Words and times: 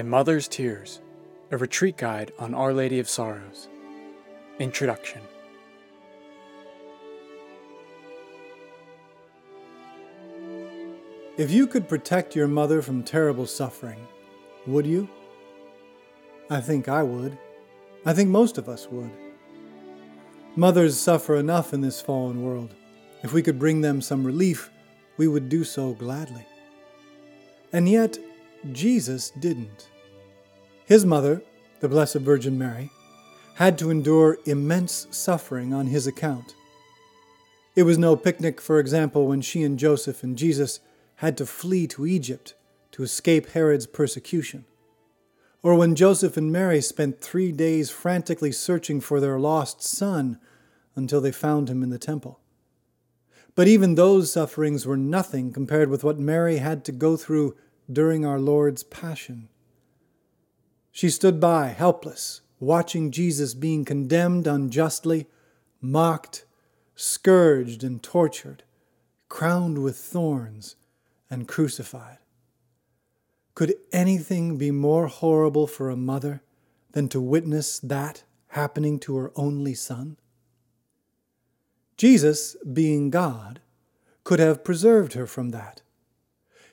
A 0.00 0.02
Mother's 0.02 0.48
Tears, 0.48 1.02
a 1.50 1.58
retreat 1.58 1.98
guide 1.98 2.32
on 2.38 2.54
Our 2.54 2.72
Lady 2.72 3.00
of 3.00 3.06
Sorrows. 3.06 3.68
Introduction. 4.58 5.20
If 11.36 11.50
you 11.50 11.66
could 11.66 11.86
protect 11.86 12.34
your 12.34 12.48
mother 12.48 12.80
from 12.80 13.02
terrible 13.02 13.44
suffering, 13.44 14.06
would 14.66 14.86
you? 14.86 15.06
I 16.48 16.62
think 16.62 16.88
I 16.88 17.02
would. 17.02 17.36
I 18.06 18.14
think 18.14 18.30
most 18.30 18.56
of 18.56 18.70
us 18.70 18.88
would. 18.90 19.10
Mothers 20.56 20.98
suffer 20.98 21.36
enough 21.36 21.74
in 21.74 21.82
this 21.82 22.00
fallen 22.00 22.42
world. 22.42 22.74
If 23.22 23.34
we 23.34 23.42
could 23.42 23.58
bring 23.58 23.82
them 23.82 24.00
some 24.00 24.24
relief, 24.24 24.70
we 25.18 25.28
would 25.28 25.50
do 25.50 25.62
so 25.62 25.92
gladly. 25.92 26.46
And 27.70 27.86
yet, 27.86 28.18
Jesus 28.72 29.30
didn't. 29.30 29.88
His 30.84 31.06
mother, 31.06 31.42
the 31.80 31.88
Blessed 31.88 32.16
Virgin 32.16 32.58
Mary, 32.58 32.90
had 33.54 33.78
to 33.78 33.90
endure 33.90 34.38
immense 34.44 35.06
suffering 35.10 35.72
on 35.72 35.86
his 35.86 36.06
account. 36.06 36.54
It 37.76 37.84
was 37.84 37.98
no 37.98 38.16
picnic, 38.16 38.60
for 38.60 38.78
example, 38.78 39.26
when 39.26 39.40
she 39.40 39.62
and 39.62 39.78
Joseph 39.78 40.22
and 40.22 40.36
Jesus 40.36 40.80
had 41.16 41.36
to 41.36 41.46
flee 41.46 41.86
to 41.88 42.06
Egypt 42.06 42.54
to 42.92 43.02
escape 43.02 43.50
Herod's 43.50 43.86
persecution, 43.86 44.64
or 45.62 45.74
when 45.74 45.94
Joseph 45.94 46.36
and 46.36 46.50
Mary 46.50 46.80
spent 46.80 47.20
three 47.20 47.52
days 47.52 47.90
frantically 47.90 48.52
searching 48.52 49.00
for 49.00 49.20
their 49.20 49.38
lost 49.38 49.82
son 49.82 50.38
until 50.96 51.20
they 51.20 51.32
found 51.32 51.68
him 51.68 51.82
in 51.82 51.90
the 51.90 51.98
temple. 51.98 52.40
But 53.54 53.68
even 53.68 53.94
those 53.94 54.32
sufferings 54.32 54.86
were 54.86 54.96
nothing 54.96 55.52
compared 55.52 55.90
with 55.90 56.02
what 56.02 56.18
Mary 56.18 56.58
had 56.58 56.84
to 56.86 56.92
go 56.92 57.16
through 57.16 57.56
during 57.92 58.24
our 58.24 58.38
Lord's 58.38 58.82
Passion. 58.82 59.48
She 60.92 61.08
stood 61.08 61.40
by, 61.40 61.68
helpless, 61.68 62.40
watching 62.58 63.10
Jesus 63.10 63.54
being 63.54 63.84
condemned 63.84 64.46
unjustly, 64.46 65.26
mocked, 65.80 66.44
scourged, 66.94 67.82
and 67.82 68.02
tortured, 68.02 68.64
crowned 69.28 69.82
with 69.82 69.96
thorns, 69.96 70.76
and 71.30 71.48
crucified. 71.48 72.18
Could 73.54 73.74
anything 73.92 74.56
be 74.56 74.70
more 74.70 75.06
horrible 75.06 75.66
for 75.66 75.90
a 75.90 75.96
mother 75.96 76.42
than 76.92 77.08
to 77.08 77.20
witness 77.20 77.78
that 77.80 78.24
happening 78.48 78.98
to 79.00 79.16
her 79.16 79.32
only 79.36 79.74
son? 79.74 80.16
Jesus, 81.96 82.56
being 82.72 83.10
God, 83.10 83.60
could 84.24 84.38
have 84.38 84.64
preserved 84.64 85.12
her 85.12 85.26
from 85.26 85.50
that. 85.50 85.82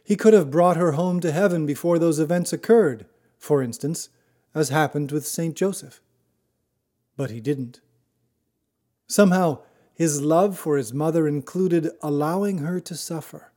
He 0.08 0.16
could 0.16 0.32
have 0.32 0.50
brought 0.50 0.78
her 0.78 0.94
home 0.94 1.20
to 1.20 1.34
heaven 1.34 1.66
before 1.66 2.00
those 2.00 2.18
events 2.18 2.54
occurred, 2.54 3.08
for 3.38 3.62
instance, 3.62 4.08
as 4.56 4.70
happened 4.70 5.12
with 5.12 5.28
St. 5.28 5.54
Joseph. 5.54 6.00
But 7.18 7.30
he 7.30 7.42
didn't. 7.42 7.82
Somehow, 9.08 9.64
his 9.94 10.22
love 10.22 10.58
for 10.58 10.78
his 10.78 10.94
mother 10.94 11.28
included 11.28 11.90
allowing 12.02 12.60
her 12.60 12.80
to 12.80 12.96
suffer, 12.96 13.52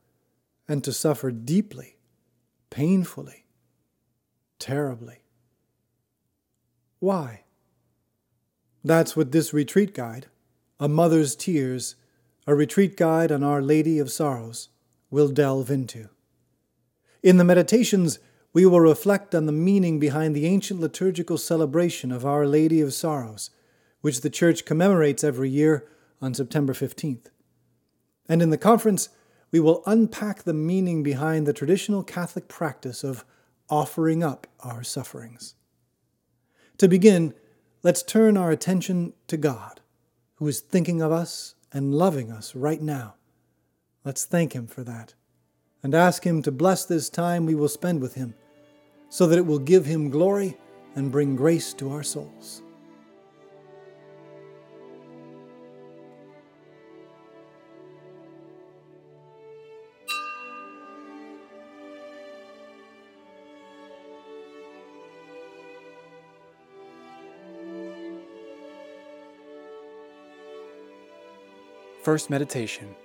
and 0.67 0.83
to 0.83 0.91
suffer 0.91 1.31
deeply, 1.31 1.95
painfully, 2.69 3.45
terribly. 4.59 5.19
Why? 6.99 7.45
That's 8.83 9.15
what 9.15 9.31
this 9.31 9.53
retreat 9.53 9.93
guide, 9.93 10.25
A 10.81 10.89
Mother's 10.89 11.33
Tears, 11.33 11.95
a 12.45 12.53
retreat 12.53 12.97
guide 12.97 13.31
on 13.31 13.41
Our 13.41 13.61
Lady 13.61 13.99
of 13.99 14.11
Sorrows, 14.11 14.67
will 15.09 15.29
delve 15.29 15.71
into. 15.71 16.09
In 17.23 17.37
the 17.37 17.43
meditations, 17.43 18.17
we 18.51 18.65
will 18.65 18.81
reflect 18.81 19.35
on 19.35 19.45
the 19.45 19.51
meaning 19.51 19.99
behind 19.99 20.35
the 20.35 20.47
ancient 20.47 20.79
liturgical 20.79 21.37
celebration 21.37 22.11
of 22.11 22.25
Our 22.25 22.47
Lady 22.47 22.81
of 22.81 22.93
Sorrows, 22.93 23.51
which 24.01 24.21
the 24.21 24.29
Church 24.29 24.65
commemorates 24.65 25.23
every 25.23 25.49
year 25.49 25.87
on 26.19 26.33
September 26.33 26.73
15th. 26.73 27.27
And 28.27 28.41
in 28.41 28.49
the 28.49 28.57
conference, 28.57 29.09
we 29.51 29.59
will 29.59 29.83
unpack 29.85 30.43
the 30.43 30.53
meaning 30.53 31.03
behind 31.03 31.45
the 31.45 31.53
traditional 31.53 32.03
Catholic 32.03 32.47
practice 32.47 33.03
of 33.03 33.23
offering 33.69 34.23
up 34.23 34.47
our 34.61 34.83
sufferings. 34.83 35.53
To 36.79 36.87
begin, 36.87 37.35
let's 37.83 38.01
turn 38.01 38.35
our 38.35 38.49
attention 38.49 39.13
to 39.27 39.37
God, 39.37 39.79
who 40.35 40.47
is 40.47 40.59
thinking 40.59 41.01
of 41.01 41.11
us 41.11 41.53
and 41.71 41.93
loving 41.93 42.31
us 42.31 42.55
right 42.55 42.81
now. 42.81 43.15
Let's 44.03 44.25
thank 44.25 44.53
Him 44.53 44.65
for 44.65 44.83
that 44.83 45.13
and 45.83 45.95
ask 45.95 46.25
Him 46.25 46.41
to 46.43 46.51
bless 46.51 46.85
this 46.85 47.09
time 47.09 47.45
we 47.45 47.55
will 47.55 47.67
spend 47.67 48.01
with 48.01 48.15
Him, 48.15 48.33
so 49.09 49.27
that 49.27 49.37
it 49.37 49.45
will 49.45 49.59
give 49.59 49.85
Him 49.85 50.09
glory 50.09 50.57
and 50.95 51.11
bring 51.11 51.35
grace 51.35 51.73
to 51.73 51.91
our 51.91 52.03
souls. 52.03 52.61
First 72.03 72.31
meditation 72.31 72.95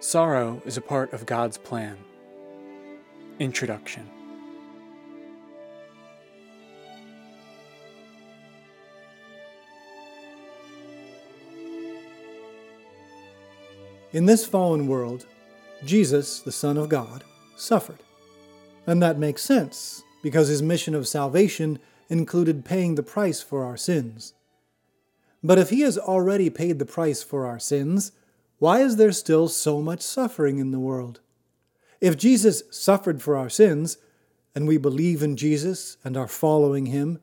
Sorrow 0.00 0.60
is 0.66 0.76
a 0.76 0.80
part 0.80 1.12
of 1.12 1.26
God's 1.26 1.56
plan. 1.56 1.96
Introduction 3.38 4.08
In 14.12 14.26
this 14.26 14.44
fallen 14.44 14.88
world, 14.88 15.24
Jesus, 15.86 16.40
the 16.40 16.52
Son 16.52 16.76
of 16.76 16.90
God, 16.90 17.24
suffered. 17.56 18.00
And 18.86 19.02
that 19.02 19.18
makes 19.18 19.40
sense, 19.40 20.02
because 20.22 20.48
his 20.48 20.60
mission 20.60 20.94
of 20.94 21.08
salvation 21.08 21.78
included 22.10 22.62
paying 22.62 22.94
the 22.94 23.02
price 23.02 23.40
for 23.40 23.64
our 23.64 23.78
sins. 23.78 24.34
But 25.42 25.58
if 25.58 25.70
he 25.70 25.80
has 25.80 25.96
already 25.96 26.50
paid 26.50 26.78
the 26.78 26.84
price 26.84 27.22
for 27.22 27.46
our 27.46 27.58
sins, 27.58 28.12
why 28.58 28.80
is 28.80 28.96
there 28.96 29.12
still 29.12 29.48
so 29.48 29.80
much 29.80 30.02
suffering 30.02 30.58
in 30.58 30.72
the 30.72 30.78
world? 30.78 31.20
If 32.02 32.16
Jesus 32.16 32.64
suffered 32.72 33.22
for 33.22 33.36
our 33.36 33.48
sins, 33.48 33.96
and 34.56 34.66
we 34.66 34.76
believe 34.76 35.22
in 35.22 35.36
Jesus 35.36 35.98
and 36.04 36.16
are 36.16 36.26
following 36.26 36.86
him, 36.86 37.20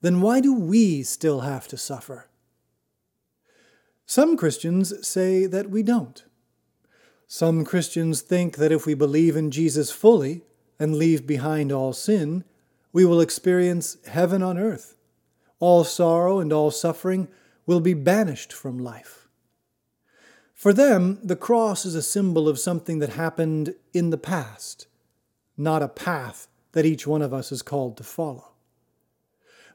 then 0.00 0.22
why 0.22 0.40
do 0.40 0.54
we 0.54 1.02
still 1.02 1.40
have 1.40 1.68
to 1.68 1.76
suffer? 1.76 2.26
Some 4.06 4.38
Christians 4.38 5.06
say 5.06 5.44
that 5.44 5.68
we 5.68 5.82
don't. 5.82 6.24
Some 7.26 7.62
Christians 7.62 8.22
think 8.22 8.56
that 8.56 8.72
if 8.72 8.86
we 8.86 8.94
believe 8.94 9.36
in 9.36 9.50
Jesus 9.50 9.90
fully 9.90 10.40
and 10.78 10.96
leave 10.96 11.26
behind 11.26 11.70
all 11.70 11.92
sin, 11.92 12.42
we 12.94 13.04
will 13.04 13.20
experience 13.20 13.98
heaven 14.06 14.42
on 14.42 14.56
earth. 14.56 14.96
All 15.60 15.84
sorrow 15.84 16.40
and 16.40 16.54
all 16.54 16.70
suffering 16.70 17.28
will 17.66 17.80
be 17.80 17.92
banished 17.92 18.50
from 18.50 18.78
life. 18.78 19.25
For 20.56 20.72
them, 20.72 21.18
the 21.22 21.36
cross 21.36 21.84
is 21.84 21.94
a 21.94 22.00
symbol 22.00 22.48
of 22.48 22.58
something 22.58 22.98
that 23.00 23.10
happened 23.10 23.74
in 23.92 24.08
the 24.08 24.16
past, 24.16 24.86
not 25.54 25.82
a 25.82 25.88
path 25.88 26.48
that 26.72 26.86
each 26.86 27.06
one 27.06 27.20
of 27.20 27.34
us 27.34 27.52
is 27.52 27.60
called 27.60 27.98
to 27.98 28.02
follow. 28.02 28.52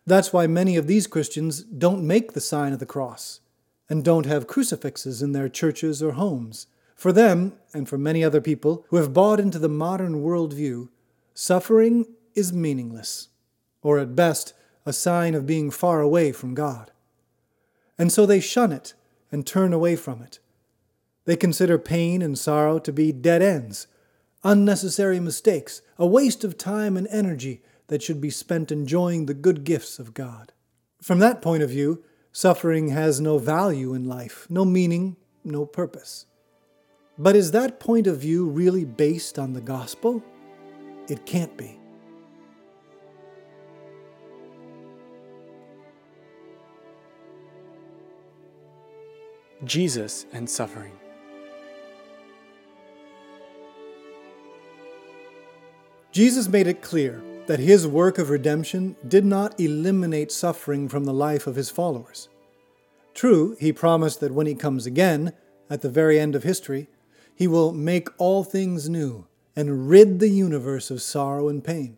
That's 0.08 0.34
why 0.34 0.48
many 0.48 0.76
of 0.78 0.88
these 0.88 1.06
Christians 1.06 1.62
don't 1.62 2.06
make 2.06 2.34
the 2.34 2.42
sign 2.42 2.74
of 2.74 2.80
the 2.80 2.88
cross 2.88 3.42
and 3.90 4.04
don't 4.04 4.26
have 4.26 4.48
crucifixes 4.48 5.22
in 5.22 5.34
their 5.34 5.50
churches 5.50 6.02
or 6.02 6.14
homes. 6.14 6.66
For 6.96 7.14
them, 7.14 7.54
and 7.76 7.88
for 7.88 8.00
many 8.00 8.24
other 8.24 8.42
people 8.42 8.84
who 8.90 8.98
have 8.98 9.14
bought 9.14 9.40
into 9.40 9.60
the 9.60 9.70
modern 9.70 10.24
worldview, 10.24 10.90
suffering 11.36 12.08
is 12.34 12.52
meaningless, 12.52 13.28
or 13.84 14.00
at 14.00 14.16
best, 14.16 14.56
a 14.84 14.94
sign 14.94 15.36
of 15.36 15.46
being 15.46 15.70
far 15.70 16.02
away 16.02 16.32
from 16.32 16.56
God. 16.56 16.90
And 18.00 18.12
so 18.12 18.26
they 18.26 18.40
shun 18.40 18.72
it 18.72 18.96
and 19.32 19.46
turn 19.46 19.74
away 19.74 19.96
from 19.96 20.24
it 20.24 20.40
they 21.26 21.36
consider 21.36 21.78
pain 21.78 22.22
and 22.22 22.38
sorrow 22.38 22.80
to 22.80 22.92
be 22.92 23.12
dead 23.12 23.42
ends, 23.42 23.88
unnecessary 24.44 25.20
mistakes, 25.20 25.82
a 25.98 26.06
waste 26.06 26.44
of 26.44 26.58
time 26.58 26.98
and 26.98 27.08
energy 27.10 27.62
that 27.88 28.02
should 28.02 28.20
be 28.20 28.30
spent 28.30 28.72
enjoying 28.72 29.26
the 29.26 29.34
good 29.34 29.64
gifts 29.64 30.00
of 30.00 30.14
God. 30.14 30.52
From 31.02 31.20
that 31.20 31.42
point 31.42 31.62
of 31.62 31.70
view, 31.70 32.04
suffering 32.32 32.90
has 32.90 33.20
no 33.20 33.38
value 33.38 33.94
in 33.94 34.06
life, 34.06 34.48
no 34.50 34.66
meaning, 34.66 35.18
no 35.44 35.66
purpose. 35.66 36.26
But 37.18 37.36
is 37.36 37.52
that 37.52 37.80
point 37.80 38.08
of 38.08 38.18
view 38.18 38.48
really 38.48 38.86
based 38.86 39.38
on 39.38 39.54
the 39.54 39.62
gospel? 39.62 40.24
It 41.08 41.26
can't 41.26 41.56
be. 41.58 41.78
Jesus 49.64 50.26
and 50.34 50.50
suffering. 50.50 50.98
Jesus 56.12 56.50
made 56.50 56.68
it 56.68 56.82
clear 56.82 57.24
that 57.48 57.60
his 57.60 57.88
work 57.88 58.18
of 58.18 58.30
redemption 58.30 58.98
did 59.08 59.24
not 59.24 59.58
eliminate 59.58 60.30
suffering 60.30 60.90
from 60.90 61.06
the 61.06 61.14
life 61.14 61.48
of 61.48 61.56
his 61.56 61.70
followers. 61.70 62.28
True, 63.14 63.56
he 63.62 63.72
promised 63.72 64.20
that 64.20 64.34
when 64.34 64.46
he 64.46 64.54
comes 64.54 64.86
again, 64.86 65.32
at 65.70 65.82
the 65.82 65.90
very 65.90 66.20
end 66.20 66.36
of 66.36 66.44
history, 66.44 66.90
he 67.34 67.48
will 67.48 67.72
make 67.72 68.10
all 68.18 68.44
things 68.44 68.90
new 68.90 69.26
and 69.56 69.90
rid 69.90 70.20
the 70.20 70.30
universe 70.30 70.92
of 70.92 71.02
sorrow 71.02 71.48
and 71.48 71.64
pain. 71.64 71.98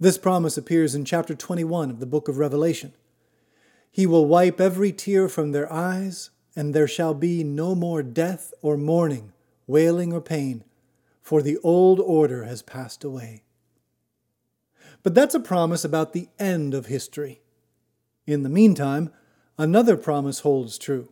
This 0.00 0.18
promise 0.18 0.58
appears 0.58 0.96
in 0.96 1.04
chapter 1.04 1.34
21 1.34 1.88
of 1.88 2.00
the 2.00 2.06
book 2.06 2.26
of 2.26 2.38
Revelation. 2.38 2.94
He 3.92 4.06
will 4.06 4.26
wipe 4.26 4.60
every 4.60 4.90
tear 4.90 5.28
from 5.28 5.52
their 5.52 5.72
eyes, 5.72 6.30
and 6.56 6.74
there 6.74 6.88
shall 6.88 7.14
be 7.14 7.44
no 7.44 7.76
more 7.76 8.02
death 8.02 8.52
or 8.60 8.76
mourning, 8.76 9.32
wailing 9.68 10.12
or 10.12 10.20
pain, 10.20 10.64
for 11.30 11.42
the 11.42 11.58
old 11.62 12.00
order 12.00 12.42
has 12.42 12.60
passed 12.60 13.04
away. 13.04 13.44
But 15.04 15.14
that's 15.14 15.32
a 15.32 15.38
promise 15.38 15.84
about 15.84 16.12
the 16.12 16.28
end 16.40 16.74
of 16.74 16.86
history. 16.86 17.40
In 18.26 18.42
the 18.42 18.48
meantime, 18.48 19.12
another 19.56 19.96
promise 19.96 20.40
holds 20.40 20.76
true 20.76 21.08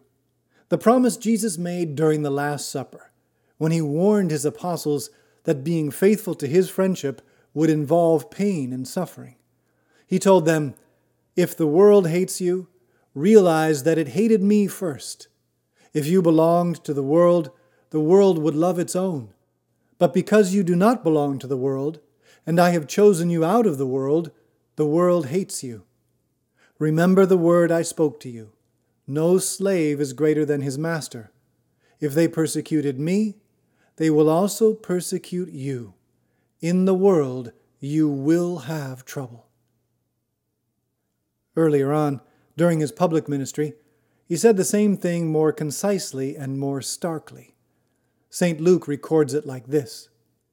the 0.70 0.76
promise 0.76 1.16
Jesus 1.16 1.56
made 1.56 1.94
during 1.94 2.22
the 2.22 2.32
Last 2.32 2.68
Supper, 2.68 3.12
when 3.58 3.70
he 3.70 3.80
warned 3.80 4.32
his 4.32 4.44
apostles 4.44 5.08
that 5.44 5.62
being 5.62 5.88
faithful 5.88 6.34
to 6.34 6.48
his 6.48 6.68
friendship 6.68 7.22
would 7.54 7.70
involve 7.70 8.28
pain 8.28 8.72
and 8.72 8.88
suffering. 8.88 9.36
He 10.04 10.18
told 10.18 10.46
them, 10.46 10.74
If 11.36 11.56
the 11.56 11.68
world 11.68 12.08
hates 12.08 12.40
you, 12.40 12.66
realize 13.14 13.84
that 13.84 13.98
it 13.98 14.08
hated 14.08 14.42
me 14.42 14.66
first. 14.66 15.28
If 15.94 16.08
you 16.08 16.22
belonged 16.22 16.82
to 16.82 16.92
the 16.92 17.04
world, 17.04 17.52
the 17.90 18.00
world 18.00 18.40
would 18.40 18.56
love 18.56 18.80
its 18.80 18.96
own. 18.96 19.32
But 19.98 20.14
because 20.14 20.54
you 20.54 20.62
do 20.62 20.76
not 20.76 21.02
belong 21.02 21.38
to 21.40 21.46
the 21.46 21.56
world, 21.56 22.00
and 22.46 22.60
I 22.60 22.70
have 22.70 22.86
chosen 22.86 23.30
you 23.30 23.44
out 23.44 23.66
of 23.66 23.78
the 23.78 23.86
world, 23.86 24.30
the 24.76 24.86
world 24.86 25.26
hates 25.26 25.62
you. 25.62 25.84
Remember 26.78 27.26
the 27.26 27.36
word 27.36 27.72
I 27.72 27.82
spoke 27.82 28.20
to 28.20 28.28
you. 28.30 28.52
No 29.06 29.38
slave 29.38 30.00
is 30.00 30.12
greater 30.12 30.44
than 30.44 30.60
his 30.60 30.78
master. 30.78 31.32
If 31.98 32.14
they 32.14 32.28
persecuted 32.28 33.00
me, 33.00 33.36
they 33.96 34.10
will 34.10 34.28
also 34.28 34.74
persecute 34.74 35.52
you. 35.52 35.94
In 36.60 36.84
the 36.84 36.94
world 36.94 37.52
you 37.80 38.08
will 38.08 38.58
have 38.60 39.04
trouble. 39.04 39.46
Earlier 41.56 41.92
on, 41.92 42.20
during 42.56 42.78
his 42.78 42.92
public 42.92 43.28
ministry, 43.28 43.74
he 44.26 44.36
said 44.36 44.56
the 44.56 44.64
same 44.64 44.96
thing 44.96 45.26
more 45.26 45.52
concisely 45.52 46.36
and 46.36 46.58
more 46.58 46.82
starkly. 46.82 47.56
St. 48.30 48.60
Luke 48.60 48.86
records 48.86 49.34
it 49.34 49.46
like 49.46 49.66
this 49.66 50.08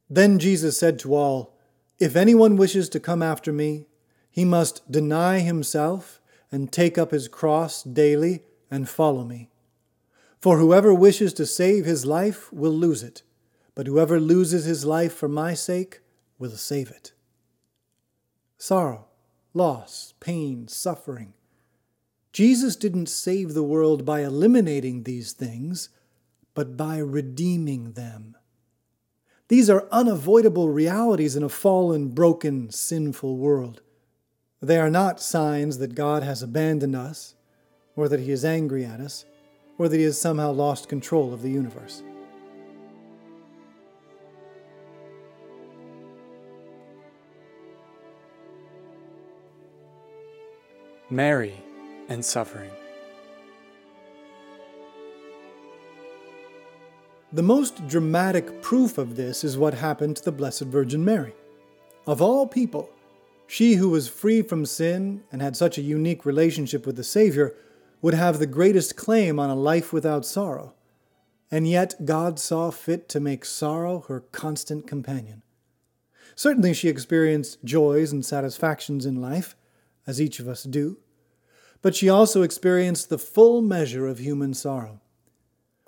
Then 0.09 0.39
Jesus 0.39 0.77
said 0.77 0.99
to 0.99 1.15
all, 1.15 1.57
If 1.99 2.15
anyone 2.15 2.57
wishes 2.57 2.89
to 2.89 2.99
come 2.99 3.21
after 3.21 3.51
me, 3.51 3.87
he 4.29 4.45
must 4.45 4.91
deny 4.91 5.39
himself 5.39 6.21
and 6.51 6.71
take 6.71 6.97
up 6.97 7.11
his 7.11 7.27
cross 7.27 7.83
daily 7.83 8.43
and 8.69 8.87
follow 8.89 9.23
me. 9.23 9.49
For 10.39 10.57
whoever 10.57 10.93
wishes 10.93 11.33
to 11.33 11.45
save 11.45 11.85
his 11.85 12.05
life 12.05 12.51
will 12.53 12.71
lose 12.71 13.01
it, 13.01 13.23
but 13.73 13.87
whoever 13.87 14.19
loses 14.19 14.65
his 14.65 14.85
life 14.85 15.13
for 15.13 15.27
my 15.27 15.53
sake 15.53 16.01
will 16.37 16.51
save 16.51 16.91
it. 16.91 17.13
Sorrow, 18.57 19.07
loss, 19.53 20.13
pain, 20.19 20.67
suffering. 20.67 21.33
Jesus 22.31 22.75
didn't 22.75 23.07
save 23.07 23.53
the 23.53 23.63
world 23.63 24.05
by 24.05 24.21
eliminating 24.21 25.03
these 25.03 25.31
things, 25.31 25.89
but 26.55 26.75
by 26.75 26.97
redeeming 26.97 27.91
them. 27.91 28.35
These 29.49 29.69
are 29.69 29.87
unavoidable 29.91 30.69
realities 30.69 31.35
in 31.35 31.43
a 31.43 31.49
fallen, 31.49 32.07
broken, 32.07 32.71
sinful 32.71 33.37
world. 33.37 33.81
They 34.61 34.79
are 34.79 34.89
not 34.89 35.21
signs 35.21 35.77
that 35.77 35.93
God 35.93 36.23
has 36.23 36.41
abandoned 36.41 36.95
us, 36.95 37.35
or 37.95 38.09
that 38.09 38.21
He 38.21 38.31
is 38.31 38.43
angry 38.43 38.83
at 38.83 38.99
us, 38.99 39.25
or 39.77 39.87
that 39.87 39.97
He 39.97 40.03
has 40.03 40.19
somehow 40.19 40.51
lost 40.51 40.89
control 40.89 41.31
of 41.31 41.43
the 41.43 41.51
universe. 41.51 42.01
Mary 51.11 51.61
and 52.09 52.25
suffering. 52.25 52.71
The 57.33 57.41
most 57.41 57.87
dramatic 57.87 58.61
proof 58.61 58.97
of 58.97 59.15
this 59.15 59.43
is 59.43 59.57
what 59.57 59.73
happened 59.73 60.15
to 60.17 60.23
the 60.23 60.31
Blessed 60.31 60.61
Virgin 60.61 61.03
Mary. 61.03 61.33
Of 62.05 62.21
all 62.21 62.47
people, 62.47 62.89
she 63.47 63.75
who 63.75 63.89
was 63.89 64.07
free 64.07 64.43
from 64.43 64.65
sin 64.65 65.23
and 65.31 65.41
had 65.41 65.57
such 65.57 65.77
a 65.77 65.81
unique 65.81 66.23
relationship 66.23 66.85
with 66.85 66.95
the 66.95 67.03
Savior 67.03 67.55
would 68.01 68.13
have 68.13 68.37
the 68.37 68.45
greatest 68.45 68.95
claim 68.95 69.39
on 69.39 69.49
a 69.49 69.55
life 69.55 69.91
without 69.91 70.25
sorrow. 70.25 70.75
And 71.49 71.67
yet 71.67 72.05
God 72.05 72.39
saw 72.39 72.69
fit 72.69 73.09
to 73.09 73.19
make 73.19 73.43
sorrow 73.43 74.05
her 74.07 74.19
constant 74.19 74.85
companion. 74.85 75.41
Certainly 76.35 76.75
she 76.75 76.89
experienced 76.89 77.63
joys 77.63 78.11
and 78.11 78.23
satisfactions 78.23 79.05
in 79.05 79.19
life, 79.19 79.55
as 80.05 80.21
each 80.21 80.39
of 80.39 80.47
us 80.47 80.63
do, 80.63 80.97
but 81.81 81.95
she 81.95 82.07
also 82.07 82.43
experienced 82.43 83.09
the 83.09 83.17
full 83.17 83.61
measure 83.61 84.05
of 84.05 84.19
human 84.19 84.53
sorrow. 84.53 85.01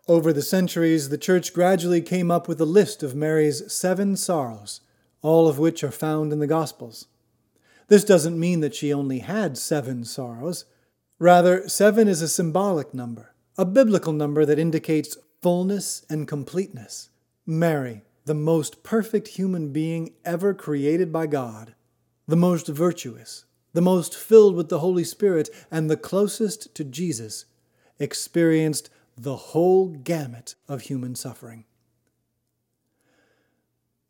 Over 0.08 0.32
the 0.32 0.42
centuries, 0.42 1.10
the 1.10 1.18
Church 1.18 1.54
gradually 1.54 2.02
came 2.02 2.32
up 2.32 2.48
with 2.48 2.62
a 2.62 2.66
list 2.66 3.04
of 3.04 3.14
Mary's 3.14 3.70
seven 3.72 4.16
sorrows, 4.16 4.80
all 5.22 5.50
of 5.50 5.60
which 5.60 5.84
are 5.84 5.92
found 5.92 6.32
in 6.32 6.40
the 6.40 6.48
Gospels. 6.48 7.08
This 7.90 8.06
doesn't 8.06 8.40
mean 8.40 8.62
that 8.62 8.74
she 8.74 8.94
only 8.94 9.20
had 9.20 9.58
seven 9.58 10.06
sorrows. 10.06 10.64
Rather, 11.20 11.68
seven 11.68 12.08
is 12.08 12.22
a 12.22 12.30
symbolic 12.30 12.94
number, 12.94 13.34
a 13.58 13.66
biblical 13.66 14.14
number 14.14 14.46
that 14.46 14.60
indicates 14.60 15.18
fullness 15.42 16.06
and 16.10 16.26
completeness. 16.26 17.10
Mary, 17.46 18.04
the 18.24 18.34
most 18.34 18.84
perfect 18.84 19.30
human 19.30 19.74
being 19.74 20.14
ever 20.24 20.54
created 20.54 21.12
by 21.12 21.28
God, 21.28 21.76
the 22.28 22.38
most 22.38 22.68
virtuous, 22.68 23.44
the 23.74 23.82
most 23.82 24.16
filled 24.16 24.56
with 24.56 24.70
the 24.70 24.80
Holy 24.80 25.04
Spirit, 25.04 25.50
and 25.70 25.90
the 25.90 25.98
closest 25.98 26.74
to 26.76 26.86
Jesus, 26.86 27.44
experienced 28.00 28.90
the 29.18 29.36
whole 29.36 29.88
gamut 29.90 30.56
of 30.68 30.82
human 30.82 31.16
suffering. 31.16 31.66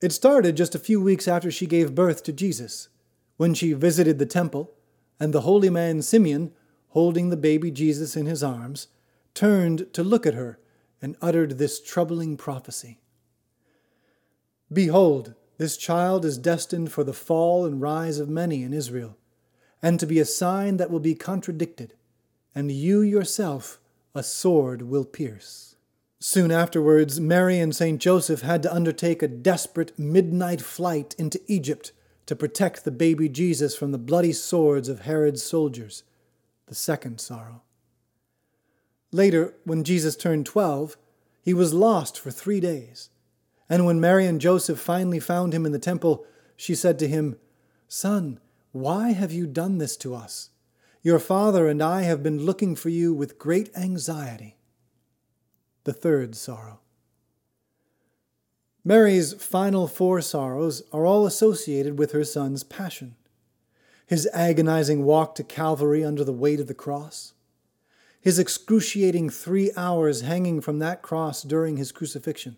It 0.01 0.11
started 0.11 0.57
just 0.57 0.75
a 0.75 0.79
few 0.79 1.01
weeks 1.01 1.27
after 1.27 1.49
she 1.49 1.65
gave 1.65 1.95
birth 1.95 2.23
to 2.23 2.33
Jesus, 2.33 2.89
when 3.37 3.53
she 3.53 3.73
visited 3.73 4.19
the 4.19 4.25
temple, 4.25 4.73
and 5.19 5.33
the 5.33 5.41
holy 5.41 5.69
man 5.69 6.01
Simeon, 6.01 6.51
holding 6.89 7.29
the 7.29 7.37
baby 7.37 7.71
Jesus 7.71 8.15
in 8.15 8.25
his 8.25 8.43
arms, 8.43 8.87
turned 9.33 9.91
to 9.93 10.03
look 10.03 10.25
at 10.25 10.33
her 10.33 10.59
and 11.01 11.15
uttered 11.21 11.57
this 11.57 11.81
troubling 11.81 12.37
prophecy 12.37 12.99
Behold, 14.71 15.33
this 15.57 15.77
child 15.77 16.25
is 16.25 16.37
destined 16.37 16.91
for 16.91 17.03
the 17.03 17.13
fall 17.13 17.65
and 17.65 17.81
rise 17.81 18.19
of 18.19 18.27
many 18.27 18.63
in 18.63 18.73
Israel, 18.73 19.17
and 19.81 19.99
to 19.99 20.05
be 20.05 20.19
a 20.19 20.25
sign 20.25 20.77
that 20.77 20.91
will 20.91 20.99
be 20.99 21.15
contradicted, 21.15 21.93
and 22.53 22.71
you 22.71 23.01
yourself 23.01 23.79
a 24.17 24.23
sword 24.23 24.81
will 24.81 25.05
pierce. 25.05 25.75
Soon 26.19 26.51
afterwards, 26.51 27.19
Mary 27.19 27.59
and 27.59 27.75
St. 27.75 28.01
Joseph 28.01 28.41
had 28.41 28.63
to 28.63 28.73
undertake 28.73 29.21
a 29.21 29.27
desperate 29.27 29.97
midnight 29.99 30.61
flight 30.61 31.13
into 31.19 31.39
Egypt 31.45 31.91
to 32.25 32.35
protect 32.35 32.83
the 32.83 32.91
baby 32.91 33.29
Jesus 33.29 33.75
from 33.75 33.91
the 33.91 33.97
bloody 33.97 34.33
swords 34.33 34.89
of 34.89 35.01
Herod's 35.01 35.43
soldiers, 35.43 36.03
the 36.65 36.75
second 36.75 37.21
sorrow. 37.21 37.61
Later, 39.11 39.53
when 39.63 39.83
Jesus 39.83 40.15
turned 40.15 40.45
twelve, 40.45 40.97
he 41.41 41.53
was 41.53 41.73
lost 41.73 42.19
for 42.19 42.31
three 42.31 42.59
days. 42.59 43.09
And 43.69 43.85
when 43.85 44.01
Mary 44.01 44.25
and 44.25 44.41
Joseph 44.41 44.79
finally 44.79 45.19
found 45.19 45.53
him 45.53 45.65
in 45.65 45.71
the 45.71 45.79
temple, 45.79 46.25
she 46.55 46.75
said 46.75 46.97
to 46.99 47.07
him, 47.07 47.37
Son, 47.87 48.39
why 48.71 49.11
have 49.11 49.31
you 49.31 49.45
done 49.47 49.77
this 49.77 49.95
to 49.97 50.15
us? 50.15 50.49
Your 51.01 51.19
father 51.19 51.67
and 51.67 51.81
I 51.81 52.03
have 52.03 52.23
been 52.23 52.45
looking 52.45 52.75
for 52.75 52.89
you 52.89 53.13
with 53.13 53.39
great 53.39 53.69
anxiety. 53.75 54.57
The 55.83 55.93
third 55.93 56.35
sorrow. 56.35 56.79
Mary's 58.83 59.33
final 59.33 59.87
four 59.87 60.21
sorrows 60.21 60.83
are 60.91 61.05
all 61.05 61.25
associated 61.25 61.97
with 61.97 62.11
her 62.13 62.23
son's 62.23 62.63
passion 62.63 63.15
his 64.07 64.27
agonizing 64.33 65.03
walk 65.03 65.35
to 65.35 65.43
Calvary 65.43 66.03
under 66.03 66.23
the 66.23 66.33
weight 66.33 66.61
of 66.61 66.67
the 66.67 66.73
cross, 66.73 67.33
his 68.21 68.39
excruciating 68.39 69.29
three 69.29 69.69
hours 69.75 70.21
hanging 70.21 70.61
from 70.61 70.79
that 70.79 71.01
cross 71.01 71.43
during 71.43 71.75
his 71.75 71.91
crucifixion, 71.91 72.57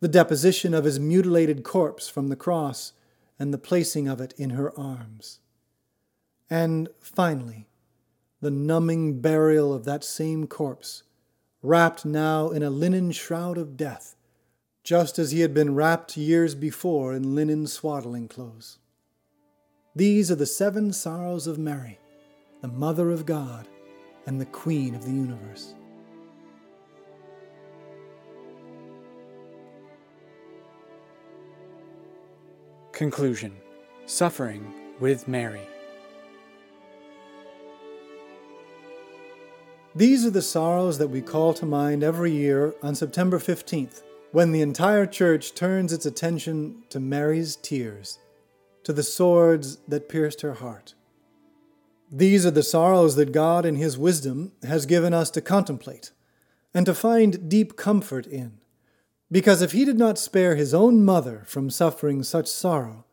the 0.00 0.08
deposition 0.08 0.74
of 0.74 0.84
his 0.84 0.98
mutilated 0.98 1.62
corpse 1.62 2.08
from 2.08 2.28
the 2.28 2.36
cross, 2.36 2.92
and 3.38 3.54
the 3.54 3.58
placing 3.58 4.08
of 4.08 4.20
it 4.20 4.34
in 4.36 4.50
her 4.50 4.76
arms. 4.78 5.38
And 6.50 6.88
finally, 7.00 7.68
the 8.40 8.50
numbing 8.50 9.20
burial 9.20 9.72
of 9.72 9.84
that 9.84 10.04
same 10.04 10.46
corpse, 10.46 11.02
wrapped 11.62 12.04
now 12.04 12.50
in 12.50 12.62
a 12.62 12.70
linen 12.70 13.10
shroud 13.10 13.58
of 13.58 13.76
death, 13.76 14.14
just 14.84 15.18
as 15.18 15.32
he 15.32 15.40
had 15.40 15.52
been 15.52 15.74
wrapped 15.74 16.16
years 16.16 16.54
before 16.54 17.12
in 17.12 17.34
linen 17.34 17.66
swaddling 17.66 18.28
clothes. 18.28 18.78
These 19.94 20.30
are 20.30 20.36
the 20.36 20.46
seven 20.46 20.92
sorrows 20.92 21.46
of 21.46 21.58
Mary, 21.58 21.98
the 22.62 22.68
Mother 22.68 23.10
of 23.10 23.26
God 23.26 23.66
and 24.26 24.40
the 24.40 24.46
Queen 24.46 24.94
of 24.94 25.04
the 25.04 25.10
universe. 25.10 25.74
Conclusion 32.92 33.56
Suffering 34.06 34.72
with 35.00 35.28
Mary. 35.28 35.66
These 39.98 40.24
are 40.24 40.30
the 40.30 40.42
sorrows 40.42 40.98
that 40.98 41.10
we 41.10 41.20
call 41.20 41.52
to 41.54 41.66
mind 41.66 42.04
every 42.04 42.30
year 42.30 42.72
on 42.84 42.94
September 42.94 43.40
15th, 43.40 44.04
when 44.30 44.52
the 44.52 44.60
entire 44.60 45.06
church 45.06 45.56
turns 45.56 45.92
its 45.92 46.06
attention 46.06 46.84
to 46.90 47.00
Mary's 47.00 47.56
tears, 47.56 48.20
to 48.84 48.92
the 48.92 49.02
swords 49.02 49.78
that 49.88 50.08
pierced 50.08 50.42
her 50.42 50.54
heart. 50.54 50.94
These 52.12 52.46
are 52.46 52.52
the 52.52 52.62
sorrows 52.62 53.16
that 53.16 53.32
God, 53.32 53.66
in 53.66 53.74
His 53.74 53.98
wisdom, 53.98 54.52
has 54.62 54.86
given 54.86 55.12
us 55.12 55.32
to 55.32 55.40
contemplate 55.40 56.12
and 56.72 56.86
to 56.86 56.94
find 56.94 57.48
deep 57.48 57.76
comfort 57.76 58.28
in. 58.28 58.60
Because 59.32 59.62
if 59.62 59.72
He 59.72 59.84
did 59.84 59.98
not 59.98 60.16
spare 60.16 60.54
His 60.54 60.72
own 60.72 61.04
mother 61.04 61.42
from 61.44 61.70
suffering 61.70 62.22
such 62.22 62.46
sorrow, 62.46 63.04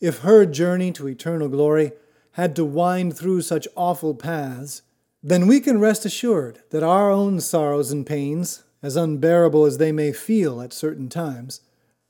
if 0.00 0.20
her 0.20 0.46
journey 0.46 0.92
to 0.92 1.08
eternal 1.08 1.50
glory 1.50 1.92
had 2.36 2.56
to 2.56 2.64
wind 2.64 3.18
through 3.18 3.42
such 3.42 3.68
awful 3.76 4.14
paths, 4.14 4.80
then 5.22 5.46
we 5.46 5.60
can 5.60 5.78
rest 5.78 6.04
assured 6.04 6.62
that 6.70 6.82
our 6.82 7.10
own 7.10 7.40
sorrows 7.40 7.92
and 7.92 8.04
pains, 8.06 8.64
as 8.82 8.96
unbearable 8.96 9.64
as 9.64 9.78
they 9.78 9.92
may 9.92 10.12
feel 10.12 10.60
at 10.60 10.72
certain 10.72 11.08
times, 11.08 11.60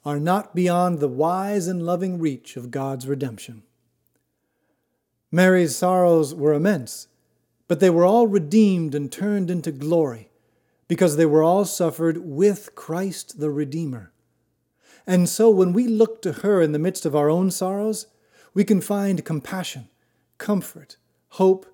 are 0.05 0.19
not 0.19 0.55
beyond 0.55 0.99
the 0.99 1.09
wise 1.09 1.67
and 1.69 1.85
loving 1.85 2.19
reach 2.19 2.57
of 2.57 2.71
God's 2.71 3.07
redemption. 3.07 3.63
Mary's 5.31 5.77
sorrows 5.77 6.35
were 6.35 6.55
immense, 6.55 7.09
but 7.69 7.81
they 7.81 7.91
were 7.91 8.05
all 8.05 8.27
redeemed 8.27 8.95
and 8.95 9.13
turned 9.13 9.51
into 9.51 9.73
glory, 9.73 10.31
because 10.89 11.17
they 11.17 11.27
were 11.27 11.43
all 11.43 11.65
suffered 11.65 12.19
with 12.19 12.75
Christ 12.75 13.41
the 13.41 13.51
Redeemer. 13.51 14.13
And 15.07 15.29
so 15.29 15.51
when 15.51 15.73
we 15.73 15.87
look 15.87 16.21
to 16.23 16.33
her 16.33 16.61
in 16.61 16.73
the 16.73 16.79
midst 16.79 17.07
of 17.07 17.17
our 17.17 17.31
own 17.31 17.51
sorrows, 17.51 18.07
we 18.55 18.65
can 18.65 18.81
find 18.81 19.25
compassion, 19.25 19.89
comfort, 20.39 20.97
hope, 21.29 21.67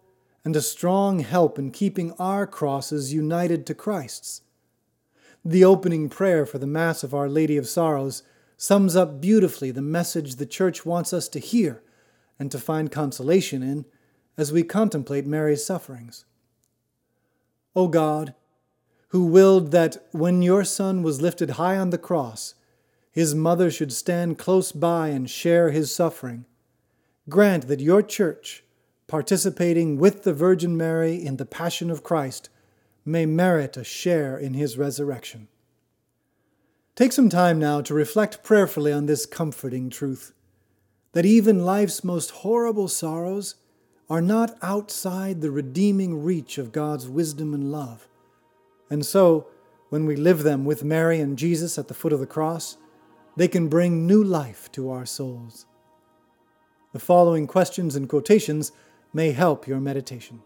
and 0.44 0.56
a 0.56 0.62
strong 0.62 1.20
help 1.20 1.58
in 1.58 1.70
keeping 1.70 2.12
our 2.12 2.46
crosses 2.46 3.12
united 3.12 3.66
to 3.66 3.74
Christ's. 3.74 4.42
The 5.44 5.64
opening 5.64 6.08
prayer 6.08 6.44
for 6.46 6.58
the 6.58 6.66
Mass 6.66 7.02
of 7.02 7.14
Our 7.14 7.28
Lady 7.28 7.56
of 7.56 7.68
Sorrows 7.68 8.22
sums 8.56 8.96
up 8.96 9.20
beautifully 9.20 9.70
the 9.70 9.82
message 9.82 10.36
the 10.36 10.46
Church 10.46 10.84
wants 10.84 11.12
us 11.12 11.28
to 11.28 11.38
hear 11.38 11.82
and 12.38 12.50
to 12.50 12.58
find 12.58 12.90
consolation 12.90 13.62
in 13.62 13.84
as 14.36 14.52
we 14.52 14.62
contemplate 14.62 15.26
Mary's 15.26 15.64
sufferings. 15.64 16.24
O 17.74 17.88
God, 17.88 18.34
who 19.08 19.24
willed 19.24 19.70
that 19.70 20.08
when 20.12 20.42
your 20.42 20.64
Son 20.64 21.02
was 21.02 21.22
lifted 21.22 21.50
high 21.50 21.76
on 21.76 21.90
the 21.90 21.98
cross, 21.98 22.54
his 23.10 23.34
mother 23.34 23.70
should 23.70 23.92
stand 23.92 24.38
close 24.38 24.70
by 24.70 25.08
and 25.08 25.30
share 25.30 25.70
his 25.70 25.94
suffering, 25.94 26.44
grant 27.28 27.68
that 27.68 27.80
your 27.80 28.02
Church, 28.02 28.64
participating 29.08 29.98
with 29.98 30.22
the 30.22 30.32
Virgin 30.32 30.76
Mary 30.76 31.16
in 31.16 31.38
the 31.38 31.46
Passion 31.46 31.90
of 31.90 32.04
Christ, 32.04 32.50
may 33.04 33.26
merit 33.26 33.76
a 33.76 33.82
share 33.82 34.38
in 34.38 34.54
his 34.54 34.78
resurrection. 34.78 35.48
Take 36.94 37.12
some 37.12 37.28
time 37.28 37.58
now 37.58 37.80
to 37.80 37.94
reflect 37.94 38.42
prayerfully 38.42 38.92
on 38.92 39.06
this 39.06 39.24
comforting 39.26 39.88
truth 39.88 40.32
that 41.12 41.24
even 41.24 41.64
life's 41.64 42.04
most 42.04 42.30
horrible 42.30 42.86
sorrows 42.86 43.54
are 44.10 44.20
not 44.20 44.56
outside 44.62 45.40
the 45.40 45.50
redeeming 45.50 46.22
reach 46.22 46.58
of 46.58 46.70
God's 46.70 47.08
wisdom 47.08 47.54
and 47.54 47.72
love. 47.72 48.08
And 48.90 49.04
so, 49.04 49.48
when 49.88 50.04
we 50.04 50.16
live 50.16 50.42
them 50.42 50.64
with 50.64 50.84
Mary 50.84 51.18
and 51.18 51.38
Jesus 51.38 51.78
at 51.78 51.88
the 51.88 51.94
foot 51.94 52.12
of 52.12 52.20
the 52.20 52.26
cross, 52.26 52.76
they 53.36 53.48
can 53.48 53.68
bring 53.68 54.06
new 54.06 54.22
life 54.22 54.70
to 54.72 54.90
our 54.90 55.06
souls. 55.06 55.66
The 56.92 56.98
following 56.98 57.46
questions 57.46 57.96
and 57.96 58.08
quotations 58.08 58.72
may 59.12 59.32
help 59.32 59.66
your 59.66 59.80
meditation. 59.80 60.42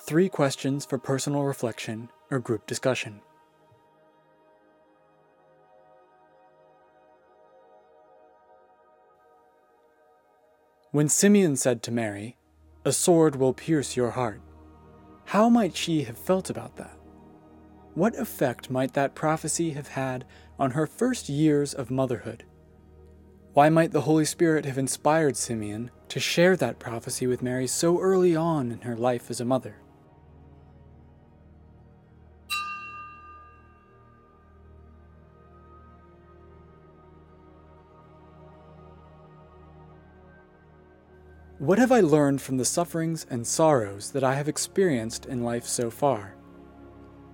Three 0.00 0.28
questions 0.28 0.86
for 0.86 0.96
personal 0.96 1.44
reflection 1.44 2.10
or 2.30 2.38
group 2.38 2.66
discussion. 2.66 3.20
When 10.90 11.08
Simeon 11.08 11.56
said 11.56 11.82
to 11.82 11.90
Mary, 11.90 12.38
A 12.84 12.92
sword 12.92 13.36
will 13.36 13.52
pierce 13.52 13.96
your 13.96 14.12
heart, 14.12 14.40
how 15.26 15.50
might 15.50 15.76
she 15.76 16.04
have 16.04 16.16
felt 16.16 16.48
about 16.48 16.76
that? 16.76 16.97
What 17.98 18.16
effect 18.16 18.70
might 18.70 18.94
that 18.94 19.16
prophecy 19.16 19.70
have 19.70 19.88
had 19.88 20.24
on 20.56 20.70
her 20.70 20.86
first 20.86 21.28
years 21.28 21.74
of 21.74 21.90
motherhood? 21.90 22.44
Why 23.54 23.70
might 23.70 23.90
the 23.90 24.02
Holy 24.02 24.24
Spirit 24.24 24.64
have 24.66 24.78
inspired 24.78 25.36
Simeon 25.36 25.90
to 26.10 26.20
share 26.20 26.56
that 26.58 26.78
prophecy 26.78 27.26
with 27.26 27.42
Mary 27.42 27.66
so 27.66 28.00
early 28.00 28.36
on 28.36 28.70
in 28.70 28.82
her 28.82 28.94
life 28.94 29.32
as 29.32 29.40
a 29.40 29.44
mother? 29.44 29.78
What 41.58 41.80
have 41.80 41.90
I 41.90 41.98
learned 41.98 42.40
from 42.40 42.58
the 42.58 42.64
sufferings 42.64 43.26
and 43.28 43.44
sorrows 43.44 44.12
that 44.12 44.22
I 44.22 44.36
have 44.36 44.46
experienced 44.46 45.26
in 45.26 45.42
life 45.42 45.66
so 45.66 45.90
far? 45.90 46.37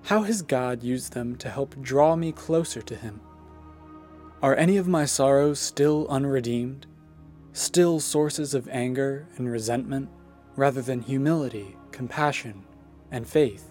How 0.08 0.24
has 0.24 0.42
God 0.42 0.82
used 0.82 1.14
them 1.14 1.34
to 1.36 1.48
help 1.48 1.80
draw 1.80 2.14
me 2.14 2.30
closer 2.30 2.82
to 2.82 2.94
Him? 2.94 3.22
Are 4.42 4.54
any 4.54 4.76
of 4.76 4.86
my 4.86 5.06
sorrows 5.06 5.58
still 5.58 6.06
unredeemed? 6.10 6.86
Still 7.54 8.00
sources 8.00 8.52
of 8.52 8.68
anger 8.68 9.26
and 9.38 9.50
resentment 9.50 10.10
rather 10.56 10.82
than 10.82 11.00
humility, 11.00 11.78
compassion, 11.90 12.64
and 13.10 13.26
faith? 13.26 13.70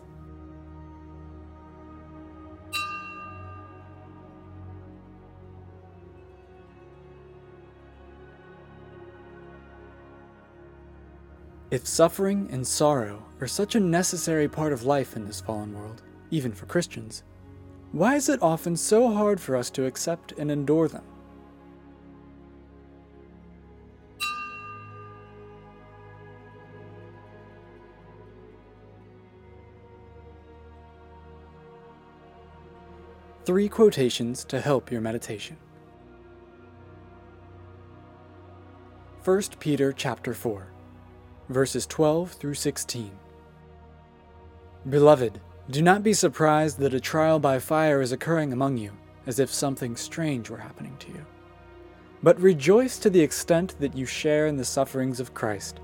If 11.69 11.85
suffering 11.87 12.49
and 12.51 12.65
sorrow 12.65 13.23
are 13.39 13.45
such 13.45 13.75
a 13.75 13.79
necessary 13.79 14.47
part 14.47 14.73
of 14.73 14.83
life 14.83 15.15
in 15.15 15.27
this 15.27 15.39
fallen 15.39 15.73
world, 15.73 16.01
even 16.33 16.51
for 16.51 16.65
Christians, 16.65 17.21
why 17.91 18.15
is 18.15 18.27
it 18.27 18.41
often 18.41 18.75
so 18.75 19.13
hard 19.13 19.39
for 19.39 19.55
us 19.55 19.69
to 19.69 19.85
accept 19.85 20.31
and 20.31 20.49
endure 20.49 20.87
them? 20.87 21.03
Three 33.45 33.69
quotations 33.69 34.43
to 34.45 34.59
help 34.59 34.91
your 34.91 35.01
meditation. 35.01 35.57
1 39.23 39.41
Peter 39.59 39.93
chapter 39.93 40.33
4 40.33 40.73
verses 41.49 41.85
12 41.85 42.31
through 42.31 42.53
16. 42.53 43.11
Beloved, 44.89 45.39
do 45.70 45.82
not 45.82 46.03
be 46.03 46.13
surprised 46.13 46.77
that 46.79 46.93
a 46.93 47.00
trial 47.00 47.39
by 47.39 47.58
fire 47.58 48.01
is 48.01 48.12
occurring 48.12 48.51
among 48.51 48.77
you, 48.77 48.91
as 49.25 49.39
if 49.39 49.51
something 49.51 49.96
strange 49.96 50.50
were 50.50 50.58
happening 50.58 50.96
to 51.00 51.08
you. 51.10 51.25
But 52.22 52.39
rejoice 52.39 52.98
to 53.00 53.10
the 53.10 53.22
extent 53.22 53.75
that 53.79 53.96
you 53.96 54.05
share 54.05 54.48
in 54.48 54.58
the 54.58 54.65
sufferings 54.65 55.20
of 55.20 55.34
Christ, 55.34 55.79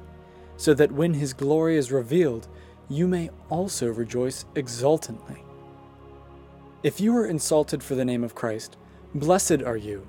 so 0.57 0.73
that 0.73 0.91
when 0.91 1.13
his 1.13 1.33
glory 1.33 1.77
is 1.77 1.91
revealed, 1.91 2.47
you 2.89 3.07
may 3.07 3.29
also 3.49 3.87
rejoice 3.87 4.45
exultantly. 4.55 5.43
If 6.83 6.99
you 6.99 7.15
are 7.15 7.25
insulted 7.25 7.81
for 7.81 7.95
the 7.95 8.05
name 8.05 8.23
of 8.23 8.35
Christ, 8.35 8.75
blessed 9.15 9.61
are 9.61 9.77
you, 9.77 10.07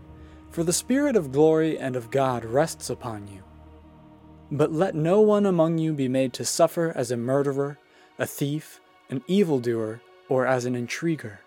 for 0.50 0.64
the 0.64 0.72
Spirit 0.72 1.14
of 1.14 1.30
glory 1.30 1.78
and 1.78 1.94
of 1.94 2.10
God 2.10 2.44
rests 2.44 2.90
upon 2.90 3.28
you. 3.28 3.42
But 4.50 4.72
let 4.72 4.96
no 4.96 5.20
one 5.20 5.46
among 5.46 5.78
you 5.78 5.92
be 5.92 6.08
made 6.08 6.32
to 6.34 6.44
suffer 6.44 6.92
as 6.96 7.12
a 7.12 7.16
murderer, 7.16 7.78
a 8.18 8.26
thief, 8.26 8.80
an 9.10 9.22
evildoer, 9.26 10.00
or 10.28 10.46
as 10.46 10.64
an 10.64 10.74
intriguer. 10.74 11.40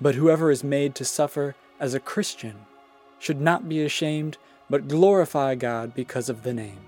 But 0.00 0.14
whoever 0.14 0.50
is 0.50 0.64
made 0.64 0.94
to 0.96 1.04
suffer 1.04 1.54
as 1.78 1.92
a 1.92 2.00
Christian 2.00 2.64
should 3.18 3.40
not 3.40 3.68
be 3.68 3.82
ashamed, 3.82 4.38
but 4.70 4.88
glorify 4.88 5.54
God 5.54 5.94
because 5.94 6.28
of 6.28 6.42
the 6.42 6.54
name. 6.54 6.80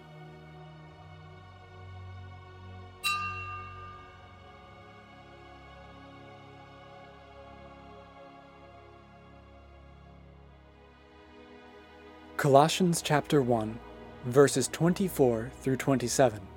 Colossians 12.38 13.02
chapter 13.02 13.42
1, 13.42 13.78
verses 14.24 14.68
24 14.68 15.50
through 15.60 15.76
27. 15.76 16.55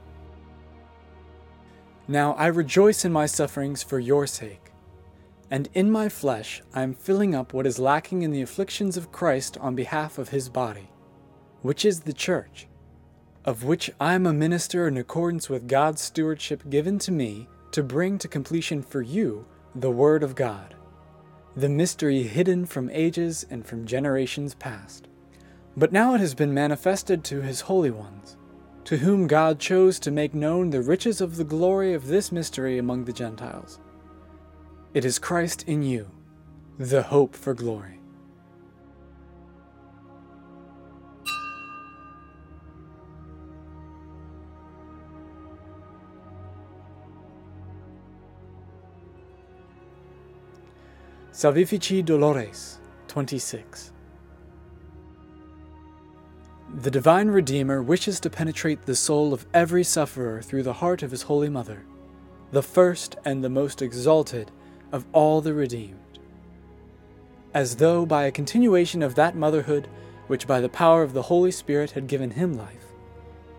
Now 2.09 2.33
I 2.33 2.47
rejoice 2.47 3.05
in 3.05 3.11
my 3.11 3.27
sufferings 3.27 3.83
for 3.83 3.99
your 3.99 4.25
sake, 4.25 4.71
and 5.51 5.69
in 5.75 5.91
my 5.91 6.09
flesh 6.09 6.63
I 6.73 6.81
am 6.81 6.95
filling 6.95 7.35
up 7.35 7.53
what 7.53 7.67
is 7.67 7.77
lacking 7.77 8.23
in 8.23 8.31
the 8.31 8.41
afflictions 8.41 8.97
of 8.97 9.11
Christ 9.11 9.59
on 9.59 9.75
behalf 9.75 10.17
of 10.17 10.29
his 10.29 10.49
body, 10.49 10.89
which 11.61 11.85
is 11.85 11.99
the 11.99 12.11
church, 12.11 12.67
of 13.45 13.63
which 13.63 13.91
I 13.99 14.15
am 14.15 14.25
a 14.25 14.33
minister 14.33 14.87
in 14.87 14.97
accordance 14.97 15.51
with 15.51 15.67
God's 15.67 16.01
stewardship 16.01 16.67
given 16.67 16.97
to 16.97 17.11
me 17.11 17.47
to 17.73 17.83
bring 17.83 18.17
to 18.17 18.27
completion 18.27 18.81
for 18.81 19.03
you 19.03 19.45
the 19.75 19.91
Word 19.91 20.23
of 20.23 20.33
God, 20.33 20.73
the 21.55 21.69
mystery 21.69 22.23
hidden 22.23 22.65
from 22.65 22.89
ages 22.89 23.45
and 23.51 23.63
from 23.63 23.85
generations 23.85 24.55
past. 24.55 25.07
But 25.77 25.91
now 25.91 26.15
it 26.15 26.21
has 26.21 26.33
been 26.33 26.55
manifested 26.55 27.23
to 27.25 27.41
his 27.41 27.61
holy 27.61 27.91
ones, 27.91 28.35
to 28.85 28.97
whom 28.97 29.27
God 29.27 29.59
chose 29.59 29.99
to 29.99 30.11
make 30.11 30.33
known 30.33 30.69
the 30.69 30.81
riches 30.81 31.21
of 31.21 31.35
the 31.35 31.43
glory 31.43 31.93
of 31.93 32.07
this 32.07 32.31
mystery 32.31 32.77
among 32.77 33.05
the 33.05 33.13
Gentiles. 33.13 33.79
It 34.93 35.05
is 35.05 35.19
Christ 35.19 35.63
in 35.67 35.83
you, 35.83 36.09
the 36.77 37.03
hope 37.03 37.35
for 37.35 37.53
glory. 37.53 37.99
Salvifici 51.31 52.03
Doloris 52.03 52.79
26 53.07 53.93
the 56.75 56.91
Divine 56.91 57.29
Redeemer 57.29 57.81
wishes 57.81 58.19
to 58.19 58.29
penetrate 58.29 58.83
the 58.83 58.95
soul 58.95 59.33
of 59.33 59.47
every 59.55 59.83
sufferer 59.83 60.39
through 60.39 60.61
the 60.61 60.73
heart 60.73 61.01
of 61.01 61.09
his 61.09 61.23
Holy 61.23 61.49
Mother, 61.49 61.83
the 62.51 62.61
first 62.61 63.15
and 63.25 63.43
the 63.43 63.49
most 63.49 63.81
exalted 63.81 64.51
of 64.91 65.03
all 65.11 65.41
the 65.41 65.53
redeemed. 65.53 66.19
As 67.55 67.77
though 67.77 68.05
by 68.05 68.25
a 68.25 68.31
continuation 68.31 69.01
of 69.01 69.15
that 69.15 69.35
motherhood 69.35 69.87
which 70.27 70.45
by 70.45 70.61
the 70.61 70.69
power 70.69 71.01
of 71.01 71.13
the 71.13 71.23
Holy 71.23 71.49
Spirit 71.49 71.89
had 71.91 72.05
given 72.05 72.29
him 72.29 72.53
life, 72.53 72.85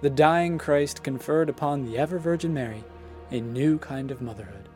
the 0.02 0.10
dying 0.10 0.56
Christ 0.56 1.02
conferred 1.02 1.48
upon 1.48 1.84
the 1.84 1.98
ever 1.98 2.20
Virgin 2.20 2.54
Mary 2.54 2.84
a 3.32 3.40
new 3.40 3.76
kind 3.78 4.12
of 4.12 4.22
motherhood, 4.22 4.68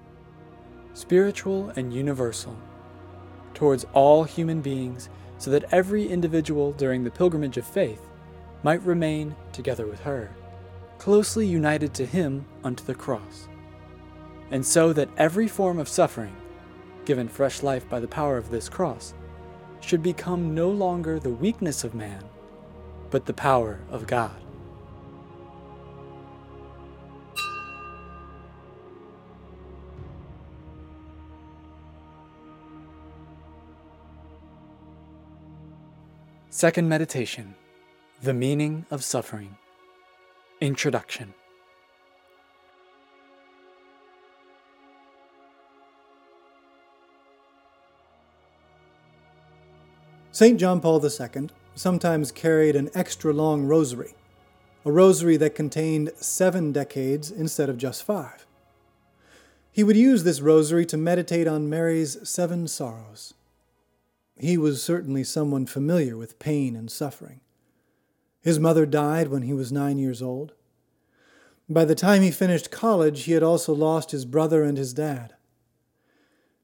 spiritual 0.92 1.72
and 1.76 1.94
universal, 1.94 2.58
towards 3.54 3.86
all 3.92 4.24
human 4.24 4.60
beings, 4.60 5.08
so 5.38 5.52
that 5.52 5.72
every 5.72 6.08
individual 6.08 6.72
during 6.72 7.04
the 7.04 7.10
pilgrimage 7.12 7.56
of 7.58 7.64
faith 7.64 8.00
might 8.64 8.82
remain, 8.82 9.36
together 9.52 9.86
with 9.86 10.00
her, 10.00 10.30
closely 10.96 11.46
united 11.46 11.92
to 11.92 12.06
him 12.06 12.46
unto 12.64 12.82
the 12.82 12.94
cross, 12.94 13.46
and 14.50 14.64
so 14.64 14.90
that 14.92 15.08
every 15.18 15.46
form 15.46 15.78
of 15.78 15.86
suffering, 15.86 16.34
given 17.04 17.28
fresh 17.28 17.62
life 17.62 17.86
by 17.90 18.00
the 18.00 18.08
power 18.08 18.38
of 18.38 18.50
this 18.50 18.70
cross, 18.70 19.12
should 19.80 20.02
become 20.02 20.54
no 20.54 20.70
longer 20.70 21.20
the 21.20 21.28
weakness 21.28 21.84
of 21.84 21.94
man, 21.94 22.24
but 23.10 23.26
the 23.26 23.34
power 23.34 23.78
of 23.90 24.06
God. 24.06 24.34
Second 36.48 36.88
meditation 36.88 37.54
the 38.24 38.32
Meaning 38.32 38.86
of 38.90 39.04
Suffering 39.04 39.58
Introduction 40.58 41.34
St. 50.32 50.58
John 50.58 50.80
Paul 50.80 51.04
II 51.04 51.50
sometimes 51.74 52.32
carried 52.32 52.74
an 52.76 52.88
extra 52.94 53.30
long 53.34 53.66
rosary, 53.66 54.14
a 54.86 54.90
rosary 54.90 55.36
that 55.36 55.54
contained 55.54 56.10
seven 56.16 56.72
decades 56.72 57.30
instead 57.30 57.68
of 57.68 57.76
just 57.76 58.04
five. 58.04 58.46
He 59.70 59.84
would 59.84 59.98
use 59.98 60.24
this 60.24 60.40
rosary 60.40 60.86
to 60.86 60.96
meditate 60.96 61.46
on 61.46 61.68
Mary's 61.68 62.26
seven 62.26 62.68
sorrows. 62.68 63.34
He 64.38 64.56
was 64.56 64.82
certainly 64.82 65.24
someone 65.24 65.66
familiar 65.66 66.16
with 66.16 66.38
pain 66.38 66.74
and 66.74 66.90
suffering. 66.90 67.40
His 68.44 68.60
mother 68.60 68.84
died 68.84 69.28
when 69.28 69.40
he 69.40 69.54
was 69.54 69.72
nine 69.72 69.98
years 69.98 70.20
old. 70.20 70.52
By 71.66 71.86
the 71.86 71.94
time 71.94 72.20
he 72.20 72.30
finished 72.30 72.70
college, 72.70 73.22
he 73.22 73.32
had 73.32 73.42
also 73.42 73.72
lost 73.72 74.10
his 74.10 74.26
brother 74.26 74.62
and 74.62 74.76
his 74.76 74.92
dad. 74.92 75.32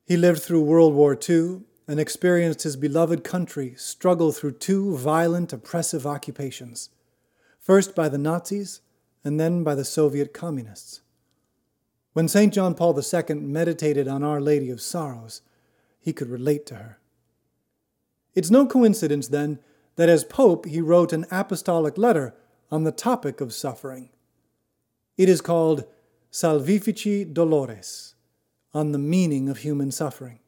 He 0.04 0.18
lived 0.18 0.42
through 0.42 0.60
World 0.60 0.92
War 0.92 1.18
II 1.28 1.62
and 1.88 1.98
experienced 1.98 2.64
his 2.64 2.76
beloved 2.76 3.24
country 3.24 3.72
struggle 3.78 4.30
through 4.30 4.58
two 4.58 4.94
violent, 4.98 5.54
oppressive 5.54 6.06
occupations, 6.06 6.90
first 7.58 7.94
by 7.94 8.10
the 8.10 8.18
Nazis 8.18 8.82
and 9.24 9.40
then 9.40 9.64
by 9.64 9.74
the 9.74 9.84
Soviet 9.84 10.34
communists. 10.34 11.00
When 12.12 12.28
St. 12.28 12.52
John 12.52 12.74
Paul 12.74 13.00
II 13.00 13.36
meditated 13.36 14.06
on 14.06 14.22
Our 14.22 14.42
Lady 14.42 14.68
of 14.68 14.82
Sorrows, 14.82 15.40
he 15.98 16.12
could 16.12 16.28
relate 16.28 16.66
to 16.66 16.74
her. 16.74 16.98
It's 18.34 18.50
no 18.50 18.66
coincidence, 18.66 19.28
then, 19.28 19.60
that 20.00 20.08
as 20.08 20.24
Pope 20.24 20.64
he 20.64 20.80
wrote 20.80 21.12
an 21.12 21.26
apostolic 21.30 21.98
letter 21.98 22.34
on 22.70 22.84
the 22.84 22.90
topic 22.90 23.42
of 23.42 23.52
suffering. 23.52 24.08
It 25.18 25.28
is 25.28 25.42
called 25.42 25.84
Salvifici 26.32 27.30
Doloris, 27.30 28.14
on 28.72 28.92
the 28.92 28.98
meaning 28.98 29.50
of 29.50 29.58
human 29.58 29.90
suffering. 29.90 30.38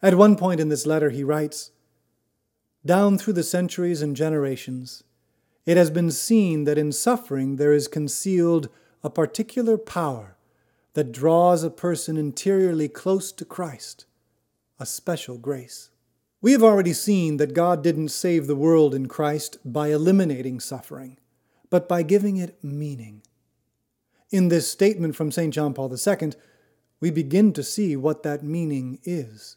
At 0.00 0.14
one 0.14 0.36
point 0.36 0.58
in 0.58 0.70
this 0.70 0.86
letter, 0.86 1.10
he 1.10 1.22
writes 1.22 1.72
Down 2.82 3.18
through 3.18 3.34
the 3.34 3.42
centuries 3.42 4.00
and 4.00 4.16
generations, 4.16 5.04
it 5.66 5.76
has 5.76 5.90
been 5.90 6.10
seen 6.10 6.64
that 6.64 6.78
in 6.78 6.92
suffering 6.92 7.56
there 7.56 7.74
is 7.74 7.88
concealed 7.88 8.70
a 9.04 9.10
particular 9.10 9.76
power 9.76 10.38
that 10.94 11.12
draws 11.12 11.62
a 11.62 11.68
person 11.68 12.16
interiorly 12.16 12.88
close 12.88 13.32
to 13.32 13.44
Christ, 13.44 14.06
a 14.78 14.86
special 14.86 15.36
grace. 15.36 15.89
We 16.42 16.52
have 16.52 16.62
already 16.62 16.94
seen 16.94 17.36
that 17.36 17.52
God 17.52 17.82
didn't 17.82 18.08
save 18.08 18.46
the 18.46 18.56
world 18.56 18.94
in 18.94 19.08
Christ 19.08 19.58
by 19.64 19.88
eliminating 19.88 20.58
suffering, 20.58 21.18
but 21.68 21.86
by 21.86 22.02
giving 22.02 22.38
it 22.38 22.62
meaning. 22.64 23.22
In 24.30 24.48
this 24.48 24.70
statement 24.70 25.16
from 25.16 25.30
St. 25.30 25.52
John 25.52 25.74
Paul 25.74 25.94
II, 25.94 26.32
we 26.98 27.10
begin 27.10 27.52
to 27.52 27.62
see 27.62 27.94
what 27.94 28.22
that 28.22 28.42
meaning 28.42 29.00
is. 29.04 29.56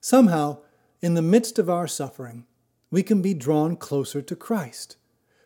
Somehow, 0.00 0.58
in 1.00 1.14
the 1.14 1.22
midst 1.22 1.58
of 1.58 1.70
our 1.70 1.86
suffering, 1.86 2.46
we 2.90 3.02
can 3.02 3.22
be 3.22 3.34
drawn 3.34 3.76
closer 3.76 4.20
to 4.22 4.36
Christ, 4.36 4.96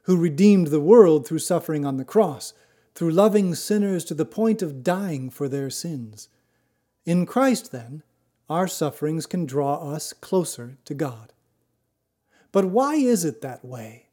who 0.03 0.17
redeemed 0.17 0.69
the 0.69 0.81
world 0.81 1.27
through 1.27 1.41
suffering 1.41 1.85
on 1.85 1.99
the 1.99 2.05
cross, 2.05 2.55
through 2.95 3.11
loving 3.11 3.55
sinners 3.55 4.05
to 4.07 4.15
the 4.15 4.25
point 4.25 4.63
of 4.63 4.83
dying 4.83 5.29
for 5.29 5.49
their 5.49 5.69
sins. 5.69 6.29
In 7.05 7.27
Christ, 7.27 7.71
then, 7.71 8.03
our 8.49 8.67
sufferings 8.67 9.27
can 9.27 9.45
draw 9.45 9.93
us 9.93 10.13
closer 10.13 10.79
to 10.87 10.95
God. 10.95 11.33
But 12.51 12.67
why 12.67 12.95
is 12.95 13.25
it 13.25 13.43
that 13.43 13.65
way? 13.65 14.09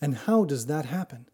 And 0.00 0.14
how 0.14 0.44
does 0.44 0.66
that 0.66 0.86
happen? 0.86 1.26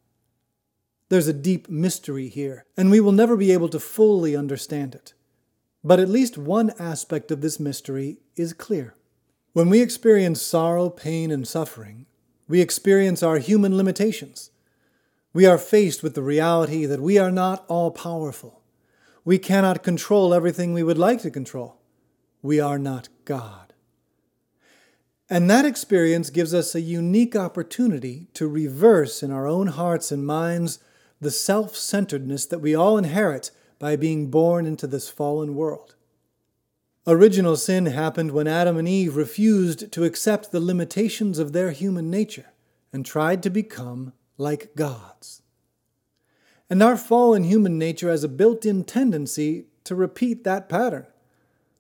There's 1.09 1.29
a 1.29 1.33
deep 1.33 1.69
mystery 1.69 2.29
here, 2.29 2.65
and 2.77 2.91
we 2.91 3.01
will 3.01 3.13
never 3.13 3.37
be 3.37 3.53
able 3.53 3.69
to 3.71 3.81
fully 3.81 4.37
understand 4.37 4.95
it. 4.95 5.15
But 5.83 6.01
at 6.01 6.09
least 6.09 6.39
one 6.39 6.73
aspect 6.79 7.31
of 7.31 7.41
this 7.41 7.61
mystery 7.61 8.19
is 8.35 8.53
clear. 8.53 8.95
When 9.53 9.69
we 9.69 9.81
experience 9.81 10.43
sorrow, 10.43 10.91
pain, 10.91 11.31
and 11.31 11.47
suffering, 11.47 12.07
we 12.49 12.61
experience 12.61 13.23
our 13.23 13.39
human 13.39 13.77
limitations. 13.77 14.51
We 15.33 15.47
are 15.47 15.59
faced 15.59 16.03
with 16.03 16.15
the 16.15 16.23
reality 16.23 16.87
that 16.87 17.01
we 17.01 17.19
are 17.19 17.31
not 17.31 17.65
all 17.69 17.91
powerful. 17.91 18.63
We 19.25 19.39
cannot 19.39 19.83
control 19.83 20.33
everything 20.33 20.73
we 20.73 20.83
would 20.83 20.99
like 20.99 21.23
to 21.23 21.31
control 21.31 21.81
we 22.47 22.61
are 22.61 22.79
not 22.79 23.09
God. 23.25 23.75
And 25.29 25.51
that 25.51 25.65
experience 25.65 26.31
gives 26.31 26.55
us 26.55 26.75
a 26.75 26.81
unique 26.81 27.35
opportunity 27.35 28.29
to 28.35 28.47
reverse 28.47 29.23
in 29.23 29.33
our 29.33 29.49
own 29.49 29.67
hearts 29.67 30.13
and 30.13 30.25
minds 30.25 30.79
the 31.21 31.33
self 31.33 31.75
centeredness 31.75 32.47
that 32.47 32.61
we 32.61 32.75
all 32.75 32.97
inherit 32.97 33.51
by 33.81 33.97
being 33.97 34.31
born 34.31 34.65
into 34.65 34.87
this 34.87 35.09
fallen 35.09 35.57
world. 35.57 35.97
Original 37.09 37.57
sin 37.57 37.87
happened 37.87 38.31
when 38.31 38.47
Adam 38.47 38.77
and 38.77 38.89
Eve 38.89 39.17
refused 39.17 39.91
to 39.93 40.05
accept 40.05 40.53
the 40.53 40.61
limitations 40.61 41.39
of 41.39 41.53
their 41.53 41.73
human 41.73 42.11
nature 42.11 42.53
and 42.93 43.05
tried 43.05 43.43
to 43.43 43.51
become 43.51 44.13
like 44.39 44.75
gods. 44.77 45.43
And 46.71 46.83
our 46.83 46.97
fallen 46.97 47.45
human 47.45 47.79
nature 47.79 48.11
has 48.11 48.25
a 48.25 48.29
built 48.29 48.65
in 48.65 48.85
tendency 48.85 49.67
to 49.85 49.95
repeat 49.95 50.45
that 50.45 50.69
pattern 50.69 51.07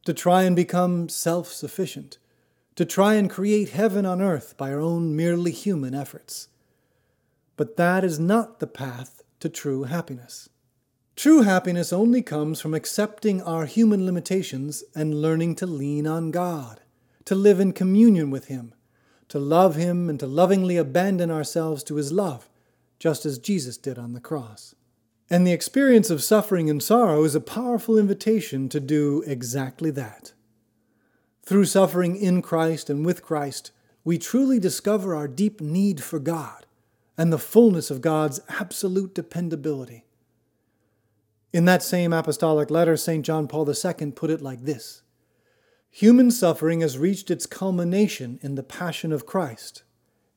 to 0.06 0.14
try 0.14 0.44
and 0.44 0.54
become 0.54 1.08
self 1.08 1.52
sufficient, 1.52 2.18
to 2.76 2.84
try 2.84 3.14
and 3.14 3.28
create 3.28 3.70
heaven 3.70 4.06
on 4.06 4.22
earth 4.22 4.56
by 4.56 4.72
our 4.72 4.80
own 4.80 5.16
merely 5.16 5.50
human 5.50 5.94
efforts. 5.94 6.48
But 7.56 7.76
that 7.76 8.04
is 8.04 8.18
not 8.18 8.60
the 8.60 8.68
path 8.68 9.24
to 9.40 9.48
true 9.48 9.82
happiness. 9.82 10.48
True 11.16 11.42
happiness 11.42 11.92
only 11.92 12.22
comes 12.22 12.60
from 12.60 12.72
accepting 12.72 13.42
our 13.42 13.66
human 13.66 14.06
limitations 14.06 14.84
and 14.94 15.20
learning 15.20 15.56
to 15.56 15.66
lean 15.66 16.06
on 16.06 16.30
God, 16.30 16.82
to 17.24 17.34
live 17.34 17.58
in 17.58 17.72
communion 17.72 18.30
with 18.30 18.46
Him, 18.46 18.74
to 19.28 19.40
love 19.40 19.74
Him, 19.74 20.08
and 20.08 20.20
to 20.20 20.26
lovingly 20.28 20.76
abandon 20.76 21.32
ourselves 21.32 21.82
to 21.84 21.96
His 21.96 22.12
love, 22.12 22.48
just 23.00 23.26
as 23.26 23.38
Jesus 23.38 23.76
did 23.76 23.98
on 23.98 24.12
the 24.12 24.20
cross. 24.20 24.75
And 25.28 25.46
the 25.46 25.52
experience 25.52 26.08
of 26.08 26.22
suffering 26.22 26.70
and 26.70 26.82
sorrow 26.82 27.24
is 27.24 27.34
a 27.34 27.40
powerful 27.40 27.98
invitation 27.98 28.68
to 28.68 28.78
do 28.78 29.24
exactly 29.26 29.90
that. 29.90 30.32
Through 31.42 31.64
suffering 31.66 32.16
in 32.16 32.42
Christ 32.42 32.88
and 32.88 33.04
with 33.04 33.22
Christ, 33.22 33.72
we 34.04 34.18
truly 34.18 34.60
discover 34.60 35.14
our 35.14 35.26
deep 35.26 35.60
need 35.60 36.02
for 36.02 36.20
God 36.20 36.66
and 37.18 37.32
the 37.32 37.38
fullness 37.38 37.90
of 37.90 38.00
God's 38.00 38.40
absolute 38.48 39.14
dependability. 39.14 40.04
In 41.52 41.64
that 41.64 41.82
same 41.82 42.12
apostolic 42.12 42.70
letter, 42.70 42.96
St. 42.96 43.24
John 43.24 43.48
Paul 43.48 43.68
II 43.68 44.10
put 44.12 44.30
it 44.30 44.42
like 44.42 44.62
this 44.62 45.02
Human 45.90 46.30
suffering 46.30 46.82
has 46.82 46.98
reached 46.98 47.30
its 47.30 47.46
culmination 47.46 48.38
in 48.42 48.54
the 48.54 48.62
Passion 48.62 49.12
of 49.12 49.26
Christ, 49.26 49.82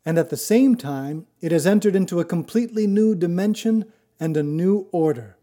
and 0.05 0.17
at 0.17 0.29
the 0.29 0.37
same 0.37 0.75
time, 0.75 1.27
it 1.41 1.51
has 1.51 1.67
entered 1.67 1.95
into 1.95 2.19
a 2.19 2.25
completely 2.25 2.87
new 2.87 3.13
dimension 3.13 3.91
and 4.19 4.35
a 4.35 4.43
new 4.43 4.87
order. 4.91 5.37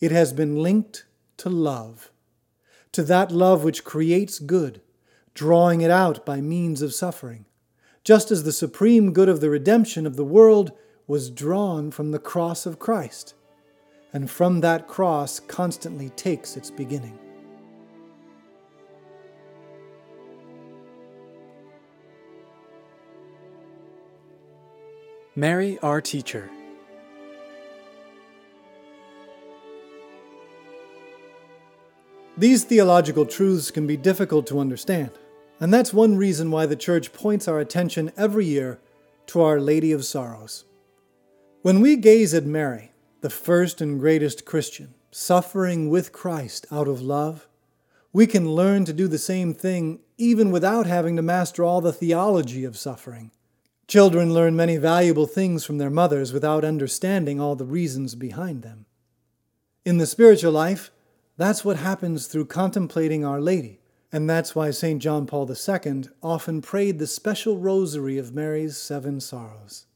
It 0.00 0.10
has 0.10 0.32
been 0.32 0.62
linked 0.62 1.04
to 1.38 1.48
love, 1.48 2.10
to 2.92 3.02
that 3.04 3.30
love 3.30 3.64
which 3.64 3.84
creates 3.84 4.38
good, 4.38 4.80
drawing 5.34 5.80
it 5.80 5.90
out 5.90 6.26
by 6.26 6.40
means 6.40 6.82
of 6.82 6.94
suffering, 6.94 7.44
just 8.04 8.30
as 8.30 8.44
the 8.44 8.52
supreme 8.52 9.12
good 9.12 9.28
of 9.28 9.40
the 9.40 9.50
redemption 9.50 10.06
of 10.06 10.16
the 10.16 10.24
world 10.24 10.72
was 11.06 11.30
drawn 11.30 11.90
from 11.90 12.10
the 12.10 12.18
cross 12.18 12.66
of 12.66 12.78
Christ 12.78 13.34
and 14.12 14.30
from 14.30 14.60
that 14.60 14.88
cross 14.88 15.40
constantly 15.40 16.10
takes 16.10 16.56
its 16.56 16.70
beginning. 16.70 17.18
Mary, 25.36 25.78
our 25.82 26.00
teacher. 26.00 26.50
These 32.38 32.62
theological 32.62 33.26
truths 33.26 33.72
can 33.72 33.88
be 33.88 33.96
difficult 33.96 34.46
to 34.46 34.60
understand, 34.60 35.10
and 35.58 35.74
that's 35.74 35.92
one 35.92 36.16
reason 36.16 36.52
why 36.52 36.66
the 36.66 36.76
Church 36.76 37.12
points 37.12 37.48
our 37.48 37.58
attention 37.58 38.12
every 38.16 38.46
year 38.46 38.78
to 39.26 39.40
Our 39.40 39.58
Lady 39.58 39.90
of 39.90 40.04
Sorrows. 40.04 40.64
When 41.62 41.80
we 41.80 41.96
gaze 41.96 42.32
at 42.34 42.46
Mary, 42.46 42.92
the 43.22 43.28
first 43.28 43.80
and 43.80 43.98
greatest 43.98 44.44
Christian, 44.44 44.94
suffering 45.10 45.90
with 45.90 46.12
Christ 46.12 46.64
out 46.70 46.86
of 46.86 47.02
love, 47.02 47.48
we 48.12 48.24
can 48.24 48.52
learn 48.52 48.84
to 48.84 48.92
do 48.92 49.08
the 49.08 49.18
same 49.18 49.52
thing 49.52 49.98
even 50.16 50.52
without 50.52 50.86
having 50.86 51.16
to 51.16 51.22
master 51.22 51.64
all 51.64 51.80
the 51.80 51.92
theology 51.92 52.62
of 52.62 52.78
suffering. 52.78 53.32
Children 53.88 54.32
learn 54.32 54.54
many 54.54 54.76
valuable 54.76 55.26
things 55.26 55.64
from 55.64 55.78
their 55.78 55.90
mothers 55.90 56.32
without 56.32 56.64
understanding 56.64 57.40
all 57.40 57.56
the 57.56 57.64
reasons 57.64 58.14
behind 58.14 58.62
them. 58.62 58.86
In 59.84 59.98
the 59.98 60.06
spiritual 60.06 60.52
life, 60.52 60.92
that's 61.38 61.64
what 61.64 61.78
happens 61.78 62.26
through 62.26 62.46
contemplating 62.46 63.24
Our 63.24 63.40
Lady, 63.40 63.80
and 64.12 64.28
that's 64.28 64.54
why 64.54 64.72
St. 64.72 65.00
John 65.00 65.24
Paul 65.24 65.48
II 65.48 66.04
often 66.22 66.60
prayed 66.60 66.98
the 66.98 67.06
special 67.06 67.58
rosary 67.58 68.18
of 68.18 68.34
Mary's 68.34 68.76
seven 68.76 69.20
sorrows. 69.20 69.86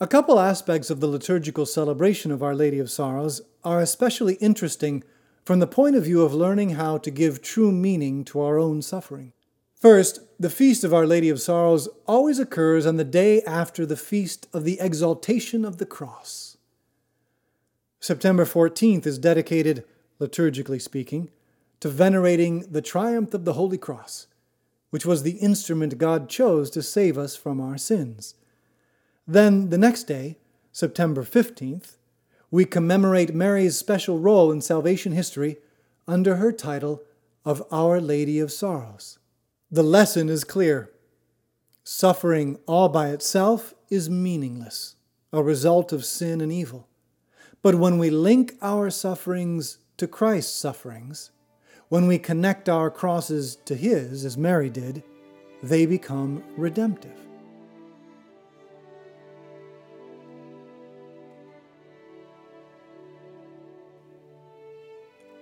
A 0.00 0.06
couple 0.06 0.38
aspects 0.38 0.90
of 0.90 1.00
the 1.00 1.08
liturgical 1.08 1.66
celebration 1.66 2.30
of 2.30 2.42
Our 2.42 2.54
Lady 2.54 2.78
of 2.78 2.90
Sorrows 2.90 3.42
are 3.64 3.80
especially 3.80 4.34
interesting 4.34 5.02
from 5.44 5.58
the 5.58 5.66
point 5.66 5.96
of 5.96 6.04
view 6.04 6.22
of 6.22 6.32
learning 6.32 6.70
how 6.70 6.98
to 6.98 7.10
give 7.10 7.42
true 7.42 7.72
meaning 7.72 8.24
to 8.26 8.40
our 8.40 8.58
own 8.58 8.80
suffering. 8.80 9.32
First, 9.74 10.20
the 10.38 10.50
Feast 10.50 10.84
of 10.84 10.94
Our 10.94 11.06
Lady 11.06 11.28
of 11.28 11.40
Sorrows 11.40 11.88
always 12.06 12.38
occurs 12.38 12.86
on 12.86 12.96
the 12.96 13.04
day 13.04 13.42
after 13.42 13.84
the 13.84 13.96
Feast 13.96 14.46
of 14.52 14.62
the 14.62 14.78
Exaltation 14.80 15.64
of 15.64 15.78
the 15.78 15.86
Cross. 15.86 16.58
September 17.98 18.44
14th 18.44 19.06
is 19.06 19.18
dedicated, 19.18 19.84
liturgically 20.22 20.80
speaking, 20.80 21.30
to 21.80 21.88
venerating 21.88 22.60
the 22.70 22.80
triumph 22.80 23.34
of 23.34 23.44
the 23.44 23.54
Holy 23.54 23.78
Cross, 23.78 24.28
which 24.90 25.04
was 25.04 25.22
the 25.22 25.38
instrument 25.38 25.98
God 25.98 26.28
chose 26.28 26.70
to 26.70 26.82
save 26.82 27.18
us 27.18 27.34
from 27.34 27.60
our 27.60 27.76
sins. 27.76 28.34
Then 29.26 29.70
the 29.70 29.78
next 29.78 30.04
day, 30.04 30.36
September 30.70 31.24
15th, 31.24 31.96
we 32.50 32.64
commemorate 32.64 33.34
Mary's 33.34 33.76
special 33.76 34.18
role 34.18 34.52
in 34.52 34.60
salvation 34.60 35.12
history 35.12 35.56
under 36.06 36.36
her 36.36 36.52
title 36.52 37.02
of 37.44 37.62
Our 37.72 38.00
Lady 38.00 38.38
of 38.38 38.52
Sorrows. 38.52 39.18
The 39.70 39.82
lesson 39.82 40.28
is 40.28 40.44
clear. 40.44 40.90
Suffering 41.82 42.58
all 42.66 42.88
by 42.88 43.08
itself 43.08 43.74
is 43.90 44.08
meaningless, 44.08 44.96
a 45.32 45.42
result 45.42 45.92
of 45.92 46.04
sin 46.04 46.40
and 46.40 46.52
evil. 46.52 46.86
But 47.62 47.76
when 47.76 47.98
we 47.98 48.10
link 48.10 48.54
our 48.60 48.90
sufferings 48.90 49.78
to 50.02 50.08
Christ's 50.08 50.58
sufferings, 50.58 51.30
when 51.88 52.08
we 52.08 52.18
connect 52.18 52.68
our 52.68 52.90
crosses 52.90 53.54
to 53.64 53.76
His, 53.76 54.24
as 54.24 54.36
Mary 54.36 54.68
did, 54.68 55.04
they 55.62 55.86
become 55.86 56.42
redemptive. 56.56 57.16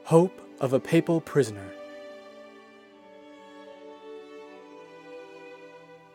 Hope 0.04 0.38
of 0.60 0.74
a 0.74 0.78
Papal 0.78 1.22
Prisoner. 1.22 1.70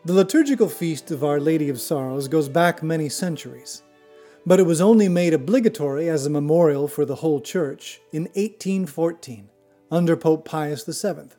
The 0.04 0.12
liturgical 0.12 0.68
feast 0.68 1.10
of 1.10 1.24
Our 1.24 1.40
Lady 1.40 1.68
of 1.68 1.80
Sorrows 1.80 2.28
goes 2.28 2.48
back 2.48 2.80
many 2.80 3.08
centuries, 3.08 3.82
but 4.46 4.60
it 4.60 4.62
was 4.62 4.80
only 4.80 5.08
made 5.08 5.34
obligatory 5.34 6.08
as 6.08 6.24
a 6.24 6.30
memorial 6.30 6.86
for 6.86 7.04
the 7.04 7.16
whole 7.16 7.40
Church 7.40 8.00
in 8.12 8.22
1814 8.34 9.50
under 9.90 10.16
Pope 10.16 10.44
Pius 10.44 10.84
VII. 10.84 11.30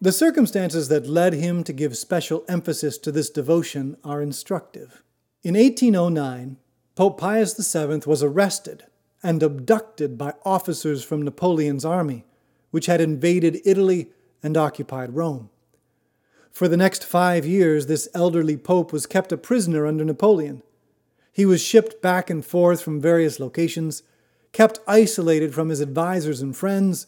The 0.00 0.10
circumstances 0.10 0.88
that 0.88 1.06
led 1.06 1.34
him 1.34 1.62
to 1.62 1.72
give 1.72 1.96
special 1.96 2.44
emphasis 2.48 2.98
to 2.98 3.12
this 3.12 3.30
devotion 3.30 3.96
are 4.02 4.20
instructive. 4.20 5.04
In 5.44 5.54
1809, 5.54 6.56
Pope 6.96 7.18
Pius 7.18 7.54
VII 7.72 8.02
was 8.06 8.22
arrested 8.22 8.86
and 9.22 9.40
abducted 9.40 10.18
by 10.18 10.34
officers 10.44 11.04
from 11.04 11.22
Napoleon's 11.22 11.84
army, 11.84 12.24
which 12.72 12.86
had 12.86 13.00
invaded 13.00 13.60
Italy 13.64 14.10
and 14.42 14.56
occupied 14.56 15.14
Rome. 15.14 15.48
For 16.50 16.66
the 16.66 16.76
next 16.76 17.04
five 17.04 17.46
years, 17.46 17.86
this 17.86 18.08
elderly 18.12 18.56
pope 18.56 18.92
was 18.92 19.06
kept 19.06 19.30
a 19.30 19.36
prisoner 19.36 19.86
under 19.86 20.04
Napoleon. 20.04 20.62
He 21.32 21.46
was 21.46 21.62
shipped 21.62 22.02
back 22.02 22.30
and 22.30 22.44
forth 22.44 22.82
from 22.82 23.00
various 23.00 23.40
locations, 23.40 24.02
kept 24.52 24.78
isolated 24.86 25.54
from 25.54 25.70
his 25.70 25.80
advisers 25.80 26.40
and 26.40 26.56
friends, 26.56 27.06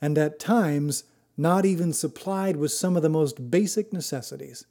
and 0.00 0.16
at 0.18 0.38
times 0.40 1.04
not 1.36 1.64
even 1.64 1.92
supplied 1.92 2.56
with 2.56 2.72
some 2.72 2.96
of 2.96 3.02
the 3.02 3.08
most 3.08 3.50
basic 3.50 3.92
necessities. 3.92 4.64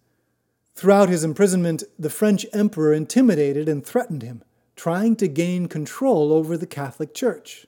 Throughout 0.75 1.09
his 1.09 1.23
imprisonment, 1.23 1.83
the 1.97 2.09
French 2.09 2.45
emperor 2.53 2.93
intimidated 2.93 3.69
and 3.69 3.85
threatened 3.85 4.23
him 4.23 4.43
trying 4.77 5.15
to 5.15 5.27
gain 5.27 5.67
control 5.67 6.31
over 6.31 6.55
the 6.55 6.67
Catholic 6.67 7.13
Church. 7.13 7.65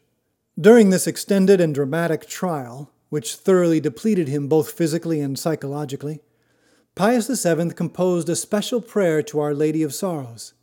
During 0.57 0.91
this 0.91 1.07
extended 1.07 1.59
and 1.59 1.73
dramatic 1.73 2.27
trial, 2.27 2.91
which 3.09 3.35
thoroughly 3.35 3.79
depleted 3.79 4.27
him 4.27 4.47
both 4.47 4.71
physically 4.71 5.19
and 5.19 5.37
psychologically, 5.37 6.21
Pius 6.93 7.27
VII 7.27 7.71
composed 7.71 8.29
a 8.29 8.35
special 8.35 8.79
prayer 8.79 9.23
to 9.23 9.39
Our 9.39 9.55
Lady 9.55 9.81
of 9.81 9.93
Sorrows, 9.93 10.53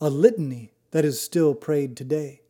a 0.00 0.10
litany 0.10 0.72
that 0.90 1.04
is 1.04 1.20
still 1.20 1.54
prayed 1.54 1.96
today. 1.96 2.42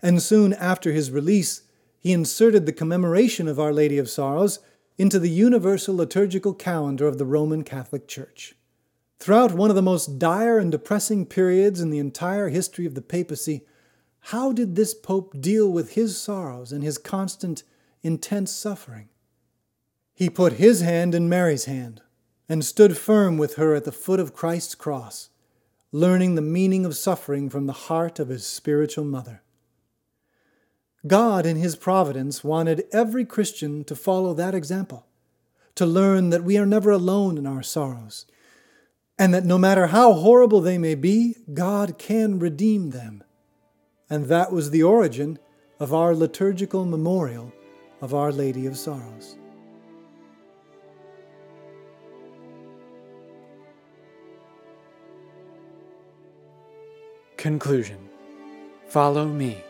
And 0.00 0.22
soon 0.22 0.52
after 0.52 0.92
his 0.92 1.10
release, 1.10 1.62
he 1.98 2.12
inserted 2.12 2.66
the 2.66 2.72
commemoration 2.72 3.48
of 3.48 3.58
Our 3.58 3.72
Lady 3.72 3.98
of 3.98 4.08
Sorrows 4.08 4.60
into 4.96 5.18
the 5.18 5.30
universal 5.30 5.96
liturgical 5.96 6.54
calendar 6.54 7.06
of 7.06 7.18
the 7.18 7.24
Roman 7.24 7.64
Catholic 7.64 8.06
Church. 8.06 8.54
Throughout 9.18 9.52
one 9.52 9.70
of 9.70 9.76
the 9.76 9.82
most 9.82 10.18
dire 10.18 10.58
and 10.58 10.70
depressing 10.70 11.26
periods 11.26 11.80
in 11.80 11.90
the 11.90 11.98
entire 11.98 12.50
history 12.50 12.86
of 12.86 12.94
the 12.94 13.02
papacy, 13.02 13.64
how 14.20 14.52
did 14.52 14.76
this 14.76 14.94
pope 14.94 15.40
deal 15.40 15.70
with 15.70 15.94
his 15.94 16.20
sorrows 16.20 16.72
and 16.72 16.84
his 16.84 16.98
constant, 16.98 17.62
intense 18.02 18.52
suffering? 18.52 19.08
He 20.14 20.30
put 20.30 20.54
his 20.54 20.82
hand 20.82 21.14
in 21.14 21.28
Mary's 21.28 21.64
hand 21.64 22.02
and 22.48 22.64
stood 22.64 22.96
firm 22.96 23.38
with 23.38 23.54
her 23.54 23.74
at 23.74 23.84
the 23.84 23.92
foot 23.92 24.20
of 24.20 24.34
Christ's 24.34 24.74
cross, 24.74 25.30
learning 25.92 26.34
the 26.34 26.42
meaning 26.42 26.84
of 26.84 26.96
suffering 26.96 27.48
from 27.48 27.66
the 27.66 27.72
heart 27.72 28.18
of 28.18 28.28
his 28.28 28.46
spiritual 28.46 29.04
mother. 29.04 29.42
God, 31.06 31.46
in 31.46 31.56
his 31.56 31.76
providence, 31.76 32.44
wanted 32.44 32.86
every 32.92 33.24
Christian 33.24 33.84
to 33.84 33.96
follow 33.96 34.34
that 34.34 34.54
example 34.54 35.06
to 35.78 35.86
learn 35.86 36.30
that 36.30 36.42
we 36.42 36.58
are 36.58 36.66
never 36.66 36.90
alone 36.90 37.38
in 37.38 37.46
our 37.46 37.62
sorrows, 37.62 38.26
and 39.16 39.32
that 39.32 39.44
no 39.44 39.56
matter 39.56 39.86
how 39.86 40.12
horrible 40.12 40.60
they 40.60 40.76
may 40.76 40.96
be, 40.96 41.36
God 41.54 41.98
can 41.98 42.40
redeem 42.40 42.90
them. 42.90 43.22
And 44.10 44.26
that 44.26 44.50
was 44.50 44.70
the 44.70 44.82
origin 44.82 45.38
of 45.78 45.94
our 45.94 46.16
liturgical 46.16 46.84
memorial 46.84 47.52
of 48.00 48.12
Our 48.12 48.32
Lady 48.32 48.66
of 48.66 48.76
Sorrows. 48.76 49.37
Conclusion 57.38 58.08
Follow 58.88 59.24
me. 59.24 59.62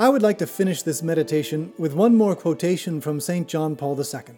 I 0.00 0.08
would 0.08 0.22
like 0.22 0.38
to 0.38 0.46
finish 0.46 0.82
this 0.82 1.02
meditation 1.02 1.74
with 1.76 1.92
one 1.92 2.16
more 2.16 2.34
quotation 2.34 3.02
from 3.02 3.20
St. 3.20 3.46
John 3.46 3.76
Paul 3.76 4.00
II, 4.00 4.36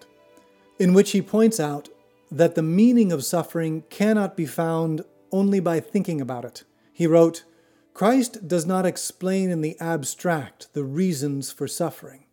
in 0.81 0.95
which 0.95 1.13
he 1.13 1.23
points 1.23 1.61
out 1.61 1.89
that 2.29 2.57
the 2.57 2.63
meaning 2.63 3.13
of 3.13 3.25
suffering 3.25 3.85
cannot 3.89 4.37
be 4.37 4.47
found 4.47 5.05
only 5.31 5.61
by 5.61 5.79
thinking 5.79 6.21
about 6.21 6.45
it. 6.45 6.65
He 6.93 7.07
wrote, 7.07 7.45
Christ 7.93 8.49
does 8.49 8.67
not 8.67 8.85
explain 8.85 9.49
in 9.49 9.61
the 9.61 9.79
abstract 9.79 10.75
the 10.75 10.83
reasons 10.83 11.53
for 11.53 11.69
suffering. 11.69 12.25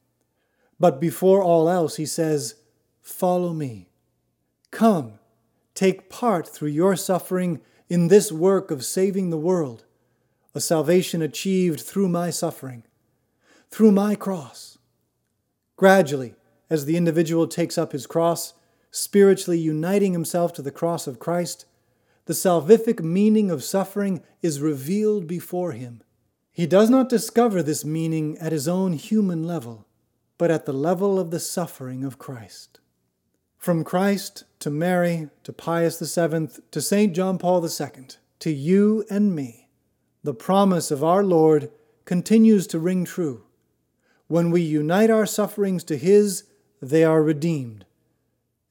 But 0.79 0.99
before 0.99 1.43
all 1.43 1.69
else, 1.69 1.97
he 1.97 2.07
says, 2.07 2.55
Follow 3.03 3.53
me. 3.53 3.89
Come, 4.71 5.19
take 5.73 6.09
part 6.09 6.47
through 6.47 6.69
your 6.69 6.95
suffering 6.95 7.61
in 7.89 8.07
this 8.07 8.31
work 8.31 8.71
of 8.71 8.85
saving 8.85 9.29
the 9.29 9.37
world, 9.37 9.85
a 10.53 10.61
salvation 10.61 11.21
achieved 11.21 11.81
through 11.81 12.07
my 12.07 12.29
suffering, 12.29 12.83
through 13.69 13.91
my 13.91 14.15
cross. 14.15 14.77
Gradually, 15.75 16.35
as 16.69 16.85
the 16.85 16.97
individual 16.97 17.47
takes 17.47 17.77
up 17.77 17.91
his 17.91 18.07
cross, 18.07 18.53
spiritually 18.91 19.59
uniting 19.59 20.13
himself 20.13 20.53
to 20.53 20.61
the 20.61 20.71
cross 20.71 21.07
of 21.07 21.19
Christ, 21.19 21.65
the 22.25 22.33
salvific 22.33 23.01
meaning 23.01 23.49
of 23.49 23.63
suffering 23.63 24.21
is 24.41 24.61
revealed 24.61 25.27
before 25.27 25.71
him. 25.71 26.01
He 26.51 26.67
does 26.67 26.89
not 26.89 27.09
discover 27.09 27.63
this 27.63 27.83
meaning 27.83 28.37
at 28.37 28.51
his 28.51 28.67
own 28.67 28.93
human 28.93 29.47
level, 29.47 29.87
but 30.37 30.51
at 30.51 30.65
the 30.65 30.73
level 30.73 31.19
of 31.19 31.31
the 31.31 31.39
suffering 31.39 32.03
of 32.03 32.19
Christ. 32.19 32.79
From 33.57 33.83
Christ 33.83 34.43
to 34.61 34.69
Mary 34.69 35.27
to 35.43 35.51
Pius 35.51 35.99
VII 35.99 36.47
to 36.71 36.81
St. 36.81 37.13
John 37.13 37.37
Paul 37.37 37.65
II, 37.65 38.07
to 38.39 38.51
you 38.51 39.03
and 39.09 39.35
me, 39.35 39.67
the 40.23 40.33
promise 40.33 40.91
of 40.91 41.03
our 41.03 41.23
Lord 41.23 41.71
continues 42.05 42.67
to 42.67 42.79
ring 42.79 43.03
true. 43.03 43.43
When 44.27 44.51
we 44.51 44.61
unite 44.61 45.09
our 45.09 45.25
sufferings 45.25 45.83
to 45.85 45.97
His, 45.97 46.43
they 46.81 47.03
are 47.03 47.23
redeemed. 47.23 47.85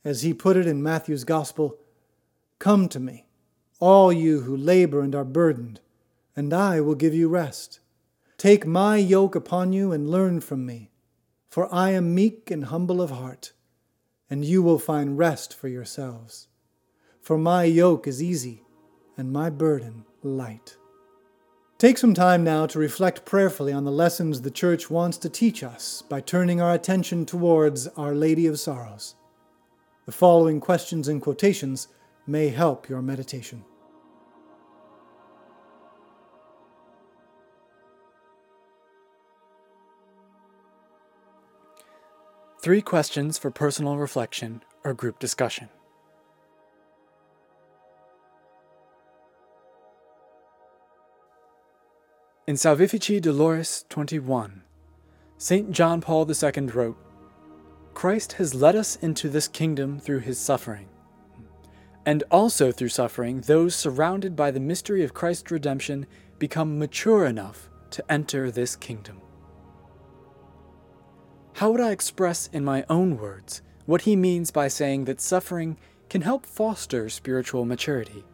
As 0.04 0.22
He 0.22 0.32
put 0.32 0.56
it 0.56 0.66
in 0.66 0.82
Matthew's 0.82 1.24
Gospel, 1.24 1.76
Come 2.58 2.88
to 2.90 3.00
me 3.00 3.26
all 3.80 4.12
you 4.12 4.42
who 4.42 4.56
labor 4.56 5.00
and 5.00 5.14
are 5.14 5.24
burdened, 5.24 5.80
and 6.36 6.52
I 6.52 6.80
will 6.80 6.94
give 6.94 7.14
you 7.14 7.28
rest. 7.28 7.80
Take 8.38 8.66
my 8.66 8.96
yoke 8.96 9.34
upon 9.34 9.72
you 9.72 9.90
and 9.90 10.08
learn 10.08 10.40
from 10.40 10.64
me, 10.64 10.90
for 11.48 11.72
I 11.74 11.90
am 11.90 12.14
meek 12.14 12.50
and 12.50 12.66
humble 12.66 13.02
of 13.02 13.10
heart, 13.10 13.52
and 14.30 14.44
you 14.44 14.62
will 14.62 14.78
find 14.78 15.18
rest 15.18 15.52
for 15.52 15.68
yourselves. 15.68 16.46
For 17.20 17.36
my 17.36 17.64
yoke 17.64 18.06
is 18.06 18.22
easy 18.22 18.62
and 19.16 19.32
my 19.32 19.50
burden 19.50 20.06
light. 20.22 20.76
Take 21.76 21.98
some 21.98 22.14
time 22.14 22.44
now 22.44 22.66
to 22.66 22.78
reflect 22.78 23.24
prayerfully 23.24 23.72
on 23.72 23.84
the 23.84 23.90
lessons 23.90 24.42
the 24.42 24.50
Church 24.50 24.90
wants 24.90 25.18
to 25.18 25.28
teach 25.28 25.62
us 25.62 26.02
by 26.02 26.20
turning 26.20 26.60
our 26.60 26.74
attention 26.74 27.26
towards 27.26 27.88
Our 27.88 28.14
Lady 28.14 28.46
of 28.46 28.60
Sorrows. 28.60 29.14
The 30.06 30.12
following 30.12 30.60
questions 30.60 31.08
and 31.08 31.20
quotations 31.20 31.88
may 32.26 32.48
help 32.48 32.88
your 32.88 33.02
meditation. 33.02 33.64
Three 42.62 42.82
questions 42.82 43.38
for 43.38 43.50
personal 43.50 43.96
reflection 43.96 44.62
or 44.84 44.92
group 44.92 45.18
discussion. 45.18 45.70
In 52.46 52.56
Salvifici 52.56 53.18
Doloris 53.18 53.88
21, 53.88 54.60
St. 55.38 55.70
John 55.70 56.02
Paul 56.02 56.30
II 56.30 56.66
wrote, 56.66 56.98
Christ 57.94 58.34
has 58.34 58.54
led 58.54 58.76
us 58.76 58.96
into 58.96 59.30
this 59.30 59.48
kingdom 59.48 59.98
through 59.98 60.18
his 60.18 60.38
suffering. 60.38 60.90
And 62.04 62.24
also 62.30 62.72
through 62.72 62.88
suffering, 62.90 63.40
those 63.40 63.74
surrounded 63.74 64.36
by 64.36 64.50
the 64.50 64.60
mystery 64.60 65.02
of 65.02 65.14
Christ's 65.14 65.50
redemption 65.50 66.04
become 66.38 66.78
mature 66.78 67.24
enough 67.24 67.70
to 67.92 68.12
enter 68.12 68.50
this 68.50 68.76
kingdom. 68.76 69.22
How 71.54 71.70
would 71.70 71.80
I 71.80 71.90
express 71.90 72.48
in 72.52 72.64
my 72.64 72.84
own 72.88 73.18
words 73.18 73.62
what 73.86 74.02
he 74.02 74.16
means 74.16 74.50
by 74.50 74.68
saying 74.68 75.04
that 75.04 75.20
suffering 75.20 75.76
can 76.08 76.22
help 76.22 76.46
foster 76.46 77.08
spiritual 77.08 77.64
maturity? 77.64 78.24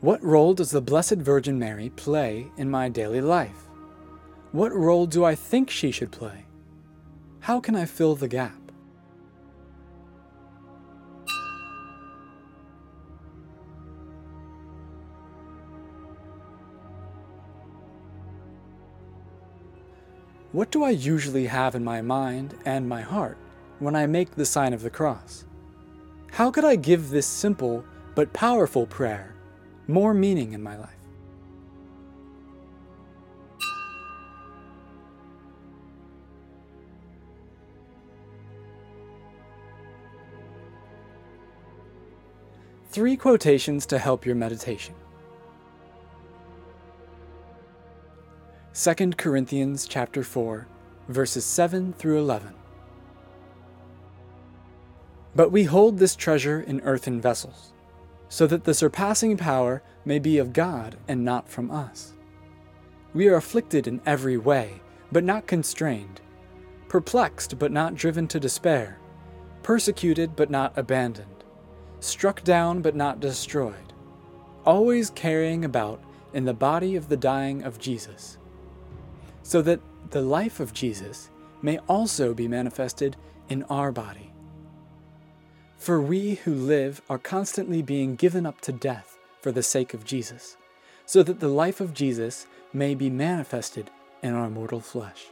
What 0.00 0.20
role 0.24 0.52
does 0.52 0.72
the 0.72 0.80
Blessed 0.80 1.18
Virgin 1.18 1.60
Mary 1.60 1.90
play 1.90 2.48
in 2.56 2.68
my 2.68 2.88
daily 2.88 3.20
life? 3.20 3.68
What 4.50 4.74
role 4.74 5.06
do 5.06 5.24
I 5.24 5.36
think 5.36 5.70
she 5.70 5.92
should 5.92 6.10
play? 6.10 6.46
How 7.38 7.60
can 7.60 7.76
I 7.76 7.84
fill 7.84 8.16
the 8.16 8.26
gap? 8.26 8.61
What 20.52 20.70
do 20.70 20.84
I 20.84 20.90
usually 20.90 21.46
have 21.46 21.74
in 21.74 21.82
my 21.82 22.02
mind 22.02 22.54
and 22.66 22.86
my 22.86 23.00
heart 23.00 23.38
when 23.78 23.96
I 23.96 24.06
make 24.06 24.32
the 24.32 24.44
sign 24.44 24.74
of 24.74 24.82
the 24.82 24.90
cross? 24.90 25.46
How 26.30 26.50
could 26.50 26.64
I 26.64 26.76
give 26.76 27.08
this 27.08 27.26
simple 27.26 27.82
but 28.14 28.34
powerful 28.34 28.86
prayer 28.86 29.34
more 29.88 30.12
meaning 30.12 30.52
in 30.52 30.62
my 30.62 30.76
life? 30.76 30.90
Three 42.90 43.16
quotations 43.16 43.86
to 43.86 43.98
help 43.98 44.26
your 44.26 44.34
meditation. 44.34 44.94
2 48.74 49.10
Corinthians 49.18 49.86
chapter 49.86 50.22
4, 50.22 50.66
verses 51.06 51.44
7 51.44 51.92
through 51.92 52.18
11. 52.18 52.54
But 55.36 55.52
we 55.52 55.64
hold 55.64 55.98
this 55.98 56.16
treasure 56.16 56.62
in 56.62 56.80
earthen 56.80 57.20
vessels, 57.20 57.74
so 58.30 58.46
that 58.46 58.64
the 58.64 58.72
surpassing 58.72 59.36
power 59.36 59.82
may 60.06 60.18
be 60.18 60.38
of 60.38 60.54
God 60.54 60.96
and 61.06 61.22
not 61.22 61.50
from 61.50 61.70
us. 61.70 62.14
We 63.12 63.28
are 63.28 63.34
afflicted 63.34 63.86
in 63.86 64.00
every 64.06 64.38
way, 64.38 64.80
but 65.12 65.22
not 65.22 65.46
constrained, 65.46 66.22
perplexed 66.88 67.58
but 67.58 67.72
not 67.72 67.94
driven 67.94 68.26
to 68.28 68.40
despair, 68.40 68.98
persecuted 69.62 70.34
but 70.34 70.48
not 70.48 70.72
abandoned, 70.78 71.44
struck 72.00 72.42
down 72.42 72.80
but 72.80 72.96
not 72.96 73.20
destroyed, 73.20 73.92
always 74.64 75.10
carrying 75.10 75.66
about 75.66 76.02
in 76.32 76.46
the 76.46 76.54
body 76.54 76.96
of 76.96 77.10
the 77.10 77.18
dying 77.18 77.64
of 77.64 77.78
Jesus 77.78 78.38
so 79.42 79.62
that 79.62 79.80
the 80.10 80.22
life 80.22 80.60
of 80.60 80.72
Jesus 80.72 81.30
may 81.62 81.78
also 81.88 82.34
be 82.34 82.48
manifested 82.48 83.16
in 83.48 83.62
our 83.64 83.92
body. 83.92 84.32
For 85.76 86.00
we 86.00 86.34
who 86.34 86.54
live 86.54 87.02
are 87.08 87.18
constantly 87.18 87.82
being 87.82 88.14
given 88.14 88.46
up 88.46 88.60
to 88.62 88.72
death 88.72 89.18
for 89.40 89.50
the 89.50 89.62
sake 89.62 89.94
of 89.94 90.04
Jesus, 90.04 90.56
so 91.06 91.22
that 91.22 91.40
the 91.40 91.48
life 91.48 91.80
of 91.80 91.94
Jesus 91.94 92.46
may 92.72 92.94
be 92.94 93.10
manifested 93.10 93.90
in 94.22 94.34
our 94.34 94.48
mortal 94.48 94.80
flesh. 94.80 95.26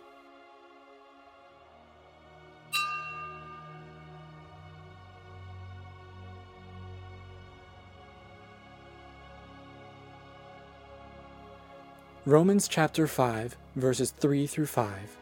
Romans 12.30 12.68
chapter 12.68 13.08
5, 13.08 13.56
verses 13.74 14.12
3 14.12 14.46
through 14.46 14.66
5, 14.66 15.18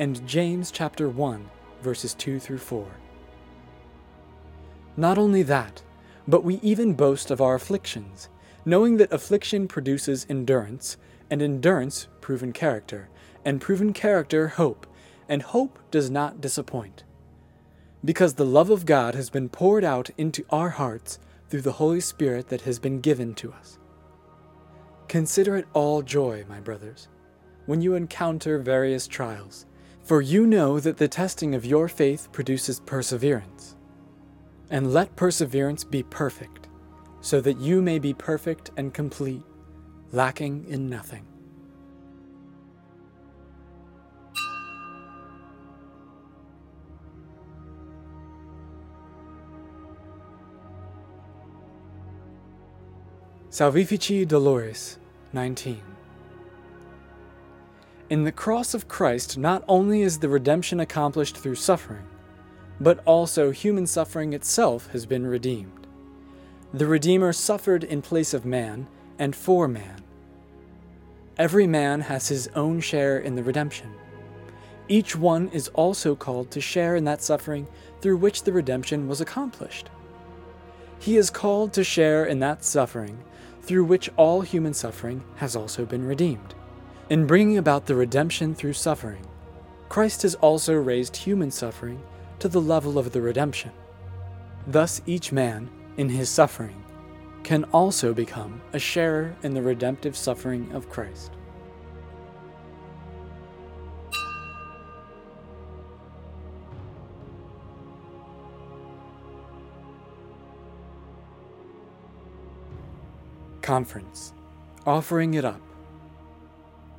and 0.00 0.26
James 0.26 0.72
chapter 0.72 1.08
1, 1.08 1.48
verses 1.82 2.14
2 2.14 2.40
through 2.40 2.58
4. 2.58 2.84
Not 4.96 5.18
only 5.18 5.44
that, 5.44 5.84
but 6.26 6.42
we 6.42 6.56
even 6.56 6.94
boast 6.94 7.30
of 7.30 7.40
our 7.40 7.54
afflictions, 7.54 8.28
knowing 8.64 8.96
that 8.96 9.12
affliction 9.12 9.68
produces 9.68 10.26
endurance, 10.28 10.96
and 11.30 11.40
endurance 11.40 12.08
proven 12.20 12.52
character, 12.52 13.08
and 13.44 13.60
proven 13.60 13.92
character 13.92 14.48
hope, 14.48 14.84
and 15.28 15.42
hope 15.42 15.78
does 15.92 16.10
not 16.10 16.40
disappoint. 16.40 17.04
Because 18.04 18.34
the 18.34 18.44
love 18.44 18.70
of 18.70 18.84
God 18.84 19.14
has 19.14 19.30
been 19.30 19.48
poured 19.48 19.84
out 19.84 20.10
into 20.18 20.44
our 20.50 20.70
hearts 20.70 21.20
through 21.48 21.62
the 21.62 21.78
Holy 21.78 22.00
Spirit 22.00 22.48
that 22.48 22.62
has 22.62 22.80
been 22.80 23.00
given 23.00 23.32
to 23.34 23.52
us. 23.52 23.78
Consider 25.08 25.56
it 25.56 25.66
all 25.72 26.02
joy, 26.02 26.44
my 26.50 26.60
brothers, 26.60 27.08
when 27.64 27.80
you 27.80 27.94
encounter 27.94 28.58
various 28.58 29.08
trials, 29.08 29.64
for 30.02 30.20
you 30.20 30.46
know 30.46 30.78
that 30.80 30.98
the 30.98 31.08
testing 31.08 31.54
of 31.54 31.64
your 31.64 31.88
faith 31.88 32.30
produces 32.30 32.80
perseverance. 32.80 33.74
And 34.70 34.92
let 34.92 35.16
perseverance 35.16 35.82
be 35.82 36.02
perfect, 36.02 36.68
so 37.22 37.40
that 37.40 37.58
you 37.58 37.80
may 37.80 37.98
be 37.98 38.12
perfect 38.12 38.70
and 38.76 38.92
complete, 38.92 39.42
lacking 40.12 40.66
in 40.68 40.90
nothing. 40.90 41.24
Salvifici 53.58 54.24
Doloris 54.24 54.98
19. 55.32 55.82
In 58.08 58.22
the 58.22 58.30
cross 58.30 58.72
of 58.72 58.86
Christ, 58.86 59.36
not 59.36 59.64
only 59.66 60.02
is 60.02 60.20
the 60.20 60.28
redemption 60.28 60.78
accomplished 60.78 61.36
through 61.36 61.56
suffering, 61.56 62.04
but 62.78 63.02
also 63.04 63.50
human 63.50 63.84
suffering 63.84 64.32
itself 64.32 64.86
has 64.92 65.06
been 65.06 65.26
redeemed. 65.26 65.88
The 66.72 66.86
Redeemer 66.86 67.32
suffered 67.32 67.82
in 67.82 68.00
place 68.00 68.32
of 68.32 68.44
man 68.46 68.86
and 69.18 69.34
for 69.34 69.66
man. 69.66 70.04
Every 71.36 71.66
man 71.66 72.02
has 72.02 72.28
his 72.28 72.46
own 72.54 72.78
share 72.78 73.18
in 73.18 73.34
the 73.34 73.42
redemption. 73.42 73.92
Each 74.86 75.16
one 75.16 75.48
is 75.48 75.66
also 75.74 76.14
called 76.14 76.52
to 76.52 76.60
share 76.60 76.94
in 76.94 77.02
that 77.06 77.22
suffering 77.22 77.66
through 78.02 78.18
which 78.18 78.44
the 78.44 78.52
redemption 78.52 79.08
was 79.08 79.20
accomplished. 79.20 79.90
He 81.00 81.16
is 81.16 81.28
called 81.28 81.72
to 81.72 81.82
share 81.82 82.24
in 82.24 82.38
that 82.38 82.62
suffering 82.62 83.18
through 83.68 83.84
which 83.84 84.08
all 84.16 84.40
human 84.40 84.72
suffering 84.72 85.22
has 85.36 85.54
also 85.54 85.84
been 85.84 86.02
redeemed. 86.06 86.54
In 87.10 87.26
bringing 87.26 87.58
about 87.58 87.84
the 87.84 87.94
redemption 87.94 88.54
through 88.54 88.72
suffering, 88.72 89.26
Christ 89.90 90.22
has 90.22 90.34
also 90.36 90.72
raised 90.72 91.14
human 91.14 91.50
suffering 91.50 92.02
to 92.38 92.48
the 92.48 92.62
level 92.62 92.98
of 92.98 93.12
the 93.12 93.20
redemption. 93.20 93.72
Thus, 94.66 95.02
each 95.04 95.32
man, 95.32 95.68
in 95.98 96.08
his 96.08 96.30
suffering, 96.30 96.82
can 97.42 97.64
also 97.64 98.14
become 98.14 98.62
a 98.72 98.78
sharer 98.78 99.36
in 99.42 99.52
the 99.52 99.60
redemptive 99.60 100.16
suffering 100.16 100.72
of 100.72 100.88
Christ. 100.88 101.32
Conference. 113.68 114.32
Offering 114.86 115.34
It 115.34 115.44
Up. 115.44 115.60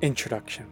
Introduction. 0.02 0.66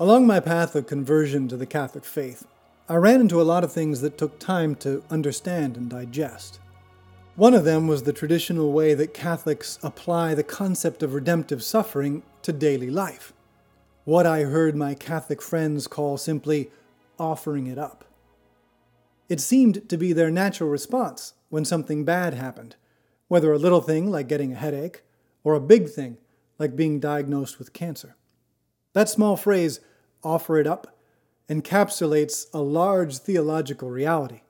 Along 0.00 0.26
my 0.26 0.40
path 0.40 0.74
of 0.74 0.88
conversion 0.88 1.46
to 1.46 1.56
the 1.56 1.64
Catholic 1.64 2.04
faith, 2.04 2.44
I 2.88 2.96
ran 2.96 3.20
into 3.20 3.40
a 3.40 3.46
lot 3.46 3.62
of 3.62 3.70
things 3.70 4.00
that 4.00 4.18
took 4.18 4.40
time 4.40 4.74
to 4.76 5.04
understand 5.10 5.76
and 5.76 5.88
digest. 5.88 6.58
One 7.36 7.54
of 7.54 7.62
them 7.62 7.86
was 7.86 8.02
the 8.02 8.12
traditional 8.12 8.72
way 8.72 8.94
that 8.94 9.14
Catholics 9.14 9.78
apply 9.84 10.34
the 10.34 10.42
concept 10.42 11.04
of 11.04 11.14
redemptive 11.14 11.62
suffering 11.62 12.24
to 12.42 12.52
daily 12.52 12.90
life 12.90 13.32
what 14.06 14.24
I 14.24 14.42
heard 14.42 14.76
my 14.76 14.94
Catholic 14.94 15.42
friends 15.42 15.88
call 15.88 16.16
simply 16.16 16.70
offering 17.18 17.66
it 17.66 17.76
up. 17.76 18.04
It 19.28 19.40
seemed 19.40 19.88
to 19.88 19.96
be 19.96 20.12
their 20.12 20.30
natural 20.30 20.70
response 20.70 21.34
when 21.48 21.64
something 21.64 22.04
bad 22.04 22.32
happened, 22.32 22.76
whether 23.26 23.52
a 23.52 23.58
little 23.58 23.80
thing 23.80 24.08
like 24.08 24.28
getting 24.28 24.52
a 24.52 24.56
headache, 24.56 25.02
or 25.42 25.54
a 25.54 25.60
big 25.60 25.88
thing 25.88 26.18
like 26.56 26.76
being 26.76 27.00
diagnosed 27.00 27.58
with 27.58 27.72
cancer. 27.72 28.14
That 28.92 29.08
small 29.08 29.36
phrase, 29.36 29.80
offer 30.22 30.56
it 30.56 30.68
up, 30.68 30.96
encapsulates 31.48 32.46
a 32.54 32.60
large 32.60 33.18
theological 33.18 33.90
reality, 33.90 34.42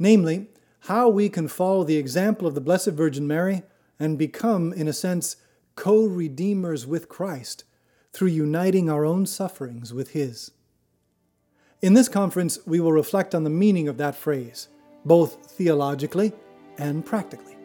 namely, 0.00 0.48
how 0.84 1.08
we 1.08 1.28
can 1.28 1.46
follow 1.46 1.84
the 1.84 1.96
example 1.96 2.44
of 2.44 2.56
the 2.56 2.60
Blessed 2.60 2.90
Virgin 2.90 3.28
Mary 3.28 3.62
and 4.00 4.18
become, 4.18 4.72
in 4.72 4.88
a 4.88 4.92
sense, 4.92 5.36
co 5.76 6.04
redeemers 6.04 6.88
with 6.88 7.08
Christ 7.08 7.62
through 8.12 8.28
uniting 8.28 8.90
our 8.90 9.04
own 9.04 9.26
sufferings 9.26 9.94
with 9.94 10.10
His. 10.10 10.50
In 11.82 11.94
this 11.94 12.08
conference, 12.08 12.58
we 12.66 12.80
will 12.80 12.92
reflect 12.92 13.34
on 13.34 13.44
the 13.44 13.50
meaning 13.50 13.88
of 13.88 13.96
that 13.98 14.14
phrase, 14.14 14.68
both 15.04 15.46
theologically 15.46 16.32
and 16.76 17.04
practically. 17.04 17.56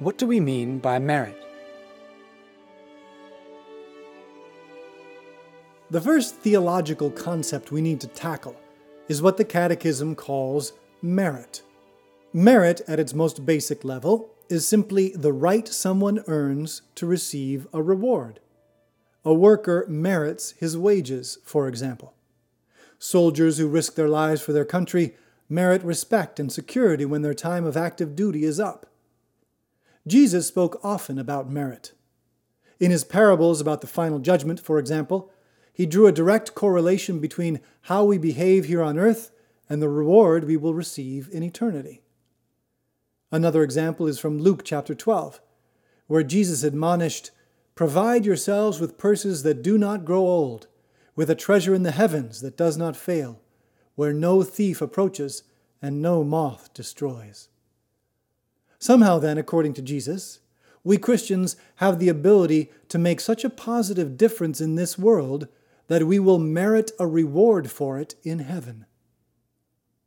What 0.00 0.16
do 0.16 0.26
we 0.26 0.38
mean 0.38 0.78
by 0.78 0.98
merit? 0.98 1.36
The 5.90 6.00
first 6.00 6.36
theological 6.36 7.10
concept 7.10 7.72
we 7.72 7.80
need 7.80 8.00
to 8.02 8.06
tackle 8.06 8.54
is 9.08 9.22
what 9.22 9.38
the 9.38 9.44
Catechism 9.44 10.14
calls 10.14 10.74
merit. 11.02 11.62
Merit, 12.32 12.82
at 12.86 13.00
its 13.00 13.14
most 13.14 13.46
basic 13.46 13.84
level, 13.84 14.34
is 14.50 14.66
simply 14.66 15.10
the 15.14 15.32
right 15.32 15.66
someone 15.66 16.22
earns 16.26 16.82
to 16.94 17.06
receive 17.06 17.66
a 17.72 17.82
reward. 17.82 18.40
A 19.24 19.32
worker 19.32 19.86
merits 19.88 20.52
his 20.52 20.76
wages, 20.76 21.38
for 21.44 21.68
example. 21.68 22.14
Soldiers 22.98 23.58
who 23.58 23.66
risk 23.66 23.94
their 23.94 24.08
lives 24.08 24.42
for 24.42 24.52
their 24.52 24.64
country 24.64 25.16
merit 25.48 25.82
respect 25.82 26.38
and 26.38 26.52
security 26.52 27.04
when 27.04 27.22
their 27.22 27.34
time 27.34 27.64
of 27.64 27.76
active 27.76 28.14
duty 28.14 28.44
is 28.44 28.60
up. 28.60 28.86
Jesus 30.06 30.46
spoke 30.46 30.78
often 30.84 31.18
about 31.18 31.50
merit. 31.50 31.92
In 32.78 32.90
his 32.90 33.04
parables 33.04 33.60
about 33.60 33.80
the 33.80 33.86
final 33.86 34.18
judgment, 34.18 34.60
for 34.60 34.78
example, 34.78 35.30
he 35.72 35.86
drew 35.86 36.06
a 36.06 36.12
direct 36.12 36.54
correlation 36.54 37.18
between 37.20 37.60
how 37.82 38.04
we 38.04 38.18
behave 38.18 38.66
here 38.66 38.82
on 38.82 38.98
earth 38.98 39.30
and 39.68 39.80
the 39.80 39.88
reward 39.88 40.44
we 40.44 40.56
will 40.56 40.74
receive 40.74 41.28
in 41.32 41.42
eternity. 41.42 42.02
Another 43.30 43.62
example 43.62 44.06
is 44.06 44.18
from 44.18 44.38
Luke 44.38 44.62
chapter 44.64 44.94
12, 44.94 45.40
where 46.06 46.22
Jesus 46.22 46.62
admonished, 46.62 47.30
Provide 47.74 48.24
yourselves 48.24 48.80
with 48.80 48.98
purses 48.98 49.42
that 49.42 49.62
do 49.62 49.76
not 49.78 50.04
grow 50.04 50.22
old, 50.22 50.66
with 51.14 51.30
a 51.30 51.34
treasure 51.34 51.74
in 51.74 51.82
the 51.82 51.92
heavens 51.92 52.40
that 52.40 52.56
does 52.56 52.76
not 52.76 52.96
fail, 52.96 53.40
where 53.94 54.12
no 54.12 54.42
thief 54.42 54.80
approaches 54.80 55.42
and 55.82 56.00
no 56.00 56.24
moth 56.24 56.72
destroys. 56.74 57.48
Somehow, 58.78 59.18
then, 59.18 59.38
according 59.38 59.74
to 59.74 59.82
Jesus, 59.82 60.40
we 60.82 60.96
Christians 60.96 61.56
have 61.76 61.98
the 61.98 62.08
ability 62.08 62.70
to 62.88 62.98
make 62.98 63.20
such 63.20 63.44
a 63.44 63.50
positive 63.50 64.16
difference 64.16 64.60
in 64.60 64.74
this 64.74 64.98
world 64.98 65.48
that 65.88 66.06
we 66.06 66.18
will 66.18 66.38
merit 66.38 66.90
a 66.98 67.06
reward 67.06 67.70
for 67.70 67.98
it 67.98 68.14
in 68.22 68.38
heaven. 68.38 68.86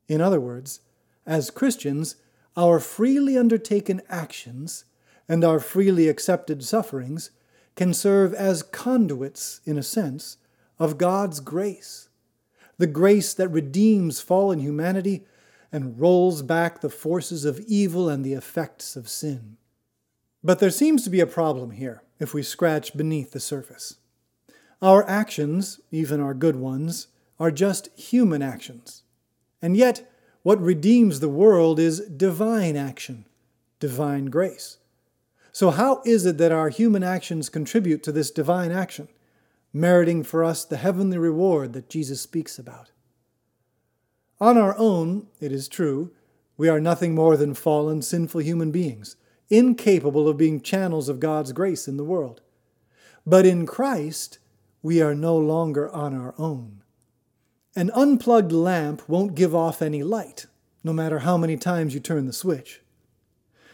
In 0.07 0.21
other 0.21 0.39
words, 0.39 0.81
as 1.25 1.51
Christians, 1.51 2.15
our 2.55 2.79
freely 2.79 3.37
undertaken 3.37 4.01
actions 4.09 4.85
and 5.27 5.43
our 5.43 5.59
freely 5.59 6.09
accepted 6.09 6.63
sufferings 6.63 7.31
can 7.75 7.93
serve 7.93 8.33
as 8.33 8.63
conduits, 8.63 9.61
in 9.65 9.77
a 9.77 9.83
sense, 9.83 10.37
of 10.77 10.97
God's 10.97 11.39
grace, 11.39 12.09
the 12.77 12.87
grace 12.87 13.33
that 13.33 13.47
redeems 13.47 14.19
fallen 14.19 14.59
humanity 14.59 15.25
and 15.71 15.99
rolls 15.99 16.41
back 16.41 16.81
the 16.81 16.89
forces 16.89 17.45
of 17.45 17.59
evil 17.61 18.09
and 18.09 18.25
the 18.25 18.33
effects 18.33 18.95
of 18.95 19.07
sin. 19.07 19.57
But 20.43 20.59
there 20.59 20.69
seems 20.69 21.03
to 21.03 21.09
be 21.09 21.19
a 21.19 21.27
problem 21.27 21.71
here 21.71 22.03
if 22.19 22.33
we 22.33 22.43
scratch 22.43 22.97
beneath 22.97 23.31
the 23.31 23.39
surface. 23.39 23.97
Our 24.81 25.07
actions, 25.07 25.79
even 25.91 26.19
our 26.19 26.33
good 26.33 26.55
ones, 26.55 27.07
are 27.39 27.51
just 27.51 27.87
human 27.97 28.41
actions. 28.41 29.03
And 29.61 29.77
yet, 29.77 30.10
what 30.43 30.61
redeems 30.61 31.19
the 31.19 31.29
world 31.29 31.79
is 31.79 31.99
divine 32.01 32.75
action, 32.75 33.25
divine 33.79 34.25
grace. 34.25 34.77
So, 35.51 35.71
how 35.71 36.01
is 36.05 36.25
it 36.25 36.37
that 36.37 36.51
our 36.51 36.69
human 36.69 37.03
actions 37.03 37.49
contribute 37.49 38.03
to 38.03 38.11
this 38.11 38.31
divine 38.31 38.71
action, 38.71 39.09
meriting 39.73 40.23
for 40.23 40.43
us 40.43 40.63
the 40.63 40.77
heavenly 40.77 41.17
reward 41.17 41.73
that 41.73 41.89
Jesus 41.89 42.21
speaks 42.21 42.57
about? 42.57 42.91
On 44.39 44.57
our 44.57 44.75
own, 44.77 45.27
it 45.39 45.51
is 45.51 45.67
true, 45.67 46.11
we 46.57 46.69
are 46.69 46.79
nothing 46.79 47.13
more 47.13 47.37
than 47.37 47.53
fallen, 47.53 48.01
sinful 48.01 48.41
human 48.41 48.71
beings, 48.71 49.15
incapable 49.49 50.27
of 50.27 50.37
being 50.37 50.61
channels 50.61 51.09
of 51.09 51.19
God's 51.19 51.51
grace 51.51 51.87
in 51.87 51.97
the 51.97 52.03
world. 52.03 52.41
But 53.25 53.45
in 53.45 53.65
Christ, 53.65 54.39
we 54.81 55.01
are 55.01 55.13
no 55.13 55.37
longer 55.37 55.89
on 55.89 56.15
our 56.15 56.33
own. 56.37 56.81
An 57.75 57.89
unplugged 57.91 58.51
lamp 58.51 59.07
won't 59.07 59.35
give 59.35 59.55
off 59.55 59.81
any 59.81 60.03
light, 60.03 60.45
no 60.83 60.91
matter 60.91 61.19
how 61.19 61.37
many 61.37 61.55
times 61.55 61.93
you 61.93 61.99
turn 61.99 62.25
the 62.25 62.33
switch. 62.33 62.81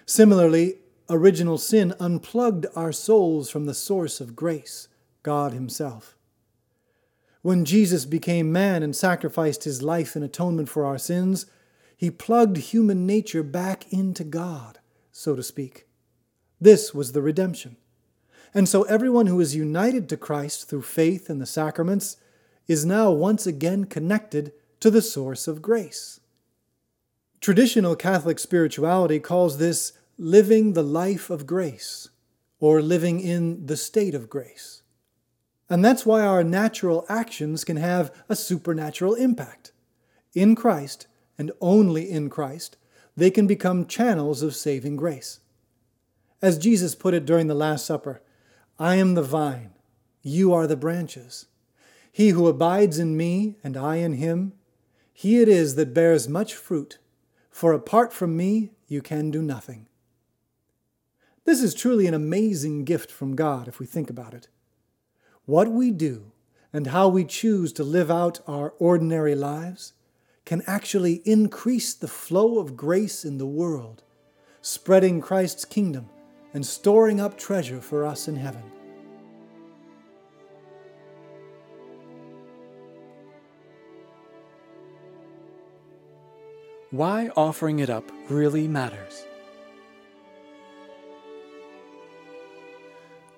Similarly, 0.06 0.76
original 1.10 1.58
sin 1.58 1.94
unplugged 2.00 2.68
our 2.76 2.92
souls 2.92 3.50
from 3.50 3.66
the 3.66 3.74
source 3.74 4.22
of 4.22 4.36
grace, 4.36 4.88
God 5.24 5.54
Himself. 5.54 6.16
When 7.42 7.66
Jesus 7.66 8.06
became 8.06 8.52
man 8.52 8.84
and 8.84 8.96
sacrificed 8.96 9.64
his 9.64 9.82
life 9.82 10.16
in 10.16 10.24
atonement 10.24 10.70
for 10.70 10.86
our 10.86 10.98
sins, 10.98 11.46
he 11.96 12.12
plugged 12.12 12.58
human 12.58 13.06
nature 13.06 13.42
back 13.42 13.92
into 13.92 14.24
God, 14.24 14.80
so 15.12 15.36
to 15.36 15.42
speak. 15.42 15.88
This 16.60 16.94
was 16.94 17.14
the 17.14 17.22
redemption. 17.22 17.78
And 18.54 18.68
so 18.68 18.84
everyone 18.84 19.28
who 19.28 19.40
is 19.40 19.56
united 19.56 20.10
to 20.10 20.18
Christ 20.18 20.68
through 20.68 20.82
faith 20.82 21.30
in 21.30 21.40
the 21.40 21.46
sacraments 21.46 22.18
is 22.68 22.86
now 22.86 23.12
once 23.12 23.48
again 23.48 23.86
connected 23.86 24.52
to 24.80 24.90
the 24.92 25.02
source 25.02 25.48
of 25.48 25.62
grace. 25.62 26.20
Traditional 27.40 27.96
Catholic 27.96 28.40
spirituality 28.40 29.20
calls 29.20 29.58
this 29.58 29.94
living 30.18 30.74
the 30.74 30.84
life 30.84 31.30
of 31.30 31.46
grace, 31.46 32.10
or 32.60 32.82
living 32.82 33.20
in 33.20 33.66
the 33.68 33.78
state 33.78 34.16
of 34.16 34.30
grace. 34.30 34.82
And 35.70 35.84
that's 35.84 36.06
why 36.06 36.22
our 36.22 36.44
natural 36.44 37.06
actions 37.08 37.64
can 37.64 37.78
have 37.78 38.14
a 38.28 38.36
supernatural 38.36 39.14
impact. 39.16 39.72
In 40.34 40.56
Christ, 40.56 41.08
and 41.38 41.52
only 41.62 42.10
in 42.10 42.30
Christ, 42.30 42.78
they 43.16 43.30
can 43.30 43.48
become 43.48 43.86
channels 43.86 44.42
of 44.42 44.56
saving 44.56 44.96
grace. 44.96 45.40
As 46.42 46.58
Jesus 46.58 46.96
put 46.96 47.14
it 47.14 47.26
during 47.26 47.48
the 47.48 47.56
Last 47.56 47.86
Supper, 47.86 48.22
I 48.80 48.96
am 48.96 49.16
the 49.16 49.24
vine, 49.24 49.74
you 50.22 50.54
are 50.54 50.68
the 50.68 50.76
branches. 50.76 51.48
He 52.18 52.30
who 52.30 52.48
abides 52.48 52.98
in 52.98 53.16
me, 53.16 53.58
and 53.64 53.78
I 53.78 53.98
in 53.98 54.14
him, 54.14 54.54
he 55.14 55.40
it 55.40 55.48
is 55.48 55.76
that 55.76 55.94
bears 55.94 56.28
much 56.28 56.56
fruit, 56.56 56.98
for 57.52 57.74
apart 57.74 58.12
from 58.12 58.36
me 58.36 58.72
you 58.88 59.04
can 59.04 59.30
do 59.30 59.40
nothing. 59.40 59.88
This 61.46 61.62
is 61.62 61.76
truly 61.76 62.08
an 62.08 62.16
amazing 62.16 62.86
gift 62.86 63.12
from 63.12 63.36
God 63.36 63.68
if 63.68 63.80
we 63.80 63.86
think 63.86 64.10
about 64.10 64.34
it. 64.34 64.48
What 65.46 65.68
we 65.68 65.92
do 65.92 66.32
and 66.74 66.88
how 66.88 67.08
we 67.08 67.24
choose 67.24 67.72
to 67.74 67.84
live 67.84 68.10
out 68.10 68.40
our 68.48 68.72
ordinary 68.80 69.36
lives 69.36 69.94
can 70.44 70.64
actually 70.66 71.22
increase 71.24 71.94
the 71.94 72.08
flow 72.08 72.58
of 72.58 72.76
grace 72.76 73.26
in 73.26 73.38
the 73.38 73.46
world, 73.46 74.02
spreading 74.64 75.22
Christ's 75.22 75.66
kingdom 75.66 76.10
and 76.52 76.66
storing 76.66 77.22
up 77.22 77.38
treasure 77.38 77.80
for 77.80 78.04
us 78.04 78.28
in 78.28 78.38
heaven. 78.38 78.64
Why 86.92 87.32
offering 87.36 87.80
it 87.80 87.90
up 87.90 88.10
really 88.30 88.66
matters. 88.66 89.26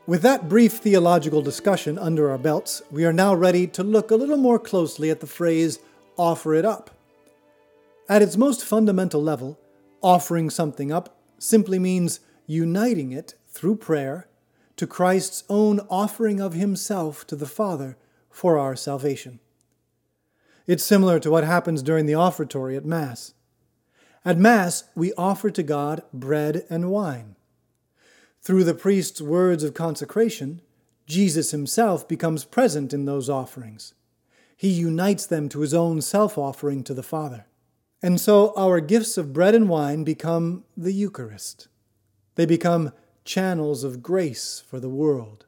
With 0.05 0.21
that 0.21 0.47
brief 0.47 0.73
theological 0.73 1.41
discussion 1.41 1.97
under 1.97 2.29
our 2.29 2.37
belts, 2.37 2.83
we 2.91 3.05
are 3.05 3.13
now 3.13 3.33
ready 3.33 3.65
to 3.67 3.83
look 3.83 4.11
a 4.11 4.15
little 4.15 4.37
more 4.37 4.59
closely 4.59 5.09
at 5.09 5.19
the 5.19 5.25
phrase, 5.25 5.79
offer 6.15 6.53
it 6.53 6.63
up. 6.63 6.91
At 8.07 8.21
its 8.21 8.37
most 8.37 8.63
fundamental 8.63 9.21
level, 9.21 9.59
offering 10.01 10.51
something 10.51 10.91
up 10.91 11.19
simply 11.39 11.79
means 11.79 12.19
uniting 12.45 13.11
it 13.11 13.33
through 13.47 13.77
prayer 13.77 14.27
to 14.75 14.85
Christ's 14.85 15.43
own 15.49 15.79
offering 15.89 16.39
of 16.39 16.53
Himself 16.53 17.25
to 17.27 17.35
the 17.35 17.47
Father 17.47 17.97
for 18.29 18.59
our 18.59 18.75
salvation. 18.75 19.39
It's 20.67 20.83
similar 20.83 21.19
to 21.19 21.31
what 21.31 21.43
happens 21.43 21.81
during 21.81 22.05
the 22.05 22.13
offertory 22.13 22.77
at 22.77 22.85
Mass. 22.85 23.33
At 24.25 24.37
Mass, 24.37 24.83
we 24.95 25.13
offer 25.13 25.49
to 25.49 25.63
God 25.63 26.03
bread 26.13 26.65
and 26.69 26.91
wine. 26.91 27.35
Through 28.41 28.65
the 28.65 28.73
priest's 28.73 29.21
words 29.21 29.63
of 29.63 29.73
consecration, 29.73 30.61
Jesus 31.05 31.51
himself 31.51 32.07
becomes 32.07 32.45
present 32.45 32.93
in 32.93 33.05
those 33.05 33.29
offerings. 33.29 33.93
He 34.55 34.69
unites 34.69 35.25
them 35.25 35.49
to 35.49 35.61
his 35.61 35.73
own 35.73 36.01
self 36.01 36.37
offering 36.37 36.83
to 36.83 36.93
the 36.93 37.03
Father. 37.03 37.45
And 38.01 38.19
so 38.19 38.53
our 38.55 38.79
gifts 38.79 39.17
of 39.17 39.33
bread 39.33 39.55
and 39.55 39.67
wine 39.67 40.03
become 40.03 40.63
the 40.75 40.93
Eucharist. 40.93 41.67
They 42.35 42.45
become 42.45 42.93
channels 43.25 43.83
of 43.83 44.03
grace 44.03 44.63
for 44.65 44.79
the 44.79 44.89
world. 44.89 45.45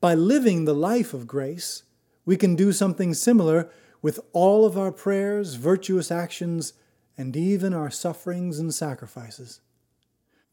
By 0.00 0.14
living 0.14 0.64
the 0.64 0.74
life 0.74 1.14
of 1.14 1.26
grace, 1.26 1.84
we 2.24 2.36
can 2.36 2.56
do 2.56 2.72
something 2.72 3.14
similar 3.14 3.70
with 4.02 4.20
all 4.32 4.66
of 4.66 4.76
our 4.76 4.92
prayers, 4.92 5.54
virtuous 5.54 6.10
actions, 6.10 6.72
and 7.16 7.36
even 7.36 7.74
our 7.74 7.90
sufferings 7.90 8.58
and 8.58 8.74
sacrifices. 8.74 9.60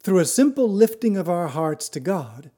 Through 0.02 0.20
a 0.20 0.26
simple 0.26 0.70
lifting 0.70 1.18
of 1.18 1.30
our 1.30 1.48
hearts 1.48 1.90
to 1.90 2.00
God, 2.00 2.52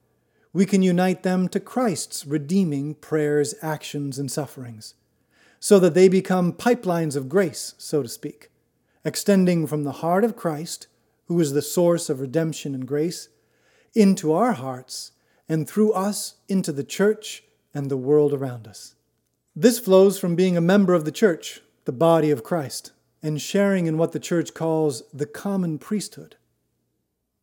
we 0.52 0.66
can 0.66 0.82
unite 0.82 1.22
them 1.22 1.48
to 1.48 1.60
Christ's 1.60 2.26
redeeming 2.26 2.94
prayers, 2.94 3.54
actions, 3.62 4.18
and 4.18 4.30
sufferings, 4.30 4.94
so 5.58 5.78
that 5.78 5.94
they 5.94 6.08
become 6.08 6.52
pipelines 6.52 7.16
of 7.16 7.28
grace, 7.28 7.74
so 7.78 8.02
to 8.02 8.08
speak, 8.08 8.50
extending 9.04 9.66
from 9.66 9.84
the 9.84 9.92
heart 9.92 10.24
of 10.24 10.36
Christ, 10.36 10.86
who 11.26 11.40
is 11.40 11.52
the 11.52 11.62
source 11.62 12.10
of 12.10 12.20
redemption 12.20 12.74
and 12.74 12.86
grace, 12.86 13.28
into 13.94 14.32
our 14.32 14.52
hearts, 14.52 15.12
and 15.48 15.68
through 15.68 15.92
us 15.92 16.36
into 16.48 16.72
the 16.72 16.84
church 16.84 17.44
and 17.74 17.90
the 17.90 17.96
world 17.96 18.32
around 18.32 18.66
us. 18.66 18.94
This 19.56 19.78
flows 19.78 20.18
from 20.18 20.36
being 20.36 20.56
a 20.56 20.62
member 20.62 20.94
of 20.94 21.04
the 21.04 21.12
church, 21.12 21.60
the 21.84 21.92
body 21.92 22.30
of 22.30 22.44
Christ, 22.44 22.92
and 23.22 23.40
sharing 23.40 23.86
in 23.86 23.96
what 23.96 24.12
the 24.12 24.20
church 24.20 24.54
calls 24.54 25.02
the 25.12 25.26
common 25.26 25.78
priesthood 25.78 26.36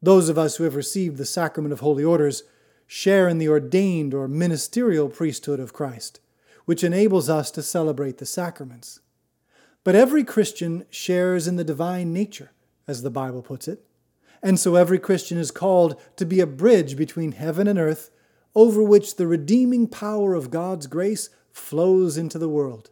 those 0.01 0.30
of 0.30 0.38
us 0.38 0.55
who 0.55 0.63
have 0.63 0.75
received 0.75 1.17
the 1.17 1.25
sacrament 1.25 1.73
of 1.73 1.82
holy 1.82 2.03
orders 2.03 2.43
share 2.88 3.27
in 3.27 3.38
the 3.38 3.49
ordained 3.49 4.13
or 4.13 4.27
ministerial 4.27 5.09
priesthood 5.09 5.59
of 5.59 5.73
Christ, 5.73 6.19
which 6.65 6.84
enables 6.84 7.30
us 7.30 7.51
to 7.51 7.61
celebrate 7.61 8.17
the 8.17 8.25
sacraments. 8.25 9.01
But 9.84 9.95
every 9.95 10.23
Christian 10.23 10.86
shares 10.89 11.47
in 11.47 11.55
the 11.55 11.63
divine 11.63 12.13
nature, 12.13 12.51
as 12.88 13.01
the 13.01 13.11
Bible 13.11 13.41
puts 13.41 13.67
it, 13.67 13.86
and 14.41 14.59
so 14.59 14.75
every 14.75 14.99
Christian 14.99 15.38
is 15.38 15.51
called 15.51 15.99
to 16.15 16.25
be 16.25 16.39
a 16.39 16.47
bridge 16.47 16.95
between 16.95 17.34
heaven 17.34 17.67
and 17.67 17.77
earth 17.77 18.09
over 18.55 18.82
which 18.82 19.17
the 19.17 19.27
redeeming 19.27 19.88
power 19.88 20.34
of 20.34 20.49
God's 20.49 20.88
grace 20.88 21.30
flows 21.51 22.17
into 22.17 22.39
the 22.39 22.49
world. 22.49 22.89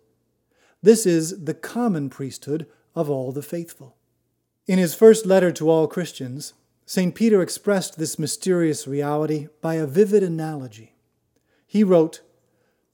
This 0.83 1.05
is 1.05 1.45
the 1.45 1.53
common 1.53 2.09
priesthood 2.09 2.67
of 2.97 3.11
all 3.11 3.31
the 3.31 3.43
faithful. 3.43 3.95
In 4.65 4.79
his 4.79 4.95
first 4.95 5.25
letter 5.25 5.51
to 5.51 5.69
all 5.69 5.87
Christians, 5.87 6.53
St. 6.85 7.13
Peter 7.13 7.41
expressed 7.41 7.99
this 7.99 8.17
mysterious 8.17 8.87
reality 8.87 9.49
by 9.61 9.75
a 9.75 9.85
vivid 9.85 10.23
analogy. 10.23 10.95
He 11.67 11.83
wrote, 11.83 12.21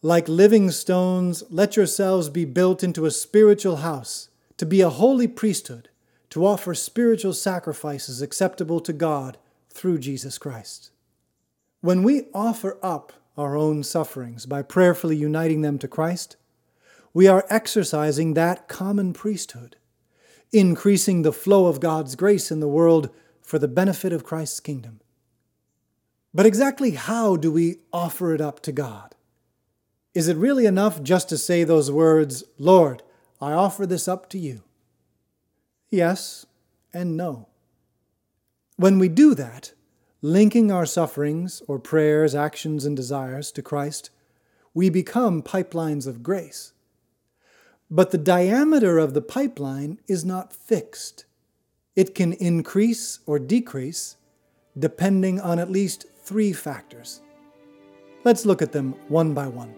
Like 0.02 0.28
living 0.28 0.72
stones, 0.72 1.44
let 1.50 1.78
yourselves 1.78 2.28
be 2.28 2.44
built 2.44 2.84
into 2.84 3.06
a 3.06 3.12
spiritual 3.12 3.78
house, 3.78 4.28
to 4.58 4.66
be 4.66 4.82
a 4.82 4.90
holy 4.90 5.28
priesthood, 5.28 5.88
to 6.32 6.46
offer 6.46 6.74
spiritual 6.74 7.34
sacrifices 7.34 8.22
acceptable 8.22 8.82
to 8.82 8.92
God 8.92 9.38
through 9.70 10.00
Jesus 10.00 10.38
Christ. 10.38 10.92
When 11.80 12.04
we 12.04 12.24
offer 12.34 12.78
up 12.84 13.14
our 13.38 13.56
own 13.56 13.84
sufferings 13.84 14.46
by 14.46 14.64
prayerfully 14.64 15.16
uniting 15.16 15.62
them 15.62 15.80
to 15.80 15.88
Christ, 15.88 16.36
we 17.14 17.28
are 17.28 17.46
exercising 17.50 18.34
that 18.34 18.68
common 18.68 19.14
priesthood, 19.14 19.78
increasing 20.54 21.24
the 21.24 21.34
flow 21.34 21.66
of 21.66 21.80
God's 21.80 22.16
grace 22.16 22.52
in 22.52 22.60
the 22.60 22.68
world 22.68 23.10
for 23.42 23.60
the 23.60 23.68
benefit 23.68 24.14
of 24.14 24.24
Christ's 24.24 24.60
kingdom. 24.60 25.02
But 26.34 26.46
exactly 26.46 26.92
how 26.92 27.36
do 27.36 27.52
we 27.52 27.80
offer 27.92 28.34
it 28.34 28.42
up 28.42 28.62
to 28.62 28.72
God? 28.72 29.16
Is 30.14 30.28
it 30.28 30.38
really 30.38 30.66
enough 30.66 31.02
just 31.02 31.28
to 31.30 31.38
say 31.38 31.64
those 31.64 31.92
words, 31.92 32.44
Lord, 32.58 33.02
I 33.42 33.54
offer 33.54 33.86
this 33.86 34.08
up 34.08 34.30
to 34.30 34.38
you? 34.38 34.64
Yes 35.90 36.46
and 36.94 37.18
no. 37.18 37.48
When 38.78 39.00
we 39.00 39.10
do 39.10 39.36
that, 39.36 39.74
linking 40.22 40.72
our 40.72 40.86
sufferings 40.86 41.62
or 41.68 41.80
prayers, 41.80 42.34
actions, 42.36 42.86
and 42.86 42.96
desires 42.96 43.52
to 43.52 43.62
Christ, 43.62 44.10
we 44.74 44.90
become 44.90 45.44
pipelines 45.44 46.08
of 46.08 46.24
grace. 46.24 46.73
But 47.94 48.10
the 48.10 48.18
diameter 48.18 48.98
of 48.98 49.14
the 49.14 49.22
pipeline 49.22 50.00
is 50.08 50.26
not 50.26 50.52
fixed. 50.52 51.26
It 51.96 52.16
can 52.16 52.34
increase 52.34 53.20
or 53.28 53.38
decrease 53.38 54.18
depending 54.76 55.40
on 55.40 55.60
at 55.60 55.70
least 55.70 56.08
three 56.24 56.54
factors. 56.54 57.22
Let's 58.24 58.48
look 58.48 58.64
at 58.64 58.72
them 58.72 58.94
one 59.10 59.36
by 59.36 59.48
one. 59.48 59.76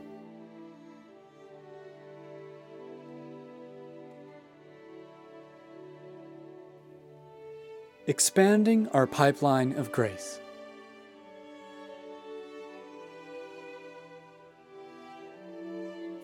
Expanding 8.07 8.87
our 8.93 9.07
pipeline 9.07 9.73
of 9.73 9.91
grace. 9.91 10.39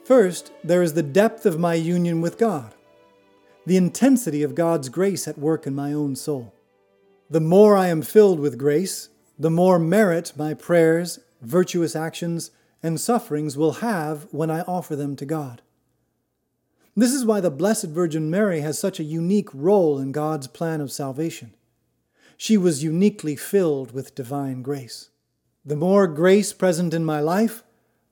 First, 0.04 0.52
there 0.64 0.82
is 0.82 0.94
the 0.94 1.04
depth 1.04 1.46
of 1.46 1.60
my 1.60 1.76
union 1.76 2.22
with 2.22 2.38
God, 2.38 2.74
the 3.66 3.78
intensity 3.78 4.42
of 4.42 4.56
God's 4.56 4.90
grace 4.90 5.28
at 5.28 5.38
work 5.38 5.68
in 5.68 5.76
my 5.76 5.94
own 5.94 6.16
soul. 6.16 6.54
The 7.30 7.40
more 7.40 7.78
I 7.78 7.88
am 7.88 8.02
filled 8.02 8.40
with 8.40 8.58
grace, 8.58 9.10
the 9.38 9.52
more 9.52 9.78
merit 9.80 10.34
my 10.36 10.54
prayers, 10.54 11.20
virtuous 11.42 11.96
actions, 11.96 12.52
and 12.84 13.00
sufferings 13.00 13.56
will 13.56 13.74
have 13.74 14.28
when 14.32 14.50
I 14.50 14.62
offer 14.62 14.96
them 14.96 15.16
to 15.18 15.26
God. 15.26 15.62
This 16.96 17.14
is 17.14 17.24
why 17.24 17.40
the 17.40 17.52
Blessed 17.52 17.86
Virgin 17.86 18.30
Mary 18.30 18.62
has 18.62 18.78
such 18.78 19.00
a 19.00 19.04
unique 19.04 19.50
role 19.54 19.98
in 19.98 20.12
God's 20.12 20.48
plan 20.48 20.82
of 20.82 20.92
salvation. 20.92 21.54
She 22.38 22.58
was 22.58 22.84
uniquely 22.84 23.36
filled 23.36 23.92
with 23.92 24.16
divine 24.16 24.62
grace. 24.62 25.10
The 25.64 25.76
more 25.76 26.08
grace 26.08 26.54
present 26.54 26.94
in 26.94 27.06
my 27.06 27.20
life, 27.20 27.64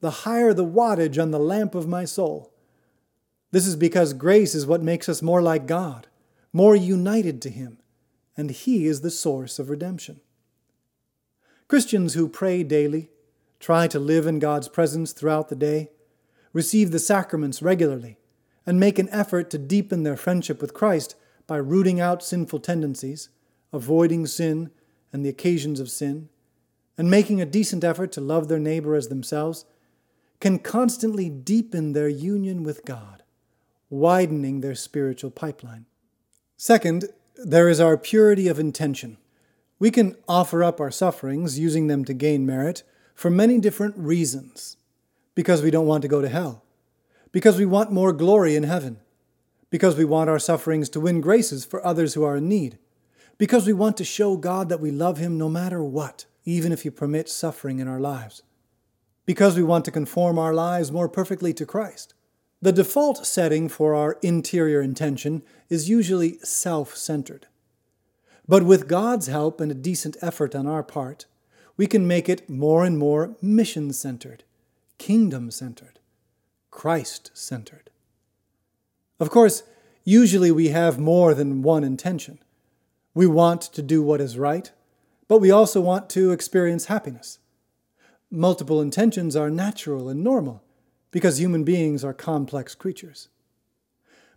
the 0.02 0.12
higher 0.12 0.54
the 0.54 0.66
wattage 0.66 1.22
on 1.22 1.32
the 1.32 1.40
lamp 1.40 1.76
of 1.76 1.88
my 1.88 2.06
soul. 2.06 2.54
This 3.52 3.66
is 3.66 3.76
because 3.76 4.14
grace 4.14 4.56
is 4.56 4.68
what 4.68 4.82
makes 4.82 5.10
us 5.10 5.22
more 5.22 5.42
like 5.42 5.66
God, 5.66 6.08
more 6.54 6.76
united 6.76 7.42
to 7.42 7.50
Him, 7.50 7.80
and 8.38 8.52
He 8.52 8.86
is 8.86 9.02
the 9.02 9.12
source 9.12 9.60
of 9.60 9.70
redemption. 9.70 10.22
Christians 11.68 12.14
who 12.14 12.28
pray 12.28 12.64
daily, 12.64 13.10
try 13.60 13.88
to 13.88 14.00
live 14.00 14.26
in 14.26 14.40
God's 14.40 14.70
presence 14.70 15.12
throughout 15.12 15.50
the 15.50 15.56
day, 15.56 15.92
receive 16.54 16.92
the 16.92 17.00
sacraments 17.00 17.62
regularly, 17.62 18.18
and 18.66 18.80
make 18.80 19.00
an 19.00 19.10
effort 19.12 19.50
to 19.50 19.58
deepen 19.58 20.04
their 20.04 20.16
friendship 20.16 20.62
with 20.62 20.74
Christ 20.74 21.16
by 21.46 21.58
rooting 21.58 22.00
out 22.00 22.24
sinful 22.24 22.60
tendencies, 22.60 23.30
avoiding 23.74 24.26
sin 24.26 24.72
and 25.12 25.26
the 25.26 25.30
occasions 25.30 25.80
of 25.80 25.90
sin, 25.90 26.30
and 26.98 27.10
making 27.10 27.42
a 27.42 27.46
decent 27.46 27.84
effort 27.84 28.12
to 28.14 28.22
love 28.22 28.48
their 28.48 28.60
neighbor 28.60 28.96
as 28.96 29.08
themselves, 29.08 29.66
can 30.40 30.60
constantly 30.60 31.30
deepen 31.30 31.94
their 31.94 32.08
union 32.08 32.64
with 32.64 32.86
God, 32.86 33.24
widening 33.90 34.62
their 34.62 34.76
spiritual 34.76 35.32
pipeline. 35.32 35.86
Second, 36.56 37.06
there 37.36 37.70
is 37.70 37.80
our 37.80 37.98
purity 37.98 38.48
of 38.48 38.60
intention. 38.60 39.18
We 39.80 39.92
can 39.92 40.16
offer 40.28 40.64
up 40.64 40.80
our 40.80 40.92
sufferings, 40.92 41.58
using 41.58 41.88
them 41.88 42.04
to 42.06 42.14
gain 42.14 42.46
merit, 42.46 42.84
for 43.16 43.30
many 43.30 43.60
different 43.60 43.98
reasons. 43.98 44.78
Because 45.36 45.62
we 45.62 45.72
don't 45.72 45.88
want 45.88 46.02
to 46.02 46.10
go 46.10 46.22
to 46.22 46.28
hell, 46.28 46.66
because 47.32 47.58
we 47.58 47.66
want 47.66 47.94
more 47.94 48.12
glory 48.12 48.56
in 48.58 48.64
heaven, 48.64 49.00
because 49.70 49.96
we 49.96 50.04
want 50.04 50.30
our 50.30 50.40
sufferings 50.40 50.90
to 50.90 51.00
win 51.00 51.22
graces 51.22 51.64
for 51.64 51.86
others 51.86 52.14
who 52.14 52.24
are 52.24 52.38
in 52.38 52.50
need, 52.50 52.78
because 53.38 53.66
we 53.66 53.72
want 53.72 53.96
to 53.98 54.04
show 54.04 54.36
God 54.36 54.68
that 54.68 54.82
we 54.82 54.92
love 54.92 55.18
Him 55.18 55.38
no 55.38 55.48
matter 55.48 55.82
what, 55.82 56.26
even 56.44 56.74
if 56.74 56.84
He 56.84 56.90
permits 56.90 57.32
suffering 57.32 57.80
in 57.80 57.88
our 57.88 58.02
lives, 58.02 58.42
because 59.30 59.56
we 59.56 59.62
want 59.62 59.86
to 59.86 59.92
conform 59.92 60.40
our 60.40 60.56
lives 60.56 60.92
more 60.92 61.08
perfectly 61.08 61.54
to 61.54 61.64
Christ. 61.64 62.16
The 62.64 62.72
default 62.72 63.28
setting 63.28 63.70
for 63.70 63.94
our 63.94 64.18
interior 64.24 64.82
intention 64.82 65.44
is 65.70 65.88
usually 65.88 66.40
self 66.40 66.96
centered. 66.98 67.46
But 68.48 68.64
with 68.64 68.88
God's 68.88 69.28
help 69.28 69.62
and 69.62 69.72
a 69.72 69.76
decent 69.76 70.18
effort 70.24 70.56
on 70.56 70.66
our 70.66 70.82
part, 70.82 71.28
we 71.78 71.86
can 71.86 72.08
make 72.08 72.28
it 72.28 72.50
more 72.50 72.84
and 72.84 72.98
more 72.98 73.36
mission 73.40 73.94
centered, 73.94 74.44
kingdom 74.98 75.52
centered, 75.52 76.00
Christ 76.72 77.30
centered. 77.36 77.92
Of 79.20 79.30
course, 79.30 79.62
usually 80.04 80.50
we 80.50 80.70
have 80.70 80.98
more 80.98 81.36
than 81.36 81.62
one 81.62 81.84
intention. 81.84 82.40
We 83.14 83.28
want 83.28 83.62
to 83.62 83.84
do 83.84 84.02
what 84.02 84.22
is 84.22 84.40
right, 84.40 84.72
but 85.28 85.38
we 85.38 85.52
also 85.52 85.80
want 85.82 86.10
to 86.10 86.32
experience 86.32 86.86
happiness. 86.86 87.38
Multiple 88.32 88.80
intentions 88.80 89.36
are 89.36 89.50
natural 89.50 90.08
and 90.08 90.24
normal 90.24 90.64
because 91.10 91.40
human 91.40 91.64
beings 91.64 92.04
are 92.04 92.14
complex 92.14 92.76
creatures. 92.76 93.30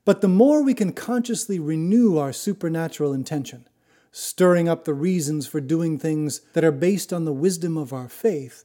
But 0.05 0.21
the 0.21 0.29
more 0.29 0.63
we 0.63 0.73
can 0.73 0.93
consciously 0.93 1.59
renew 1.59 2.17
our 2.17 2.33
supernatural 2.33 3.13
intention, 3.13 3.69
stirring 4.11 4.69
up 4.69 4.85
the 4.85 4.95
reasons 4.95 5.47
for 5.47 5.61
doing 5.61 5.99
things 5.99 6.41
that 6.55 6.65
are 6.65 6.73
based 6.73 7.13
on 7.13 7.25
the 7.25 7.33
wisdom 7.33 7.77
of 7.77 7.93
our 7.93 8.09
faith, 8.09 8.65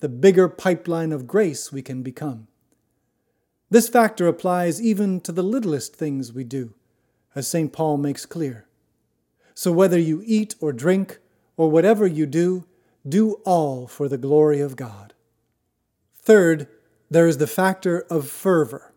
the 0.00 0.08
bigger 0.08 0.48
pipeline 0.48 1.12
of 1.12 1.26
grace 1.26 1.70
we 1.70 1.82
can 1.82 2.02
become. 2.02 2.48
This 3.68 3.88
factor 3.88 4.26
applies 4.26 4.80
even 4.80 5.20
to 5.20 5.32
the 5.32 5.42
littlest 5.42 5.96
things 5.96 6.32
we 6.32 6.44
do, 6.44 6.74
as 7.34 7.46
St. 7.46 7.72
Paul 7.72 7.98
makes 7.98 8.24
clear. 8.24 8.66
So 9.54 9.70
whether 9.70 9.98
you 9.98 10.22
eat 10.24 10.54
or 10.60 10.72
drink, 10.72 11.18
or 11.56 11.70
whatever 11.70 12.06
you 12.06 12.26
do, 12.26 12.66
do 13.08 13.34
all 13.44 13.86
for 13.86 14.08
the 14.08 14.18
glory 14.18 14.60
of 14.60 14.76
God. 14.76 15.14
Third, 16.18 16.68
there 17.10 17.28
is 17.28 17.38
the 17.38 17.46
factor 17.46 18.00
of 18.10 18.28
fervor. 18.28 18.92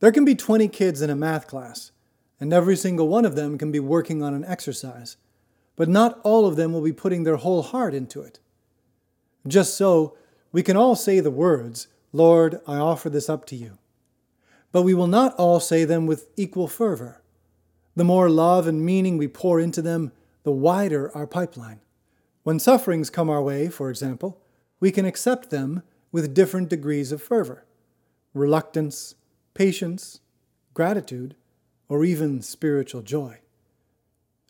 There 0.00 0.12
can 0.12 0.24
be 0.24 0.34
20 0.34 0.68
kids 0.68 1.02
in 1.02 1.10
a 1.10 1.16
math 1.16 1.46
class, 1.46 1.90
and 2.40 2.52
every 2.52 2.76
single 2.76 3.08
one 3.08 3.24
of 3.24 3.34
them 3.34 3.58
can 3.58 3.70
be 3.70 3.80
working 3.80 4.22
on 4.22 4.32
an 4.32 4.44
exercise, 4.44 5.16
but 5.76 5.88
not 5.88 6.20
all 6.22 6.46
of 6.46 6.56
them 6.56 6.72
will 6.72 6.82
be 6.82 6.92
putting 6.92 7.24
their 7.24 7.36
whole 7.36 7.62
heart 7.62 7.94
into 7.94 8.22
it. 8.22 8.38
Just 9.46 9.76
so, 9.76 10.16
we 10.50 10.62
can 10.62 10.76
all 10.76 10.96
say 10.96 11.20
the 11.20 11.30
words, 11.30 11.88
Lord, 12.12 12.60
I 12.66 12.76
offer 12.76 13.10
this 13.10 13.28
up 13.28 13.44
to 13.46 13.56
you. 13.56 13.78
But 14.72 14.82
we 14.82 14.94
will 14.94 15.06
not 15.06 15.34
all 15.34 15.60
say 15.60 15.84
them 15.84 16.06
with 16.06 16.28
equal 16.36 16.68
fervor. 16.68 17.22
The 17.96 18.04
more 18.04 18.30
love 18.30 18.66
and 18.66 18.84
meaning 18.84 19.18
we 19.18 19.28
pour 19.28 19.60
into 19.60 19.82
them, 19.82 20.12
the 20.42 20.52
wider 20.52 21.14
our 21.16 21.26
pipeline. 21.26 21.80
When 22.42 22.58
sufferings 22.58 23.10
come 23.10 23.28
our 23.28 23.42
way, 23.42 23.68
for 23.68 23.90
example, 23.90 24.40
we 24.80 24.90
can 24.90 25.04
accept 25.04 25.50
them 25.50 25.82
with 26.12 26.34
different 26.34 26.68
degrees 26.68 27.12
of 27.12 27.22
fervor 27.22 27.64
reluctance, 28.34 29.16
patience, 29.54 30.20
gratitude, 30.74 31.34
or 31.88 32.04
even 32.04 32.40
spiritual 32.40 33.02
joy. 33.02 33.38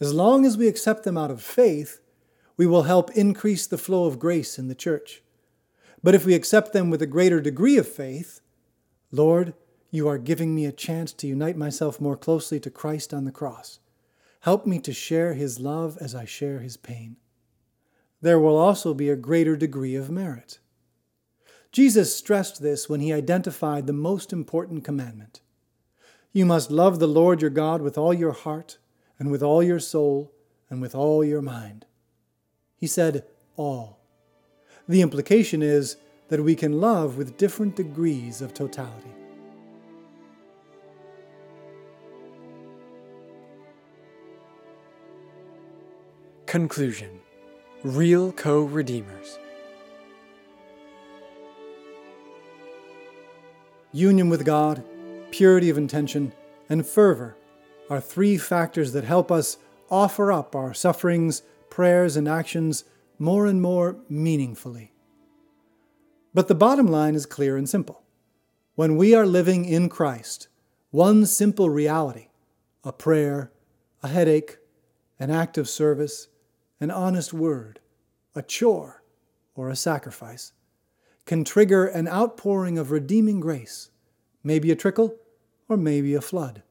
As 0.00 0.12
long 0.12 0.44
as 0.44 0.58
we 0.58 0.68
accept 0.68 1.04
them 1.04 1.16
out 1.16 1.30
of 1.30 1.40
faith, 1.40 2.00
we 2.56 2.66
will 2.66 2.82
help 2.82 3.10
increase 3.12 3.66
the 3.66 3.78
flow 3.78 4.04
of 4.04 4.18
grace 4.18 4.58
in 4.58 4.68
the 4.68 4.74
church. 4.74 5.22
But 6.02 6.14
if 6.14 6.26
we 6.26 6.34
accept 6.34 6.72
them 6.72 6.90
with 6.90 7.00
a 7.00 7.06
greater 7.06 7.40
degree 7.40 7.78
of 7.78 7.88
faith, 7.88 8.40
Lord, 9.10 9.54
you 9.90 10.06
are 10.06 10.18
giving 10.18 10.54
me 10.54 10.66
a 10.66 10.72
chance 10.72 11.12
to 11.14 11.26
unite 11.26 11.56
myself 11.56 12.00
more 12.00 12.16
closely 12.16 12.60
to 12.60 12.70
Christ 12.70 13.14
on 13.14 13.24
the 13.24 13.32
cross. 13.32 13.78
Help 14.40 14.66
me 14.66 14.78
to 14.80 14.92
share 14.92 15.34
his 15.34 15.58
love 15.58 15.96
as 16.00 16.14
I 16.14 16.24
share 16.24 16.60
his 16.60 16.76
pain. 16.76 17.16
There 18.20 18.38
will 18.38 18.56
also 18.56 18.94
be 18.94 19.08
a 19.08 19.16
greater 19.16 19.56
degree 19.56 19.94
of 19.94 20.10
merit. 20.10 20.58
Jesus 21.70 22.16
stressed 22.16 22.62
this 22.62 22.88
when 22.88 23.00
he 23.00 23.12
identified 23.12 23.86
the 23.86 23.92
most 23.92 24.32
important 24.32 24.84
commandment. 24.84 25.40
You 26.32 26.46
must 26.46 26.70
love 26.70 26.98
the 26.98 27.06
Lord 27.06 27.40
your 27.40 27.50
God 27.50 27.80
with 27.82 27.96
all 27.96 28.12
your 28.12 28.32
heart, 28.32 28.78
and 29.18 29.30
with 29.30 29.42
all 29.42 29.62
your 29.62 29.80
soul, 29.80 30.32
and 30.70 30.80
with 30.80 30.94
all 30.94 31.24
your 31.24 31.42
mind. 31.42 31.86
He 32.76 32.86
said, 32.86 33.24
all. 33.56 34.00
The 34.88 35.02
implication 35.02 35.62
is 35.62 35.96
that 36.28 36.42
we 36.42 36.54
can 36.54 36.80
love 36.80 37.16
with 37.16 37.36
different 37.36 37.76
degrees 37.76 38.40
of 38.40 38.54
totality. 38.54 39.10
Conclusion 46.46 47.17
Real 47.84 48.32
Co 48.32 48.62
Redeemers. 48.62 49.38
Union 53.92 54.28
with 54.28 54.44
God, 54.44 54.82
purity 55.30 55.70
of 55.70 55.78
intention, 55.78 56.32
and 56.68 56.84
fervor 56.84 57.36
are 57.88 58.00
three 58.00 58.36
factors 58.36 58.92
that 58.94 59.04
help 59.04 59.30
us 59.30 59.58
offer 59.92 60.32
up 60.32 60.56
our 60.56 60.74
sufferings, 60.74 61.42
prayers, 61.70 62.16
and 62.16 62.26
actions 62.26 62.82
more 63.16 63.46
and 63.46 63.62
more 63.62 63.96
meaningfully. 64.08 64.92
But 66.34 66.48
the 66.48 66.56
bottom 66.56 66.88
line 66.88 67.14
is 67.14 67.26
clear 67.26 67.56
and 67.56 67.68
simple. 67.68 68.02
When 68.74 68.96
we 68.96 69.14
are 69.14 69.24
living 69.24 69.64
in 69.64 69.88
Christ, 69.88 70.48
one 70.90 71.24
simple 71.26 71.70
reality, 71.70 72.26
a 72.82 72.92
prayer, 72.92 73.52
a 74.02 74.08
headache, 74.08 74.58
an 75.20 75.30
act 75.30 75.56
of 75.56 75.68
service, 75.68 76.26
an 76.80 76.90
honest 76.90 77.32
word, 77.32 77.80
a 78.34 78.42
chore, 78.42 79.02
or 79.54 79.68
a 79.68 79.76
sacrifice, 79.76 80.52
can 81.26 81.44
trigger 81.44 81.86
an 81.86 82.08
outpouring 82.08 82.78
of 82.78 82.90
redeeming 82.90 83.40
grace, 83.40 83.90
maybe 84.42 84.70
a 84.70 84.76
trickle 84.76 85.16
or 85.68 85.76
maybe 85.76 86.14
a 86.14 86.20
flood. 86.20 86.62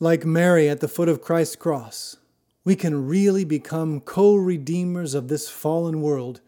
Like 0.00 0.24
Mary 0.24 0.68
at 0.68 0.80
the 0.80 0.88
foot 0.88 1.08
of 1.08 1.22
Christ's 1.22 1.56
cross, 1.56 2.16
we 2.64 2.74
can 2.74 3.06
really 3.06 3.44
become 3.44 4.00
co 4.00 4.34
redeemers 4.34 5.14
of 5.14 5.28
this 5.28 5.48
fallen 5.48 6.00
world 6.00 6.40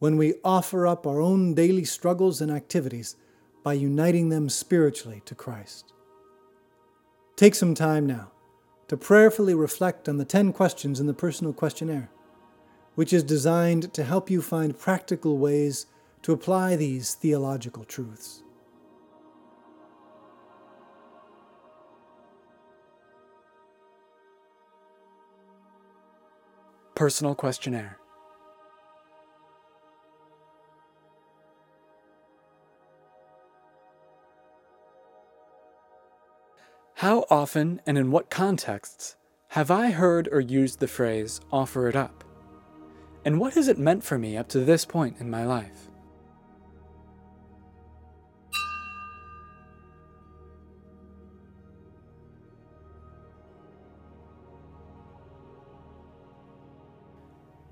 when 0.00 0.16
we 0.16 0.34
offer 0.42 0.86
up 0.86 1.06
our 1.06 1.20
own 1.20 1.54
daily 1.54 1.84
struggles 1.84 2.40
and 2.40 2.50
activities 2.50 3.16
by 3.62 3.74
uniting 3.74 4.30
them 4.30 4.48
spiritually 4.48 5.22
to 5.26 5.34
Christ. 5.34 5.92
Take 7.36 7.54
some 7.54 7.74
time 7.74 8.06
now 8.06 8.32
to 8.88 8.96
prayerfully 8.96 9.54
reflect 9.54 10.08
on 10.08 10.16
the 10.16 10.24
10 10.24 10.52
questions 10.52 10.98
in 10.98 11.06
the 11.06 11.14
personal 11.14 11.52
questionnaire, 11.52 12.10
which 12.94 13.12
is 13.12 13.22
designed 13.22 13.92
to 13.94 14.04
help 14.04 14.30
you 14.30 14.42
find 14.42 14.78
practical 14.78 15.38
ways 15.38 15.86
to 16.22 16.32
apply 16.32 16.76
these 16.76 17.14
theological 17.14 17.84
truths. 17.84 18.42
Personal 26.94 27.34
Questionnaire 27.34 28.00
How 37.00 37.24
often 37.30 37.80
and 37.86 37.96
in 37.96 38.10
what 38.10 38.28
contexts 38.28 39.16
have 39.48 39.70
I 39.70 39.90
heard 39.90 40.28
or 40.30 40.40
used 40.40 40.80
the 40.80 40.86
phrase 40.86 41.40
offer 41.50 41.88
it 41.88 41.96
up? 41.96 42.29
And 43.24 43.38
what 43.38 43.54
has 43.54 43.68
it 43.68 43.78
meant 43.78 44.04
for 44.04 44.18
me 44.18 44.36
up 44.36 44.48
to 44.48 44.60
this 44.60 44.84
point 44.84 45.16
in 45.20 45.30
my 45.30 45.44
life? 45.44 45.88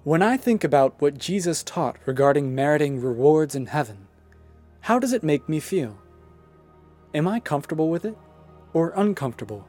When 0.05 0.23
I 0.23 0.37
think 0.37 0.65
about 0.65 1.01
what 1.01 1.19
Jesus 1.19 1.63
taught 1.63 1.97
regarding 2.07 2.55
meriting 2.55 3.01
rewards 3.01 3.55
in 3.55 3.67
heaven, 3.67 4.09
how 4.81 4.99
does 4.99 5.13
it 5.13 5.23
make 5.23 5.49
me 5.49 5.61
feel? 5.61 5.99
Am 7.15 7.29
I 7.29 7.41
comfortable 7.41 7.91
with 7.91 8.05
it? 8.05 8.17
or 8.73 8.93
uncomfortable? 8.97 9.67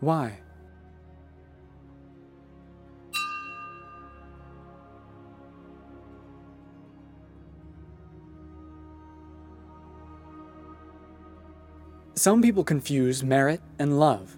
Why? 0.00 0.40
Some 12.18 12.42
people 12.42 12.64
confuse 12.64 13.22
merit 13.22 13.60
and 13.78 14.00
love. 14.00 14.36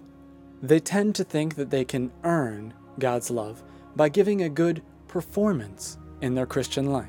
They 0.61 0.79
tend 0.79 1.15
to 1.15 1.23
think 1.23 1.55
that 1.55 1.71
they 1.71 1.83
can 1.83 2.11
earn 2.23 2.75
God's 2.99 3.31
love 3.31 3.63
by 3.95 4.07
giving 4.07 4.43
a 4.43 4.49
good 4.49 4.83
performance 5.07 5.97
in 6.21 6.35
their 6.35 6.45
Christian 6.45 6.91
life. 6.91 7.07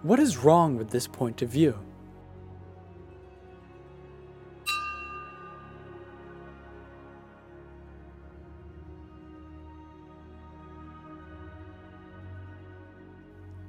What 0.00 0.18
is 0.18 0.38
wrong 0.38 0.78
with 0.78 0.88
this 0.88 1.06
point 1.06 1.42
of 1.42 1.50
view? 1.50 1.78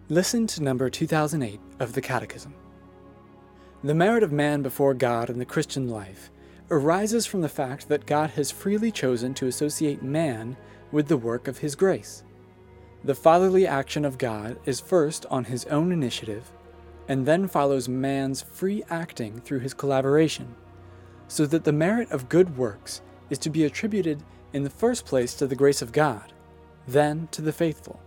Listen 0.07 0.47
to 0.47 0.63
number 0.63 0.89
2008 0.89 1.59
of 1.82 1.91
the 1.91 2.01
Catechism. 2.01 2.53
The 3.84 3.93
merit 3.93 4.23
of 4.23 4.32
man 4.32 4.63
before 4.63 4.95
God 4.95 5.30
in 5.30 5.38
the 5.38 5.45
Christian 5.45 5.88
life 5.88 6.32
arises 6.71 7.28
from 7.28 7.41
the 7.41 7.49
fact 7.49 7.88
that 7.89 8.07
God 8.07 8.32
has 8.32 8.49
freely 8.49 8.91
chosen 8.91 9.36
to 9.36 9.45
associate 9.45 10.01
man 10.01 10.57
with 10.91 11.07
the 11.07 11.15
work 11.15 11.47
of 11.47 11.59
his 11.59 11.75
grace. 11.75 12.23
The 13.03 13.13
fatherly 13.13 13.67
action 13.67 14.03
of 14.03 14.17
God 14.17 14.57
is 14.65 14.80
first 14.80 15.28
on 15.30 15.43
his 15.43 15.65
own 15.65 15.91
initiative, 15.91 16.51
and 17.07 17.25
then 17.25 17.47
follows 17.47 17.88
man's 17.88 18.41
free 18.41 18.84
acting 18.89 19.41
through 19.41 19.59
his 19.59 19.75
collaboration, 19.75 20.55
so 21.28 21.45
that 21.45 21.63
the 21.63 21.71
merit 21.71 22.09
of 22.09 22.30
good 22.30 22.57
works 22.57 23.01
is 23.30 23.38
to 23.38 23.51
be 23.51 23.63
attributed 23.63 24.23
in 24.53 24.63
the 24.63 24.69
first 24.71 25.05
place 25.05 25.36
to 25.36 25.45
the 25.45 25.55
grace 25.55 25.84
of 25.84 25.91
God, 25.91 26.34
then 26.88 27.28
to 27.32 27.43
the 27.43 27.53
faithful. 27.53 28.01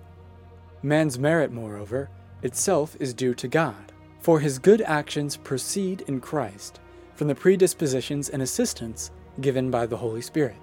Man's 0.83 1.17
merit, 1.17 1.53
moreover, 1.53 2.11
itself 2.43 2.97
is 2.99 3.15
due 3.15 3.35
to 3.35 3.47
God, 3.47 3.90
for 4.21 4.41
his 4.41 4.59
good 4.59 4.83
actions 4.83 5.37
proceed 5.37 6.03
in 6.03 6.21
Christ 6.21 6.81
from 7.15 7.29
the 7.29 7.35
predispositions 7.35 8.29
and 8.29 8.43
assistance 8.43 9.11
given 9.41 9.71
by 9.71 9.87
the 9.87 9.97
Holy 9.97 10.21
Spirit. 10.21 10.57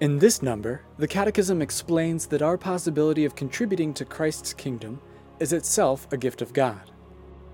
In 0.00 0.18
this 0.18 0.42
number, 0.42 0.82
the 0.98 1.08
Catechism 1.08 1.62
explains 1.62 2.26
that 2.26 2.42
our 2.42 2.58
possibility 2.58 3.24
of 3.24 3.34
contributing 3.34 3.94
to 3.94 4.04
Christ's 4.04 4.52
kingdom 4.52 5.00
is 5.40 5.52
itself 5.52 6.06
a 6.12 6.16
gift 6.16 6.42
of 6.42 6.52
God. 6.52 6.90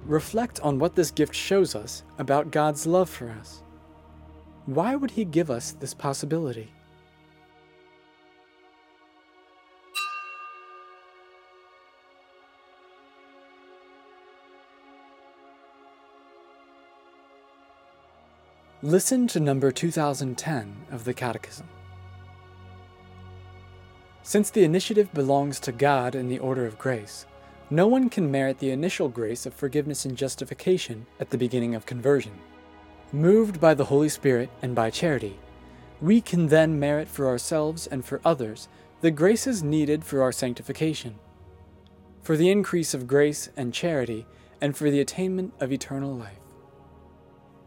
Reflect 0.07 0.59
on 0.61 0.79
what 0.79 0.97
this 0.97 1.13
gift 1.13 1.35
shows 1.35 1.77
us 1.77 2.03
about 2.19 2.51
God's 2.51 2.87
love 2.87 3.09
for 3.09 3.31
us. 3.31 3.63
Why 4.67 4.97
would 4.97 5.13
He 5.13 5.25
give 5.25 5.51
us 5.51 5.73
this 5.73 5.95
possibility? 5.95 6.73
Listen 18.85 19.29
to 19.29 19.39
number 19.39 19.71
2010 19.71 20.75
of 20.91 21.05
the 21.05 21.15
Catechism. 21.15 21.69
Since 24.25 24.51
the 24.51 24.65
initiative 24.65 25.15
belongs 25.15 25.61
to 25.61 25.71
God 25.71 26.17
in 26.17 26.29
the 26.29 26.41
order 26.41 26.67
of 26.67 26.81
grace, 26.81 27.25
no 27.71 27.87
one 27.87 28.11
can 28.11 28.29
merit 28.29 28.59
the 28.59 28.73
initial 28.73 29.09
grace 29.09 29.47
of 29.47 29.55
forgiveness 29.55 30.05
and 30.05 30.19
justification 30.19 31.07
at 31.21 31.31
the 31.31 31.39
beginning 31.39 31.77
of 31.77 31.87
conversion. 31.87 32.33
Moved 33.13 33.61
by 33.61 33.75
the 33.75 33.85
Holy 33.85 34.09
Spirit 34.09 34.51
and 34.63 34.75
by 34.75 34.91
charity, 34.91 35.39
we 36.01 36.21
can 36.21 36.49
then 36.49 36.81
merit 36.81 37.07
for 37.07 37.29
ourselves 37.29 37.87
and 37.87 38.05
for 38.05 38.21
others 38.25 38.67
the 39.01 39.13
graces 39.13 39.63
needed 39.63 40.05
for 40.05 40.23
our 40.23 40.33
sanctification, 40.33 41.21
for 42.21 42.37
the 42.37 42.51
increase 42.51 42.95
of 42.95 43.07
grace 43.07 43.49
and 43.57 43.73
charity, 43.73 44.27
and 44.61 44.77
for 44.77 44.91
the 44.91 44.99
attainment 44.99 45.55
of 45.61 45.71
eternal 45.71 46.13
life. 46.13 46.42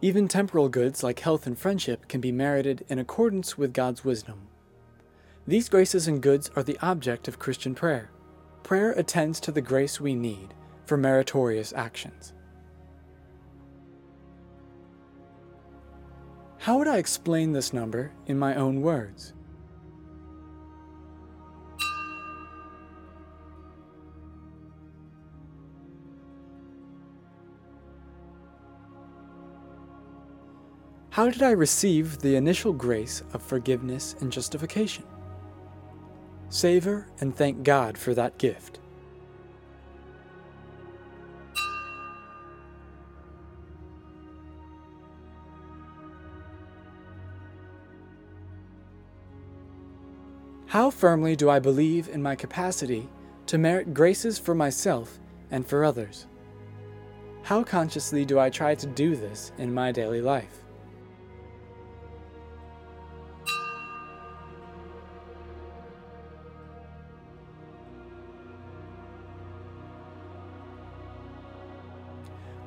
Even 0.05 0.27
temporal 0.27 0.69
goods 0.69 1.01
like 1.01 1.21
health 1.21 1.47
and 1.47 1.57
friendship 1.57 2.07
can 2.07 2.21
be 2.21 2.31
merited 2.31 2.85
in 2.89 2.99
accordance 2.99 3.57
with 3.57 3.73
God's 3.73 4.05
wisdom. 4.05 4.49
These 5.47 5.67
graces 5.67 6.07
and 6.07 6.21
goods 6.21 6.51
are 6.55 6.61
the 6.61 6.77
object 6.79 7.27
of 7.27 7.39
Christian 7.39 7.73
prayer. 7.73 8.11
Prayer 8.61 8.91
attends 8.91 9.39
to 9.39 9.51
the 9.51 9.61
grace 9.61 9.99
we 9.99 10.13
need 10.13 10.53
for 10.85 10.95
meritorious 10.95 11.73
actions. 11.75 12.33
How 16.59 16.77
would 16.77 16.87
I 16.87 16.97
explain 16.97 17.53
this 17.53 17.73
number 17.73 18.11
in 18.27 18.37
my 18.37 18.53
own 18.53 18.83
words? 18.83 19.33
How 31.16 31.30
did 31.30 31.41
I 31.41 31.51
receive 31.51 32.20
the 32.20 32.36
initial 32.36 32.74
grace 32.74 33.24
of 33.32 33.41
forgiveness 33.41 34.18
and 34.20 34.30
justification? 34.30 35.05
Savor 36.49 37.07
and 37.22 37.34
thank 37.34 37.63
God 37.63 37.97
for 37.97 38.13
that 38.16 38.38
gift. 38.38 38.80
How 50.66 50.89
firmly 50.89 51.38
do 51.38 51.49
I 51.49 51.59
believe 51.59 52.09
in 52.09 52.22
my 52.22 52.36
capacity 52.36 53.07
to 53.45 53.57
merit 53.57 53.93
graces 53.93 54.38
for 54.38 54.53
myself 54.53 55.18
and 55.49 55.66
for 55.66 55.86
others? 55.86 56.28
How 57.43 57.63
consciously 57.63 58.26
do 58.26 58.38
I 58.38 58.49
try 58.49 58.76
to 58.76 58.86
do 58.86 59.16
this 59.16 59.53
in 59.57 59.74
my 59.74 59.93
daily 59.93 60.20
life? 60.20 60.64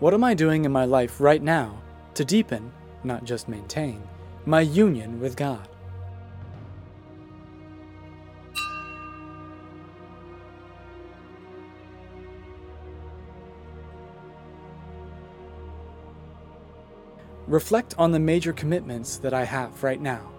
What 0.01 0.15
am 0.15 0.23
I 0.23 0.35
doing 0.35 0.65
in 0.65 0.71
my 0.71 0.85
life 0.85 1.21
right 1.21 1.43
now 1.43 1.83
to 2.15 2.25
deepen, 2.25 2.71
not 3.03 3.25
just 3.25 3.49
maintain, 3.49 4.01
my 4.47 4.61
union 4.61 5.19
with 5.19 5.35
God? 5.35 5.67
Reflect 17.49 17.97
on 17.99 18.13
the 18.13 18.21
major 18.21 18.53
commitments 18.53 19.17
that 19.17 19.35
I 19.35 19.43
have 19.43 19.83
right 19.83 20.01
now. 20.01 20.31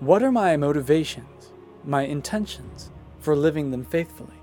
What 0.00 0.24
are 0.24 0.32
my 0.32 0.56
motivations, 0.56 1.52
my 1.84 2.02
intentions 2.02 2.90
for 3.20 3.36
living 3.36 3.70
them 3.70 3.84
faithfully? 3.84 4.34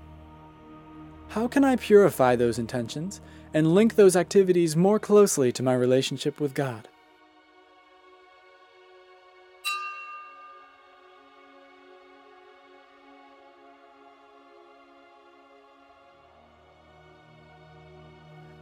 How 1.28 1.46
can 1.46 1.64
I 1.64 1.76
purify 1.76 2.34
those 2.34 2.58
intentions 2.58 3.20
and 3.58 3.74
link 3.74 3.96
those 3.96 4.14
activities 4.14 4.76
more 4.76 5.00
closely 5.00 5.50
to 5.50 5.64
my 5.64 5.74
relationship 5.74 6.38
with 6.38 6.54
God. 6.54 6.86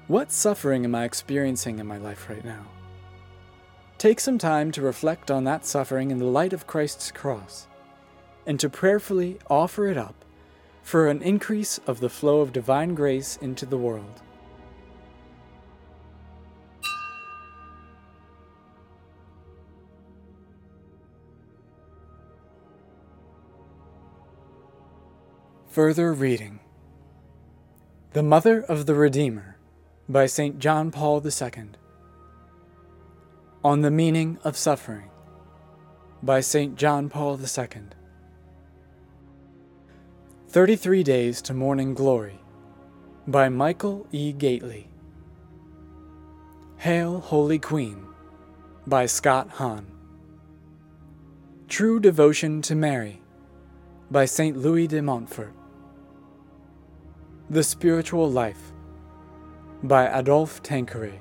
What 0.09 0.33
suffering 0.33 0.87
am 0.87 0.95
I 0.95 1.05
experiencing 1.05 1.79
in 1.79 1.87
my 1.87 1.99
life 1.99 2.31
right 2.31 2.43
now? 2.43 2.65
Take 3.99 4.19
some 4.19 4.39
time 4.39 4.73
to 4.73 4.81
reflect 4.81 5.31
on 5.31 5.45
that 5.45 5.67
suffering 5.67 6.11
in 6.11 6.19
the 6.19 6.25
light 6.25 6.55
of 6.55 6.67
Christ's 6.67 7.11
cross, 7.11 7.67
and 8.47 8.59
to 8.61 8.71
prayerfully 8.71 9.41
offer 9.51 9.89
it 9.89 9.99
up 9.99 10.25
for 10.83 11.09
an 11.09 11.21
increase 11.21 11.77
of 11.87 12.01
the 12.01 12.09
flow 12.09 12.41
of 12.41 12.55
divine 12.55 12.95
grace 12.95 13.37
into 13.43 13.67
the 13.67 13.77
world. 13.77 14.23
Further 25.77 26.15
reading 26.15 26.61
The 28.15 28.23
Mother 28.23 28.63
of 28.63 28.87
the 28.87 28.95
Redeemer 28.95 29.59
by 30.09 30.25
St. 30.25 30.59
John 30.59 30.91
Paul 30.91 31.23
II. 31.23 31.73
On 33.63 33.83
the 33.83 33.91
Meaning 33.91 34.39
of 34.43 34.57
Suffering 34.57 35.11
by 36.23 36.41
St. 36.41 36.77
John 36.77 37.11
Paul 37.11 37.39
II. 37.39 37.69
33 40.49 41.03
Days 41.03 41.43
to 41.43 41.53
Morning 41.53 41.93
Glory 41.93 42.41
by 43.27 43.51
Michael 43.51 44.07
E. 44.13 44.33
Gaitley. 44.33 44.87
Hail, 46.79 47.21
Holy 47.21 47.59
Queen 47.59 48.03
by 48.87 49.05
Scott 49.05 49.51
Hahn. 49.51 49.85
True 51.69 52.01
Devotion 52.01 52.63
to 52.63 52.75
Mary 52.75 53.21
by 54.11 54.25
St. 54.25 54.57
Louis 54.57 54.87
de 54.87 55.03
Montfort. 55.03 55.53
The 57.49 57.63
Spiritual 57.63 58.29
Life 58.29 58.73
by 59.85 60.07
Adolphe 60.07 60.61
Tanqueray. 60.65 61.21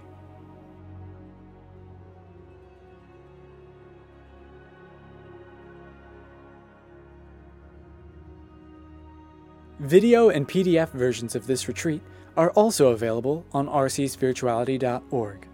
Video 9.80 10.30
and 10.30 10.48
PDF 10.48 10.90
versions 10.94 11.36
of 11.36 11.46
this 11.46 11.68
retreat 11.68 12.02
are 12.36 12.50
also 12.54 12.88
available 12.88 13.46
on 13.54 13.68
rcspirituality.org. 13.68 15.48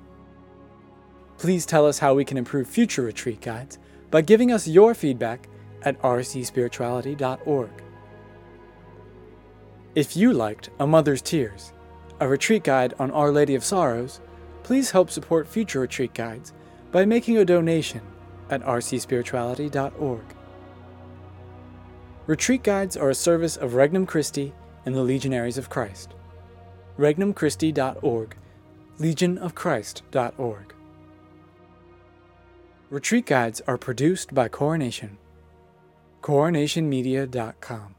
Please 1.37 1.65
tell 1.65 1.85
us 1.85 1.99
how 1.99 2.13
we 2.13 2.23
can 2.23 2.37
improve 2.37 2.69
future 2.69 3.01
retreat 3.01 3.41
guides 3.41 3.77
by 4.09 4.21
giving 4.21 4.53
us 4.53 4.69
your 4.69 4.93
feedback 4.93 5.49
at 5.81 6.01
rcspirituality.org. 6.01 7.90
If 9.93 10.15
you 10.15 10.31
liked 10.31 10.69
A 10.79 10.87
Mother's 10.87 11.21
Tears, 11.21 11.73
a 12.21 12.27
retreat 12.27 12.63
guide 12.63 12.93
on 12.97 13.11
Our 13.11 13.29
Lady 13.29 13.55
of 13.55 13.63
Sorrows, 13.63 14.21
please 14.63 14.91
help 14.91 15.09
support 15.09 15.49
future 15.49 15.81
retreat 15.81 16.13
guides 16.13 16.53
by 16.93 17.03
making 17.03 17.37
a 17.37 17.43
donation 17.43 17.99
at 18.49 18.63
rcspirituality.org. 18.63 20.23
Retreat 22.25 22.63
guides 22.63 22.95
are 22.95 23.09
a 23.09 23.15
service 23.15 23.57
of 23.57 23.73
Regnum 23.73 24.07
Christi 24.07 24.53
and 24.85 24.95
the 24.95 25.03
Legionaries 25.03 25.57
of 25.57 25.69
Christ. 25.69 26.13
regnumchristi.org, 26.97 28.37
legionofchrist.org. 28.97 30.73
Retreat 32.89 33.25
guides 33.25 33.61
are 33.67 33.77
produced 33.77 34.33
by 34.33 34.47
Coronation. 34.47 35.17
coronationmedia.com 36.21 37.95